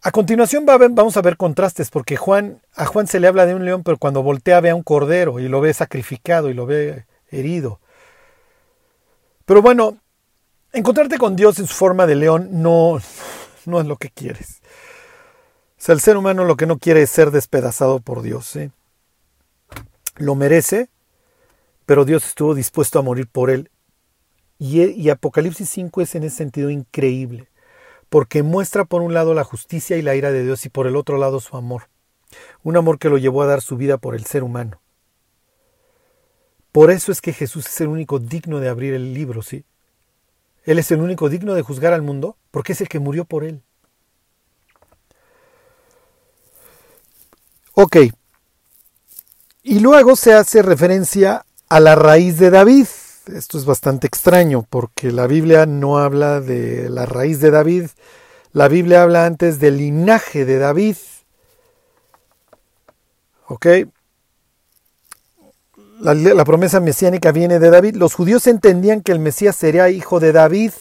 A 0.07 0.13
continuación 0.13 0.65
vamos 0.67 1.17
a 1.17 1.21
ver 1.21 1.37
contrastes, 1.37 1.91
porque 1.91 2.17
Juan, 2.17 2.63
a 2.77 2.87
Juan 2.87 3.09
se 3.09 3.19
le 3.19 3.27
habla 3.27 3.45
de 3.45 3.57
un 3.57 3.65
león, 3.65 3.83
pero 3.83 3.99
cuando 3.99 4.23
voltea 4.23 4.61
ve 4.61 4.71
a 4.71 4.77
un 4.77 4.85
cordero 4.85 5.41
y 5.41 5.49
lo 5.49 5.61
ve 5.61 5.75
sacrificado 5.75 6.49
y 6.49 6.55
lo 6.55 6.65
ve 6.65 7.07
herido. 7.29 7.81
Pero 9.47 9.63
bueno, 9.63 9.99
encontrarte 10.73 11.19
con 11.19 11.35
Dios 11.35 11.59
en 11.59 11.67
su 11.67 11.75
forma 11.75 12.07
de 12.07 12.15
león 12.15 12.63
no, 12.63 13.01
no 13.65 13.81
es 13.81 13.87
lo 13.89 13.97
que 13.97 14.11
quieres. 14.11 14.61
O 15.77 15.79
sea, 15.79 15.93
el 15.93 16.01
ser 16.01 16.17
humano 16.17 16.45
lo 16.45 16.57
que 16.57 16.67
no 16.67 16.79
quiere 16.79 17.03
es 17.03 17.11
ser 17.11 17.33
despedazado 17.33 17.99
por 17.99 18.23
Dios. 18.23 18.55
¿eh? 18.55 18.71
Lo 20.19 20.37
merece, 20.37 20.89
pero 21.85 22.05
Dios 22.05 22.25
estuvo 22.27 22.55
dispuesto 22.55 23.01
a 23.01 23.03
morir 23.03 23.27
por 23.27 23.51
él 23.51 23.73
Y, 24.57 24.85
y 24.85 25.11
Apocalipsis 25.11 25.69
5 25.69 26.01
es 26.01 26.15
en 26.15 26.23
ese 26.23 26.37
sentido 26.37 26.71
increíble, 26.71 27.49
porque 28.17 28.43
muestra 28.43 28.87
por 28.87 29.03
un 29.03 29.13
lado 29.13 29.35
la 29.35 29.45
justicia 29.45 29.99
y 29.99 30.01
la 30.01 30.15
ira 30.15 30.33
de 30.33 30.43
Dios 30.43 30.65
y 30.65 30.71
por 30.71 30.87
el 30.87 30.97
otro 30.97 31.19
lado 31.19 31.39
su 31.39 31.55
amor. 31.55 31.91
Un 32.63 32.79
amor 32.79 32.99
que 32.99 33.11
lo 33.11 33.19
llevó 33.19 33.43
a 33.43 33.47
dar 33.47 33.61
su 33.61 33.77
vida 33.77 33.99
por 33.99 34.15
el 34.15 34.25
ser 34.25 34.43
humano. 34.43 34.81
Por 36.73 36.91
eso 36.91 37.13
es 37.13 37.21
que 37.21 37.35
Jesús 37.35 37.67
es 37.67 37.79
el 37.83 37.89
único 37.89 38.19
digno 38.19 38.59
de 38.59 38.71
abrir 38.71 38.95
el 38.95 39.13
libro, 39.13 39.43
¿sí? 39.43 39.67
Él 40.65 40.79
es 40.79 40.91
el 40.93 41.03
único 41.03 41.29
digno 41.29 41.53
de 41.53 41.61
juzgar 41.61 41.93
al 41.93 42.01
mundo 42.01 42.39
porque 42.51 42.73
es 42.73 42.81
el 42.81 42.89
que 42.89 43.01
murió 43.01 43.27
por 43.27 43.45
él. 43.45 43.61
Ok. 47.75 47.99
Y 49.63 49.81
luego 49.81 50.17
se 50.17 50.33
hace 50.33 50.63
referencia 50.63 51.45
a 51.69 51.81
la 51.81 51.97
raíz 51.97 52.39
de 52.39 52.49
David. 52.49 52.87
Esto 53.33 53.59
es 53.59 53.65
bastante 53.65 54.07
extraño 54.07 54.65
porque 54.69 55.11
la 55.11 55.27
Biblia 55.27 55.67
no 55.67 55.99
habla 55.99 56.41
de 56.41 56.89
la 56.89 57.07
raíz 57.07 57.41
de 57.41 57.51
David. 57.51 57.87
La 58.53 58.69
Biblia 58.69 59.03
habla 59.03 59.27
antes 59.27 59.59
del 59.59 59.79
linaje 59.79 60.45
de 60.45 60.59
David. 60.59 60.97
¿Ok? 63.49 63.67
La, 66.01 66.45
promesa 66.45 66.79
mesiánica 66.79 67.33
viene 67.33 67.59
de 67.59 67.71
David. 67.71 67.97
Los 67.97 68.15
judíos 68.15 68.47
entendían 68.47 69.01
que 69.01 69.13
el 69.13 69.19
Mesías 69.19 69.57
sería 69.57 69.91
hijo 69.91 70.21
de 70.21 70.33
David. 70.33 70.73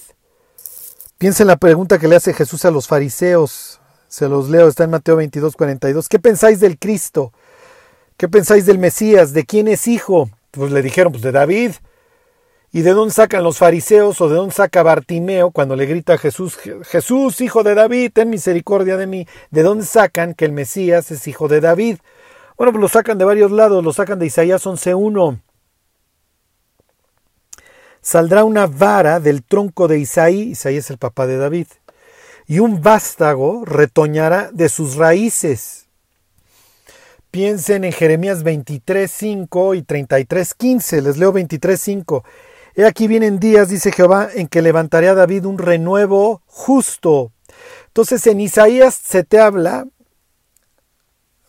Piensa 1.18 1.44
en 1.44 1.48
la 1.48 1.58
pregunta 1.58 1.98
que 1.98 2.08
le 2.08 2.18
hace 2.18 2.34
Jesús 2.34 2.64
a 2.66 2.72
los 2.72 2.88
fariseos. 2.88 3.80
Se 4.08 4.30
los 4.30 4.50
leo, 4.50 4.68
está 4.68 4.84
en 4.84 4.92
Mateo 4.92 5.16
22, 5.16 5.56
42. 5.56 6.10
¿Qué 6.10 6.20
pensáis 6.20 6.60
del 6.60 6.78
Cristo? 6.78 7.34
¿Qué 8.18 8.28
pensáis 8.28 8.66
del 8.66 8.78
Mesías? 8.78 9.34
¿De 9.34 9.46
quién 9.46 9.68
es 9.68 9.88
hijo? 9.88 10.30
Pues 10.52 10.72
le 10.72 10.82
dijeron, 10.82 11.12
pues 11.12 11.24
de 11.24 11.32
David. 11.32 11.72
¿Y 12.76 12.82
de 12.82 12.92
dónde 12.92 13.14
sacan 13.14 13.42
los 13.42 13.58
fariseos 13.58 14.20
o 14.20 14.28
de 14.28 14.36
dónde 14.36 14.54
saca 14.54 14.84
Bartimeo 14.84 15.52
cuando 15.52 15.78
le 15.78 15.86
grita 15.86 16.16
a 16.16 16.18
Jesús, 16.18 16.58
Jesús, 16.84 17.40
hijo 17.40 17.64
de 17.64 17.74
David, 17.74 18.12
ten 18.14 18.30
misericordia 18.30 18.98
de 18.98 19.08
mí? 19.08 19.26
¿De 19.50 19.64
dónde 19.64 19.86
sacan 19.86 20.34
que 20.34 20.44
el 20.44 20.52
Mesías 20.52 21.10
es 21.10 21.26
hijo 21.30 21.48
de 21.48 21.62
David? 21.62 22.00
Bueno, 22.58 22.74
pues 22.74 22.82
lo 22.82 22.90
sacan 22.90 23.18
de 23.18 23.24
varios 23.24 23.54
lados, 23.54 23.82
lo 23.82 23.94
sacan 23.94 24.20
de 24.20 24.26
Isaías 24.26 24.66
11.1. 24.66 25.40
Saldrá 28.02 28.44
una 28.44 28.68
vara 28.68 29.22
del 29.22 29.42
tronco 29.46 29.88
de 29.88 30.00
Isaí, 30.00 30.42
Isaí 30.50 30.76
es 30.76 30.90
el 30.90 30.98
papá 30.98 31.28
de 31.28 31.38
David, 31.38 31.68
y 32.46 32.60
un 32.60 32.82
vástago 32.82 33.64
retoñará 33.64 34.50
de 34.52 34.68
sus 34.68 34.98
raíces. 34.98 35.88
Piensen 37.32 37.86
en 37.86 37.94
Jeremías 37.94 38.44
23.5 38.44 39.78
y 39.78 39.82
33.15, 39.82 41.02
les 41.02 41.16
leo 41.16 41.32
23.5. 41.32 42.24
He 42.76 42.86
aquí 42.86 43.08
vienen 43.08 43.40
días, 43.40 43.70
dice 43.70 43.92
Jehová, 43.92 44.30
en 44.34 44.48
que 44.48 44.62
levantaré 44.62 45.08
a 45.08 45.16
David 45.16 45.46
un 45.46 45.58
renuevo 45.58 46.42
justo. 46.46 47.32
Entonces 47.88 48.28
en 48.28 48.42
Isaías 48.42 48.94
se 48.96 49.24
te 49.24 49.40
habla 49.40 49.88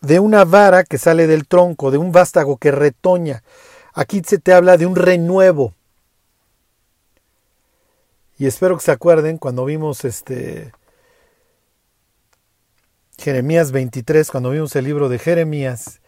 de 0.00 0.20
una 0.20 0.44
vara 0.44 0.84
que 0.84 0.98
sale 0.98 1.26
del 1.26 1.48
tronco, 1.48 1.90
de 1.90 1.98
un 1.98 2.12
vástago 2.12 2.58
que 2.58 2.70
retoña. 2.70 3.42
Aquí 3.92 4.22
se 4.24 4.38
te 4.38 4.52
habla 4.52 4.76
de 4.76 4.86
un 4.86 4.94
renuevo. 4.94 5.74
Y 8.38 8.46
espero 8.46 8.76
que 8.76 8.84
se 8.84 8.92
acuerden 8.92 9.38
cuando 9.38 9.64
vimos 9.64 10.04
este 10.04 10.72
Jeremías 13.18 13.72
23, 13.72 14.30
cuando 14.30 14.50
vimos 14.50 14.76
el 14.76 14.84
libro 14.84 15.08
de 15.08 15.18
Jeremías, 15.18 16.00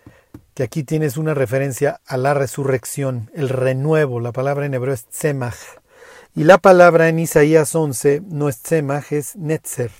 que 0.54 0.62
aquí 0.62 0.84
tienes 0.84 1.16
una 1.16 1.34
referencia 1.34 2.00
a 2.06 2.16
la 2.16 2.34
resurrección, 2.34 3.30
el 3.34 3.48
renuevo. 3.48 4.20
La 4.20 4.32
palabra 4.32 4.66
en 4.66 4.74
hebreo 4.74 4.94
es 4.94 5.06
tzemach. 5.06 5.56
Y 6.34 6.44
la 6.44 6.58
palabra 6.58 7.08
en 7.08 7.18
Isaías 7.18 7.74
11 7.74 8.22
no 8.26 8.48
es 8.48 8.62
tzemach, 8.62 9.12
es 9.12 9.36
netzer. 9.36 9.90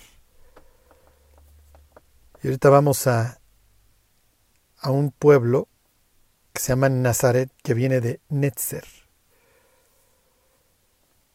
Y 2.41 2.47
ahorita 2.47 2.69
vamos 2.69 3.07
a 3.07 3.39
a 4.81 4.91
un 4.91 5.11
pueblo 5.11 5.67
que 6.53 6.61
se 6.61 6.69
llama 6.69 6.89
Nazaret, 6.89 7.49
que 7.63 7.73
viene 7.73 8.01
de 8.01 8.19
Netzer. 8.29 8.83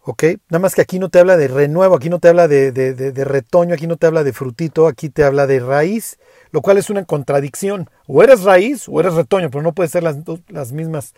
¿Ok? 0.02 0.24
Nada 0.50 0.60
más 0.60 0.74
que 0.74 0.82
aquí 0.82 0.98
no 0.98 1.08
te 1.08 1.18
habla 1.18 1.36
de 1.36 1.48
renuevo, 1.48 1.96
aquí 1.96 2.10
no 2.10 2.18
te 2.18 2.28
habla 2.28 2.46
de, 2.46 2.72
de, 2.72 3.24
retoño, 3.24 3.74
aquí 3.74 3.86
no 3.86 3.96
te 3.96 4.06
habla 4.06 4.22
de 4.22 4.34
frutito, 4.34 4.86
aquí 4.86 5.08
te 5.08 5.24
habla 5.24 5.46
de 5.46 5.60
raíz, 5.60 6.18
lo 6.50 6.60
cual 6.60 6.76
es 6.76 6.90
una 6.90 7.04
contradicción. 7.04 7.88
O 8.06 8.22
eres 8.22 8.42
raíz 8.42 8.88
o 8.88 9.00
eres 9.00 9.14
retoño, 9.14 9.50
pero 9.50 9.62
no 9.62 9.72
puede 9.72 9.88
ser 9.88 10.02
las, 10.02 10.16
las 10.48 10.72
mismas, 10.72 11.14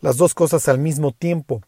las 0.00 0.16
dos 0.16 0.34
cosas 0.34 0.68
al 0.68 0.78
mismo 0.78 1.12
tiempo. 1.12 1.62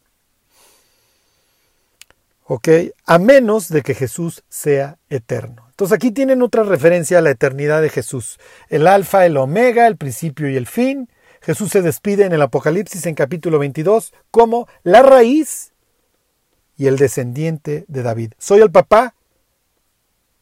¿Ok? 2.46 2.68
A 3.06 3.18
menos 3.18 3.68
de 3.68 3.82
que 3.82 3.94
Jesús 3.94 4.42
sea 4.48 4.98
eterno. 5.08 5.66
Entonces 5.70 5.94
aquí 5.94 6.10
tienen 6.10 6.42
otra 6.42 6.62
referencia 6.62 7.18
a 7.18 7.22
la 7.22 7.30
eternidad 7.30 7.82
de 7.82 7.88
Jesús. 7.88 8.38
El 8.68 8.86
alfa, 8.86 9.24
el 9.26 9.36
omega, 9.36 9.86
el 9.86 9.96
principio 9.96 10.48
y 10.48 10.56
el 10.56 10.66
fin. 10.66 11.08
Jesús 11.40 11.70
se 11.70 11.82
despide 11.82 12.24
en 12.24 12.32
el 12.32 12.42
Apocalipsis 12.42 13.06
en 13.06 13.14
capítulo 13.14 13.58
22 13.58 14.12
como 14.30 14.68
la 14.82 15.02
raíz 15.02 15.72
y 16.76 16.86
el 16.86 16.96
descendiente 16.96 17.84
de 17.88 18.02
David. 18.02 18.32
Soy 18.38 18.60
el 18.60 18.70
papá 18.70 19.14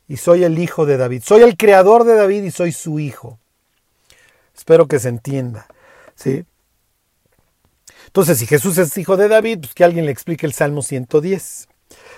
y 0.09 0.17
soy 0.17 0.45
el 0.45 0.59
hijo 0.59 0.87
de 0.87 0.97
David. 0.97 1.23
Soy 1.25 1.43
el 1.43 1.57
creador 1.57 2.05
de 2.05 2.15
David 2.15 2.45
y 2.45 2.51
soy 2.51 2.73
su 2.73 2.99
hijo. 2.99 3.39
Espero 4.57 4.87
que 4.87 4.99
se 4.99 5.09
entienda. 5.09 5.67
¿sí? 6.15 6.45
Entonces, 8.07 8.39
si 8.39 8.47
Jesús 8.47 8.79
es 8.79 8.97
hijo 8.99 9.17
de 9.17 9.29
David, 9.29 9.61
pues 9.61 9.75
que 9.75 9.85
alguien 9.85 10.07
le 10.07 10.13
explique 10.13 10.47
el 10.47 10.53
Salmo 10.53 10.83
110. 10.83 11.69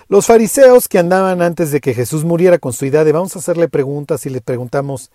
Los 0.07 0.25
fariseos 0.27 0.87
que 0.87 0.99
andaban 0.99 1.41
antes 1.41 1.71
de 1.71 1.81
que 1.81 1.93
Jesús 1.93 2.23
muriera 2.23 2.59
con 2.59 2.73
su 2.73 2.85
idea 2.85 3.03
de 3.03 3.11
vamos 3.11 3.35
a 3.35 3.39
hacerle 3.39 3.67
preguntas 3.67 4.25
y 4.25 4.29
le 4.29 4.41
preguntamos 4.41 5.11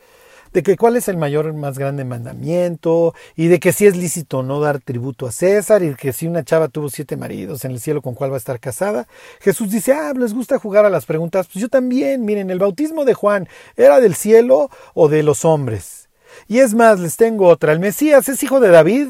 de 0.52 0.62
que 0.62 0.76
cuál 0.76 0.96
es 0.96 1.08
el 1.08 1.16
mayor, 1.16 1.52
más 1.52 1.78
grande 1.78 2.04
mandamiento, 2.04 3.14
y 3.36 3.46
de 3.46 3.60
que 3.60 3.72
si 3.72 3.86
es 3.86 3.96
lícito 3.96 4.42
no 4.42 4.60
dar 4.60 4.80
tributo 4.80 5.26
a 5.26 5.32
César, 5.32 5.82
y 5.84 5.94
que 5.94 6.12
si 6.12 6.26
una 6.26 6.44
chava 6.44 6.68
tuvo 6.68 6.88
siete 6.88 7.16
maridos 7.16 7.64
en 7.64 7.70
el 7.70 7.80
cielo, 7.80 8.02
¿con 8.02 8.14
cuál 8.14 8.32
va 8.32 8.34
a 8.34 8.38
estar 8.38 8.58
casada? 8.58 9.06
Jesús 9.40 9.70
dice, 9.70 9.92
ah, 9.92 10.12
les 10.16 10.34
gusta 10.34 10.58
jugar 10.58 10.84
a 10.84 10.90
las 10.90 11.06
preguntas, 11.06 11.46
pues 11.46 11.62
yo 11.62 11.68
también, 11.68 12.24
miren, 12.24 12.50
el 12.50 12.58
bautismo 12.58 13.04
de 13.04 13.14
Juan, 13.14 13.48
¿era 13.76 14.00
del 14.00 14.16
cielo 14.16 14.70
o 14.94 15.08
de 15.08 15.22
los 15.22 15.44
hombres? 15.44 16.09
Y 16.48 16.58
es 16.58 16.74
más, 16.74 17.00
les 17.00 17.16
tengo 17.16 17.48
otra, 17.48 17.72
¿el 17.72 17.80
Mesías 17.80 18.28
es 18.28 18.42
hijo 18.42 18.60
de 18.60 18.70
David? 18.70 19.08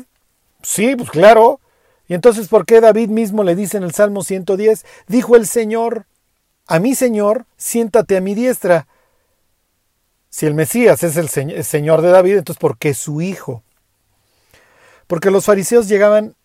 Sí, 0.63 0.95
pues 0.97 1.11
claro. 1.11 1.61
Y 2.09 2.15
entonces, 2.15 2.49
¿por 2.49 2.67
qué 2.67 2.81
David 2.81 3.09
mismo 3.09 3.45
le 3.45 3.55
dice 3.55 3.77
en 3.77 3.85
el 3.85 3.95
Salmo 3.95 4.25
110, 4.25 4.85
dijo 5.07 5.37
el 5.37 5.47
Señor, 5.47 6.07
a 6.67 6.79
mi 6.79 6.95
Señor, 6.95 7.47
siéntate 7.57 8.17
a 8.17 8.21
mi 8.21 8.35
diestra? 8.35 8.87
Si 10.29 10.47
el 10.47 10.55
Mesías 10.55 11.03
es 11.03 11.17
el 11.17 11.29
Señor 11.65 12.03
de 12.03 12.11
David, 12.11 12.39
entonces 12.39 12.61
¿por 12.61 12.79
qué 12.79 12.95
su 12.95 13.21
hijo? 13.21 13.63
Porque 15.07 15.31
los 15.31 15.45
fariseos 15.45 15.89
llegaban, 15.89 16.37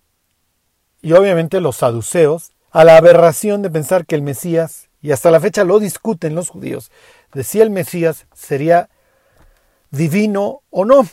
y 1.01 1.13
obviamente 1.13 1.59
los 1.61 1.77
saduceos, 1.77 2.51
a 2.71 2.83
la 2.83 2.97
aberración 2.97 3.61
de 3.61 3.69
pensar 3.69 4.05
que 4.05 4.15
el 4.15 4.21
Mesías, 4.21 4.89
y 5.01 5.11
hasta 5.11 5.29
la 5.29 5.39
fecha 5.39 5.63
lo 5.63 5.79
discuten 5.79 6.35
los 6.35 6.49
judíos, 6.49 6.91
de 7.33 7.43
si 7.43 7.61
el 7.61 7.69
Mesías 7.69 8.25
sería 8.33 8.89
divino 9.91 10.61
o 10.69 10.85
no. 10.85 11.07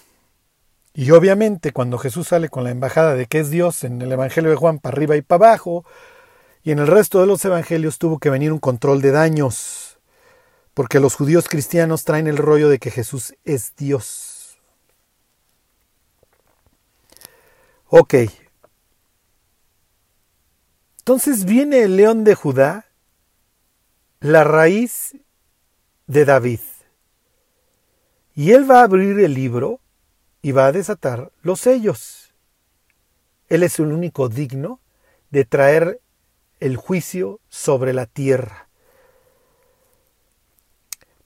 Y 0.95 1.11
obviamente 1.13 1.73
cuando 1.73 1.99
Jesús 1.99 2.29
sale 2.29 2.49
con 2.49 2.65
la 2.65 2.71
embajada 2.71 3.15
de 3.15 3.27
que 3.27 3.41
es 3.41 3.51
Dios 3.51 3.85
en 3.85 4.03
el 4.03 4.13
Evangelio 4.13 4.51
de 4.51 4.57
Juan 4.57 4.79
para 4.79 4.95
arriba 4.95 5.17
y 5.17 5.23
para 5.23 5.47
abajo, 5.47 5.85
y 6.63 6.71
en 6.71 6.79
el 6.79 6.87
resto 6.87 7.21
de 7.21 7.27
los 7.27 7.45
evangelios 7.45 7.99
tuvo 7.99 8.19
que 8.19 8.31
venir 8.31 8.53
un 8.53 8.59
control 8.59 9.03
de 9.03 9.11
daños, 9.11 9.99
porque 10.75 11.01
los 11.01 11.15
judíos 11.15 11.49
cristianos 11.49 12.05
traen 12.05 12.29
el 12.29 12.37
rollo 12.37 12.69
de 12.69 12.79
que 12.79 12.91
Jesús 12.91 13.35
es 13.45 13.75
Dios. 13.77 14.59
Ok. 17.89 18.15
Entonces 20.99 21.45
viene 21.45 21.83
el 21.83 21.97
león 21.97 22.23
de 22.23 22.35
Judá, 22.35 22.87
la 24.21 24.45
raíz 24.45 25.17
de 26.07 26.25
David. 26.25 26.61
Y 28.35 28.53
él 28.53 28.71
va 28.71 28.81
a 28.81 28.85
abrir 28.85 29.19
el 29.21 29.35
libro 29.35 29.81
y 30.41 30.53
va 30.53 30.67
a 30.67 30.73
desatar 30.73 31.33
los 31.43 31.61
sellos. 31.61 32.35
Él 33.49 33.63
es 33.63 33.79
el 33.79 33.93
único 33.93 34.29
digno 34.29 34.81
de 35.31 35.45
traer 35.45 36.01
el 36.61 36.77
juicio 36.77 37.41
sobre 37.49 37.93
la 37.93 38.07
tierra. 38.07 38.69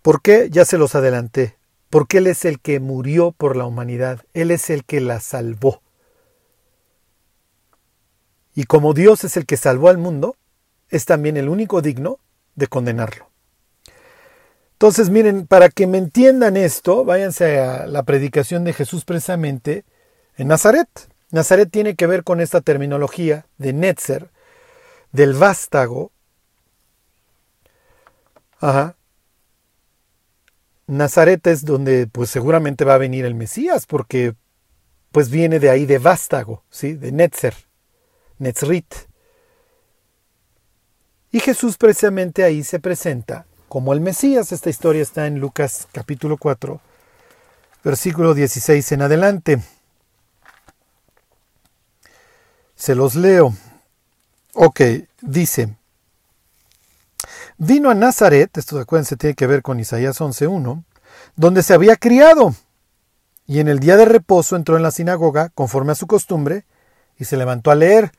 ¿Por 0.02 0.22
qué? 0.22 0.48
Ya 0.50 0.64
se 0.64 0.78
los 0.78 0.94
adelanté. 0.94 1.56
Porque 1.90 2.18
Él 2.18 2.26
es 2.26 2.44
el 2.44 2.60
que 2.60 2.80
murió 2.80 3.32
por 3.32 3.56
la 3.56 3.64
humanidad. 3.64 4.24
Él 4.34 4.50
es 4.50 4.70
el 4.70 4.84
que 4.84 5.00
la 5.00 5.20
salvó. 5.20 5.82
Y 8.54 8.64
como 8.64 8.94
Dios 8.94 9.24
es 9.24 9.36
el 9.36 9.46
que 9.46 9.56
salvó 9.56 9.88
al 9.88 9.98
mundo, 9.98 10.36
es 10.88 11.04
también 11.04 11.36
el 11.36 11.48
único 11.48 11.82
digno 11.82 12.18
de 12.54 12.66
condenarlo. 12.66 13.25
Entonces, 14.76 15.08
miren, 15.08 15.46
para 15.46 15.70
que 15.70 15.86
me 15.86 15.96
entiendan 15.96 16.58
esto, 16.58 17.04
váyanse 17.04 17.58
a 17.60 17.86
la 17.86 18.02
predicación 18.02 18.62
de 18.64 18.74
Jesús 18.74 19.06
precisamente 19.06 19.86
en 20.36 20.48
Nazaret. 20.48 20.88
Nazaret 21.30 21.70
tiene 21.70 21.96
que 21.96 22.06
ver 22.06 22.24
con 22.24 22.42
esta 22.42 22.60
terminología 22.60 23.46
de 23.56 23.72
Netzer, 23.72 24.28
del 25.12 25.32
vástago, 25.32 26.12
ajá, 28.60 28.96
Nazaret 30.86 31.44
es 31.46 31.64
donde 31.64 32.06
pues 32.06 32.30
seguramente 32.30 32.84
va 32.84 32.94
a 32.94 32.98
venir 32.98 33.24
el 33.24 33.34
Mesías, 33.34 33.86
porque 33.86 34.34
pues 35.10 35.30
viene 35.30 35.58
de 35.58 35.70
ahí 35.70 35.86
de 35.86 35.98
vástago, 35.98 36.62
¿sí? 36.70 36.92
de 36.92 37.12
Netzer, 37.12 37.54
Netzrit. 38.38 38.94
Y 41.32 41.40
Jesús 41.40 41.76
precisamente 41.76 42.44
ahí 42.44 42.62
se 42.62 42.78
presenta 42.78 43.46
como 43.68 43.92
el 43.92 44.00
Mesías. 44.00 44.52
Esta 44.52 44.70
historia 44.70 45.02
está 45.02 45.26
en 45.26 45.38
Lucas 45.38 45.88
capítulo 45.92 46.36
4, 46.36 46.80
versículo 47.84 48.34
16 48.34 48.92
en 48.92 49.02
adelante. 49.02 49.60
Se 52.74 52.94
los 52.94 53.14
leo. 53.14 53.54
Ok, 54.54 54.80
dice, 55.20 55.76
vino 57.58 57.90
a 57.90 57.94
Nazaret, 57.94 58.56
esto 58.56 58.78
acuérdense 58.78 59.16
tiene 59.16 59.34
que 59.34 59.46
ver 59.46 59.62
con 59.62 59.80
Isaías 59.80 60.18
11.1, 60.18 60.82
donde 61.34 61.62
se 61.62 61.74
había 61.74 61.96
criado, 61.96 62.54
y 63.46 63.60
en 63.60 63.68
el 63.68 63.80
día 63.80 63.98
de 63.98 64.06
reposo 64.06 64.56
entró 64.56 64.76
en 64.76 64.82
la 64.82 64.90
sinagoga, 64.90 65.50
conforme 65.50 65.92
a 65.92 65.94
su 65.94 66.06
costumbre, 66.06 66.64
y 67.18 67.26
se 67.26 67.36
levantó 67.36 67.70
a 67.70 67.74
leer. 67.74 68.12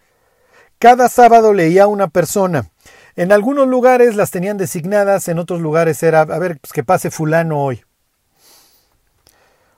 Cada 0.80 1.10
sábado 1.10 1.54
leía 1.54 1.88
una 1.88 2.08
persona. 2.08 2.70
En 3.18 3.32
algunos 3.32 3.68
lugares 3.68 4.16
las 4.16 4.30
tenían 4.30 4.58
designadas, 4.58 5.28
en 5.28 5.40
otros 5.40 5.60
lugares 5.60 6.04
era, 6.04 6.22
a 6.22 6.40
ver, 6.40 6.60
pues 6.60 6.72
que 6.72 6.84
pase 6.84 7.10
fulano 7.10 7.60
hoy. 7.60 7.84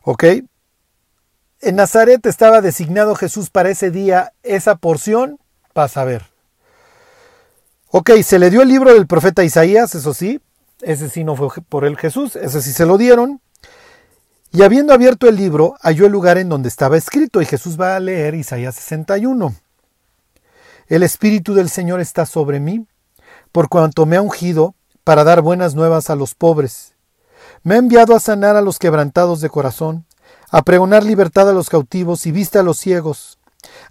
¿Ok? 0.02 0.26
En 1.62 1.78
Nazaret 1.78 2.26
estaba 2.26 2.60
designado 2.60 3.16
Jesús 3.16 3.50
para 3.50 3.70
ese 3.70 3.92
día, 3.92 4.34
esa 4.44 4.76
porción, 4.76 5.40
para 5.72 5.88
saber. 5.88 6.26
Ok, 7.92 8.12
se 8.24 8.40
le 8.40 8.50
dio 8.50 8.62
el 8.62 8.68
libro 8.68 8.94
del 8.94 9.08
profeta 9.08 9.46
Isaías, 9.46 9.96
eso 9.96 10.14
sí, 10.14 10.42
ese 10.82 11.10
sí 11.10 11.24
no 11.24 11.38
fue 11.38 11.48
por 11.70 11.86
él 11.86 11.96
Jesús, 11.96 12.36
ese 12.36 12.62
sí 12.62 12.74
se 12.74 12.86
lo 12.86 12.98
dieron. 12.98 13.40
Y 14.52 14.64
habiendo 14.64 14.94
abierto 14.94 15.30
el 15.30 15.38
libro, 15.38 15.78
halló 15.80 16.06
el 16.08 16.12
lugar 16.12 16.38
en 16.40 16.50
donde 16.50 16.68
estaba 16.68 16.98
escrito, 16.98 17.42
y 17.42 17.46
Jesús 17.46 17.80
va 17.80 17.96
a 17.96 18.02
leer 18.02 18.36
Isaías 18.36 18.76
61. 18.76 19.56
El 20.88 21.04
Espíritu 21.04 21.54
del 21.54 21.70
Señor 21.70 22.02
está 22.02 22.26
sobre 22.26 22.60
mí, 22.60 22.86
por 23.52 23.70
cuanto 23.70 24.06
me 24.06 24.18
ha 24.18 24.22
ungido 24.22 24.76
para 25.04 25.24
dar 25.24 25.41
buenas 25.41 25.76
nuevas 25.76 26.10
a 26.10 26.16
los 26.16 26.36
pobres. 26.36 26.93
Me 27.64 27.76
ha 27.76 27.78
enviado 27.78 28.16
a 28.16 28.20
sanar 28.20 28.56
a 28.56 28.62
los 28.62 28.80
quebrantados 28.80 29.41
de 29.41 29.50
corazón, 29.50 30.06
a 30.52 30.62
pregonar 30.62 31.04
libertad 31.04 31.50
a 31.50 31.54
los 31.54 31.70
cautivos 31.70 32.26
y 32.26 32.32
vista 32.32 32.60
a 32.60 32.64
los 32.64 32.78
ciegos, 32.78 33.39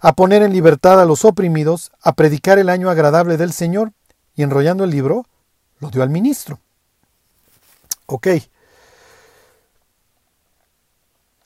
a 0.01 0.13
poner 0.13 0.41
en 0.43 0.53
libertad 0.53 0.99
a 0.99 1.05
los 1.05 1.25
oprimidos, 1.25 1.91
a 2.01 2.13
predicar 2.13 2.59
el 2.59 2.69
año 2.69 2.89
agradable 2.89 3.37
del 3.37 3.53
Señor, 3.53 3.91
y 4.35 4.43
enrollando 4.43 4.85
el 4.85 4.89
libro, 4.89 5.25
lo 5.79 5.89
dio 5.89 6.01
al 6.01 6.09
ministro. 6.09 6.59
Ok. 8.05 8.27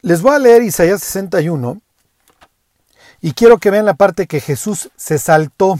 Les 0.01 0.22
voy 0.22 0.36
a 0.36 0.39
leer 0.39 0.61
Isaías 0.61 1.01
61 1.01 1.82
y 3.22 3.34
quiero 3.34 3.57
que 3.57 3.72
vean 3.72 3.86
la 3.86 3.93
parte 3.93 4.28
que 4.28 4.41
Jesús 4.41 4.89
se 4.97 5.18
saltó 5.18 5.80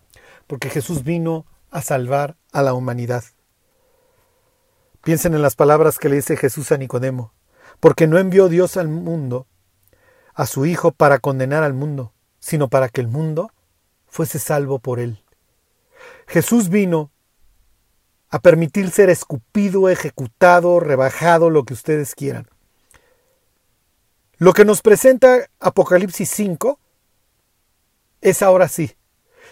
Porque 0.51 0.69
Jesús 0.69 1.05
vino 1.05 1.45
a 1.69 1.81
salvar 1.81 2.35
a 2.51 2.61
la 2.61 2.73
humanidad. 2.73 3.23
Piensen 5.01 5.33
en 5.33 5.41
las 5.41 5.55
palabras 5.55 5.97
que 5.97 6.09
le 6.09 6.17
dice 6.17 6.35
Jesús 6.35 6.73
a 6.73 6.77
Nicodemo. 6.77 7.31
Porque 7.79 8.05
no 8.05 8.17
envió 8.17 8.49
Dios 8.49 8.75
al 8.75 8.89
mundo 8.89 9.47
a 10.33 10.45
su 10.45 10.65
Hijo 10.65 10.91
para 10.91 11.19
condenar 11.19 11.63
al 11.63 11.73
mundo, 11.73 12.11
sino 12.41 12.67
para 12.67 12.89
que 12.89 12.99
el 12.99 13.07
mundo 13.07 13.53
fuese 14.07 14.39
salvo 14.39 14.79
por 14.79 14.99
él. 14.99 15.23
Jesús 16.27 16.67
vino 16.67 17.11
a 18.29 18.39
permitir 18.39 18.91
ser 18.91 19.09
escupido, 19.09 19.87
ejecutado, 19.87 20.81
rebajado, 20.81 21.49
lo 21.49 21.63
que 21.63 21.75
ustedes 21.75 22.13
quieran. 22.13 22.45
Lo 24.35 24.51
que 24.51 24.65
nos 24.65 24.81
presenta 24.81 25.49
Apocalipsis 25.61 26.29
5 26.29 26.77
es 28.19 28.41
ahora 28.41 28.67
sí. 28.67 28.97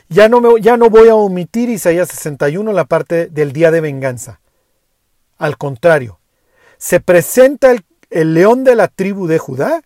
Ya 0.09 0.27
no, 0.27 0.41
me, 0.41 0.59
ya 0.59 0.75
no 0.75 0.89
voy 0.89 1.07
a 1.07 1.15
omitir 1.15 1.69
Isaías 1.69 2.09
61, 2.09 2.73
la 2.73 2.85
parte 2.85 3.27
del 3.27 3.53
día 3.53 3.71
de 3.71 3.79
venganza. 3.79 4.41
Al 5.37 5.57
contrario, 5.57 6.19
se 6.77 6.99
presenta 6.99 7.71
el, 7.71 7.85
el 8.09 8.33
león 8.33 8.63
de 8.63 8.75
la 8.75 8.87
tribu 8.87 9.27
de 9.27 9.37
Judá 9.37 9.81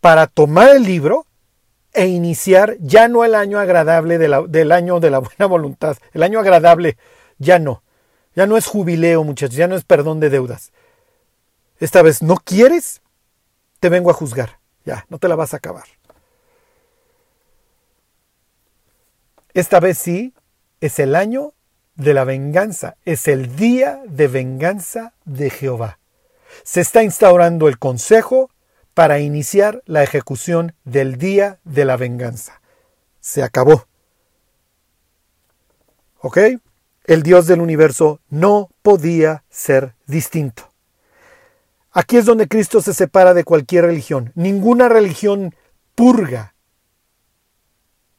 para 0.00 0.26
tomar 0.26 0.74
el 0.74 0.84
libro 0.84 1.26
e 1.92 2.06
iniciar 2.06 2.76
ya 2.80 3.08
no 3.08 3.24
el 3.24 3.34
año 3.34 3.58
agradable 3.58 4.18
del 4.18 4.72
año 4.72 5.00
de 5.00 5.10
la 5.10 5.18
buena 5.18 5.46
voluntad, 5.46 5.96
el 6.12 6.22
año 6.22 6.40
agradable 6.40 6.96
ya 7.38 7.58
no, 7.58 7.82
ya 8.34 8.46
no 8.46 8.56
es 8.56 8.66
jubileo 8.66 9.24
muchachos, 9.24 9.56
ya 9.56 9.68
no 9.68 9.76
es 9.76 9.84
perdón 9.84 10.20
de 10.20 10.30
deudas. 10.30 10.72
Esta 11.78 12.02
vez 12.02 12.22
no 12.22 12.36
quieres, 12.36 13.02
te 13.80 13.88
vengo 13.88 14.10
a 14.10 14.14
juzgar, 14.14 14.58
ya, 14.84 15.04
no 15.08 15.18
te 15.18 15.28
la 15.28 15.36
vas 15.36 15.52
a 15.52 15.58
acabar. 15.58 15.84
Esta 19.54 19.80
vez 19.80 19.98
sí, 19.98 20.34
es 20.80 20.98
el 20.98 21.14
año 21.14 21.52
de 21.94 22.14
la 22.14 22.24
venganza, 22.24 22.96
es 23.04 23.28
el 23.28 23.54
día 23.56 24.00
de 24.06 24.28
venganza 24.28 25.12
de 25.24 25.50
Jehová. 25.50 25.98
Se 26.64 26.80
está 26.80 27.02
instaurando 27.02 27.68
el 27.68 27.78
consejo 27.78 28.50
para 28.94 29.18
iniciar 29.20 29.82
la 29.86 30.02
ejecución 30.02 30.74
del 30.84 31.16
día 31.16 31.58
de 31.64 31.84
la 31.84 31.96
venganza. 31.96 32.60
Se 33.20 33.42
acabó. 33.42 33.86
¿Ok? 36.20 36.38
El 37.04 37.22
Dios 37.22 37.46
del 37.46 37.60
universo 37.60 38.20
no 38.30 38.70
podía 38.82 39.44
ser 39.50 39.94
distinto. 40.06 40.70
Aquí 41.90 42.16
es 42.16 42.24
donde 42.24 42.48
Cristo 42.48 42.80
se 42.80 42.94
separa 42.94 43.34
de 43.34 43.44
cualquier 43.44 43.84
religión. 43.84 44.32
Ninguna 44.34 44.88
religión 44.88 45.54
purga, 45.94 46.51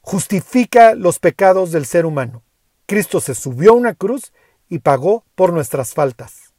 justifica 0.04 0.94
los 0.94 1.18
pecados 1.18 1.72
del 1.72 1.86
ser 1.86 2.04
humano. 2.04 2.42
Cristo 2.84 3.22
se 3.22 3.34
subió 3.34 3.70
a 3.70 3.74
una 3.74 3.94
cruz 3.94 4.34
y 4.68 4.80
pagó 4.80 5.24
por 5.34 5.52
nuestras 5.52 5.94
faltas. 5.94 6.52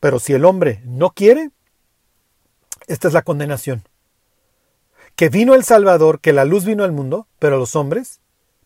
Pero 0.00 0.20
si 0.20 0.34
el 0.34 0.44
hombre 0.44 0.82
no 0.84 1.10
quiere, 1.10 1.50
esta 2.88 3.08
es 3.08 3.14
la 3.14 3.22
condenación. 3.22 3.84
Que 5.16 5.30
vino 5.30 5.54
el 5.54 5.64
Salvador, 5.64 6.20
que 6.20 6.34
la 6.34 6.44
luz 6.44 6.66
vino 6.66 6.84
al 6.84 6.92
mundo, 6.92 7.26
pero 7.38 7.56
los 7.56 7.74
hombres 7.74 8.20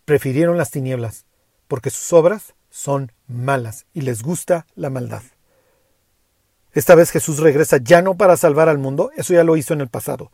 prefirieron 0.04 0.58
las 0.58 0.72
tinieblas, 0.72 1.26
porque 1.68 1.90
sus 1.90 2.12
obras 2.12 2.54
son 2.70 3.12
malas 3.28 3.86
y 3.94 4.00
les 4.00 4.22
gusta 4.22 4.66
la 4.74 4.90
maldad. 4.90 5.22
Esta 6.72 6.96
vez 6.96 7.12
Jesús 7.12 7.38
regresa 7.38 7.76
ya 7.76 8.02
no 8.02 8.16
para 8.16 8.36
salvar 8.36 8.68
al 8.68 8.78
mundo, 8.78 9.12
eso 9.14 9.32
ya 9.32 9.44
lo 9.44 9.56
hizo 9.56 9.74
en 9.74 9.80
el 9.80 9.88
pasado. 9.88 10.32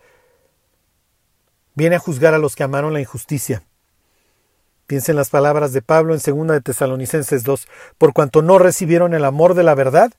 Viene 1.79 1.95
a 1.95 2.01
juzgar 2.01 2.35
a 2.35 2.39
los 2.39 2.57
que 2.57 2.65
amaron 2.65 2.93
la 2.93 2.99
injusticia. 2.99 3.63
Piensen 4.89 5.15
las 5.15 5.31
palabras 5.31 5.73
de 5.73 5.81
Pablo 5.81 6.13
en 6.13 6.21
2 6.21 6.49
de 6.49 6.61
Tesalonicenses 6.61 7.45
2, 7.45 7.69
por 7.99 8.13
cuanto 8.13 8.43
no 8.43 8.59
recibieron 8.59 9.15
el 9.15 9.25
amor 9.25 9.55
de 9.55 9.63
la 9.63 9.77
verdad 9.77 10.11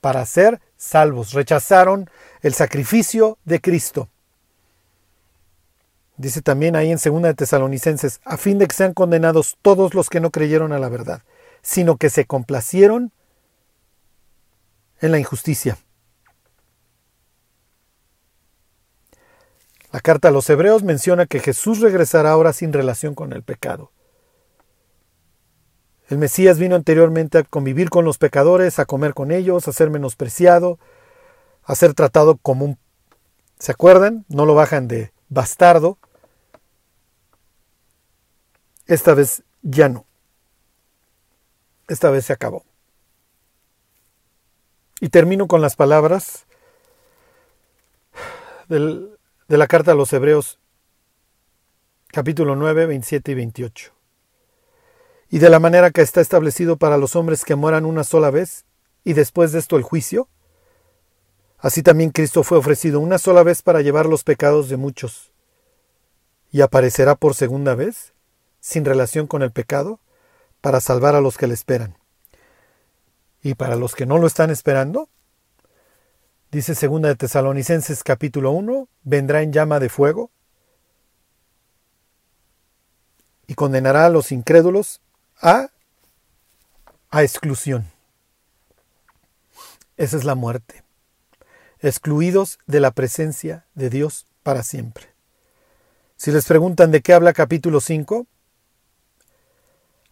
para 0.00 0.24
ser 0.26 0.60
salvos, 0.76 1.32
rechazaron 1.32 2.08
el 2.40 2.54
sacrificio 2.54 3.36
de 3.44 3.60
Cristo. 3.60 4.08
Dice 6.18 6.40
también 6.40 6.76
ahí 6.76 6.92
en 6.92 7.00
2 7.04 7.22
de 7.22 7.34
Tesalonicenses, 7.34 8.20
a 8.24 8.36
fin 8.36 8.58
de 8.58 8.68
que 8.68 8.76
sean 8.76 8.94
condenados 8.94 9.58
todos 9.60 9.94
los 9.94 10.10
que 10.10 10.20
no 10.20 10.30
creyeron 10.30 10.72
a 10.72 10.78
la 10.78 10.88
verdad, 10.88 11.22
sino 11.62 11.96
que 11.96 12.10
se 12.10 12.26
complacieron 12.26 13.10
en 15.00 15.10
la 15.10 15.18
injusticia. 15.18 15.78
La 19.90 20.00
carta 20.00 20.28
a 20.28 20.30
los 20.30 20.48
hebreos 20.50 20.82
menciona 20.82 21.26
que 21.26 21.40
Jesús 21.40 21.80
regresará 21.80 22.30
ahora 22.30 22.52
sin 22.52 22.72
relación 22.72 23.14
con 23.14 23.32
el 23.32 23.42
pecado. 23.42 23.90
El 26.08 26.18
Mesías 26.18 26.58
vino 26.58 26.74
anteriormente 26.74 27.38
a 27.38 27.42
convivir 27.42 27.90
con 27.90 28.04
los 28.04 28.18
pecadores, 28.18 28.78
a 28.78 28.86
comer 28.86 29.14
con 29.14 29.30
ellos, 29.30 29.68
a 29.68 29.72
ser 29.72 29.90
menospreciado, 29.90 30.78
a 31.64 31.74
ser 31.74 31.94
tratado 31.94 32.36
como 32.38 32.64
un... 32.64 32.78
¿Se 33.58 33.72
acuerdan? 33.72 34.24
No 34.28 34.46
lo 34.46 34.54
bajan 34.54 34.88
de 34.88 35.12
bastardo. 35.28 35.98
esta 38.86 39.14
vez 39.14 39.42
ya 39.62 39.88
no. 39.88 40.06
Esta 41.88 42.10
vez 42.10 42.26
se 42.26 42.32
acabó. 42.32 42.64
Y 45.00 45.10
termino 45.10 45.46
con 45.46 45.60
las 45.60 45.76
palabras 45.76 46.46
del, 48.68 49.17
de 49.48 49.56
la 49.56 49.66
carta 49.66 49.92
a 49.92 49.94
los 49.94 50.12
Hebreos, 50.12 50.58
capítulo 52.08 52.54
9, 52.54 52.84
27 52.84 53.32
y 53.32 53.34
28. 53.34 53.92
Y 55.30 55.38
de 55.38 55.48
la 55.48 55.58
manera 55.58 55.90
que 55.90 56.02
está 56.02 56.20
establecido 56.20 56.76
para 56.76 56.98
los 56.98 57.16
hombres 57.16 57.46
que 57.46 57.54
mueran 57.54 57.86
una 57.86 58.04
sola 58.04 58.30
vez, 58.30 58.66
y 59.04 59.14
después 59.14 59.52
de 59.52 59.60
esto 59.60 59.78
el 59.78 59.82
juicio, 59.82 60.28
así 61.56 61.82
también 61.82 62.10
Cristo 62.10 62.42
fue 62.42 62.58
ofrecido 62.58 63.00
una 63.00 63.16
sola 63.16 63.42
vez 63.42 63.62
para 63.62 63.80
llevar 63.80 64.04
los 64.04 64.22
pecados 64.22 64.68
de 64.68 64.76
muchos, 64.76 65.32
y 66.52 66.60
aparecerá 66.60 67.14
por 67.14 67.34
segunda 67.34 67.74
vez, 67.74 68.12
sin 68.60 68.84
relación 68.84 69.26
con 69.26 69.42
el 69.42 69.50
pecado, 69.50 69.98
para 70.60 70.82
salvar 70.82 71.14
a 71.14 71.22
los 71.22 71.38
que 71.38 71.46
le 71.46 71.54
esperan. 71.54 71.96
Y 73.42 73.54
para 73.54 73.76
los 73.76 73.94
que 73.94 74.04
no 74.04 74.18
lo 74.18 74.26
están 74.26 74.50
esperando, 74.50 75.08
dice 76.50 76.74
segunda 76.74 77.08
de 77.08 77.16
Tesalonicenses 77.16 78.02
capítulo 78.02 78.50
1, 78.52 78.88
vendrá 79.02 79.42
en 79.42 79.52
llama 79.52 79.80
de 79.80 79.88
fuego 79.88 80.30
y 83.46 83.54
condenará 83.54 84.06
a 84.06 84.10
los 84.10 84.32
incrédulos 84.32 85.00
a, 85.40 85.68
a 87.10 87.22
exclusión. 87.22 87.90
Esa 89.96 90.16
es 90.16 90.24
la 90.24 90.34
muerte. 90.34 90.84
Excluidos 91.80 92.58
de 92.66 92.80
la 92.80 92.90
presencia 92.90 93.66
de 93.74 93.90
Dios 93.90 94.26
para 94.42 94.62
siempre. 94.62 95.08
Si 96.16 96.30
les 96.30 96.46
preguntan 96.46 96.90
de 96.90 97.00
qué 97.00 97.12
habla 97.14 97.32
capítulo 97.32 97.80
5, 97.80 98.26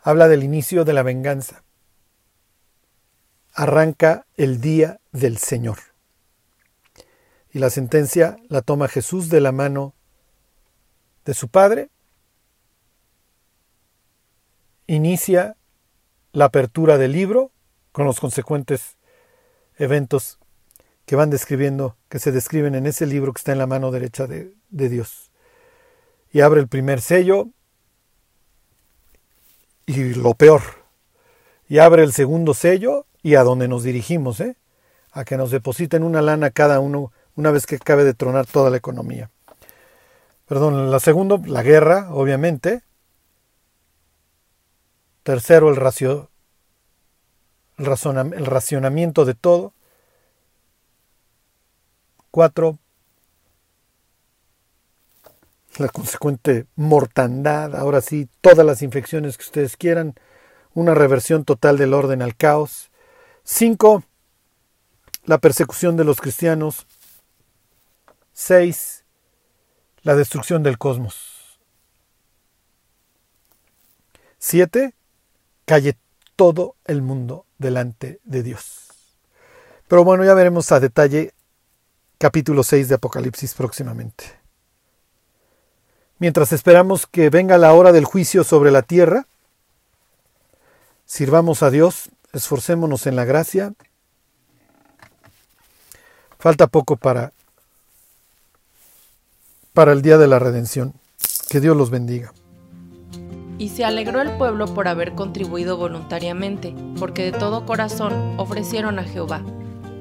habla 0.03 0.29
del 0.29 0.45
inicio 0.45 0.85
de 0.85 0.93
la 0.93 1.03
venganza. 1.03 1.65
Arranca 3.53 4.27
el 4.37 4.61
día 4.61 5.01
del 5.13 5.39
Señor. 5.39 5.96
Y 7.57 7.59
la 7.59 7.71
sentencia 7.71 8.37
la 8.51 8.61
toma 8.61 8.87
Jesús 8.87 9.31
de 9.31 9.41
la 9.41 9.51
mano 9.51 9.95
de 11.25 11.33
su 11.33 11.49
Padre. 11.49 11.89
Inicia 14.87 15.57
la 16.33 16.45
apertura 16.45 16.99
del 16.99 17.13
libro 17.13 17.53
con 17.93 18.05
los 18.05 18.21
consecuentes 18.21 18.99
eventos 19.79 20.39
que 21.07 21.17
van 21.17 21.31
describiendo, 21.31 21.97
que 22.11 22.19
se 22.19 22.31
describen 22.31 22.75
en 22.75 22.85
ese 22.85 23.07
libro 23.07 23.33
que 23.33 23.39
está 23.39 23.53
en 23.53 23.59
la 23.59 23.67
mano 23.67 23.91
derecha 23.91 24.27
de, 24.27 24.53
Dios. 24.69 25.33
Y 26.31 26.43
abre 26.43 26.61
el 26.61 26.69
primer 26.69 27.01
sello 27.01 27.49
y 29.87 30.13
lo 30.13 30.35
peor. 30.35 30.61
Y 31.71 31.79
abre 31.79 32.03
el 32.03 32.13
segundo 32.13 32.53
sello 32.53 33.07
y 33.23 33.37
a 33.37 33.45
donde 33.45 33.67
nos 33.67 33.83
dirigimos, 33.83 34.41
¿eh? 34.41 34.59
a 35.11 35.25
que 35.25 35.39
nos 35.39 35.51
depositen 35.51 36.03
una 36.03 36.21
lana 36.21 36.51
cada 36.51 36.81
uno 36.81 37.13
una 37.37 37.51
vez 37.51 37.67
que 37.67 37.77
acabe 37.77 38.05
de 38.05 38.15
tronar 38.15 38.47
toda 38.47 38.71
la 38.71 38.79
economía. 38.79 39.31
Perdón, 40.47 40.91
la 40.91 41.01
segunda, 41.01 41.39
la 41.47 41.63
guerra, 41.63 42.09
obviamente. 42.13 42.83
Tercero, 45.23 45.69
el, 45.71 45.77
racio, 45.77 46.31
el, 47.79 48.47
racionamiento 48.47 49.25
de 49.25 49.35
todo. 49.35 49.75
Cuatro, 52.31 52.79
la 55.79 55.89
consecuente 55.89 56.67
mortandad, 56.77 57.75
ahora 57.75 58.01
sí, 58.01 58.29
todas 58.41 58.65
las 58.65 58.83
infecciones 58.83 59.37
que 59.37 59.45
ustedes 59.45 59.77
quieran, 59.77 60.15
una 60.75 60.95
reversión 60.95 61.45
total 61.45 61.77
del 61.77 61.93
orden 61.93 62.23
al 62.23 62.37
caos. 62.37 62.91
Cinco, 63.43 64.05
la 65.25 65.39
persecución 65.39 65.97
de 65.97 66.05
los 66.05 66.21
cristianos. 66.21 66.87
6. 68.37 69.05
La 70.03 70.15
destrucción 70.15 70.63
del 70.63 70.77
cosmos. 70.77 71.59
7. 74.39 74.95
Calle 75.65 75.97
todo 76.37 76.77
el 76.85 77.01
mundo 77.01 77.47
delante 77.57 78.21
de 78.25 78.43
Dios. 78.43 78.89
Pero 79.89 80.05
bueno, 80.05 80.23
ya 80.23 80.35
veremos 80.35 80.71
a 80.71 80.81
detalle 80.81 81.33
capítulo 82.19 82.63
6 82.63 82.91
de 82.91 82.97
Apocalipsis 82.97 83.55
próximamente. 83.55 84.39
Mientras 86.19 86.53
esperamos 86.53 87.07
que 87.07 87.31
venga 87.31 87.57
la 87.57 87.73
hora 87.73 87.91
del 87.91 88.05
juicio 88.05 88.45
sobre 88.45 88.71
la 88.71 88.83
tierra, 88.83 89.27
sirvamos 91.07 91.63
a 91.63 91.71
Dios, 91.71 92.11
esforcémonos 92.35 93.07
en 93.07 93.17
la 93.17 93.25
gracia. 93.25 93.73
Falta 96.39 96.67
poco 96.67 96.97
para 96.97 97.33
para 99.77 99.93
el 99.93 100.01
día 100.01 100.17
de 100.17 100.27
la 100.27 100.39
redención. 100.39 100.95
Que 101.51 101.61
Dios 101.61 101.77
los 101.77 101.91
bendiga. 101.91 102.33
Y 103.59 103.69
se 103.69 103.85
alegró 103.85 104.23
el 104.23 104.31
pueblo 104.31 104.73
por 104.73 104.89
haber 104.89 105.13
contribuido 105.13 105.77
voluntariamente, 105.77 106.75
porque 106.99 107.31
de 107.31 107.39
todo 107.39 107.67
corazón 107.67 108.15
ofrecieron 108.39 108.99
a 108.99 109.05
Jehová. 109.05 109.43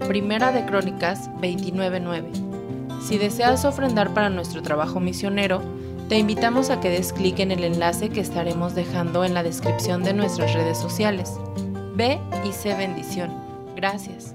Primera 0.08 0.54
de 0.54 0.66
Crónicas 0.66 1.30
29:9. 1.42 2.32
Si 3.06 3.18
deseas 3.18 3.66
ofrendar 3.66 4.14
para 4.14 4.30
nuestro 4.30 4.62
trabajo 4.62 5.02
misionero, 5.02 5.62
te 6.08 6.18
invitamos 6.18 6.70
a 6.70 6.80
que 6.80 6.90
des 6.90 7.12
clic 7.12 7.40
en 7.40 7.52
el 7.52 7.66
enlace 7.66 8.10
que 8.10 8.22
estaremos 8.22 8.76
dejando 8.76 9.26
en 9.26 9.34
la 9.34 9.44
descripción 9.44 10.04
de 10.04 10.14
nuestras 10.14 10.54
redes 10.54 10.78
sociales. 10.78 11.34
Ve 11.96 12.22
y 12.46 12.54
sé 12.54 12.76
bendición. 12.76 13.30
Gracias. 13.76 14.35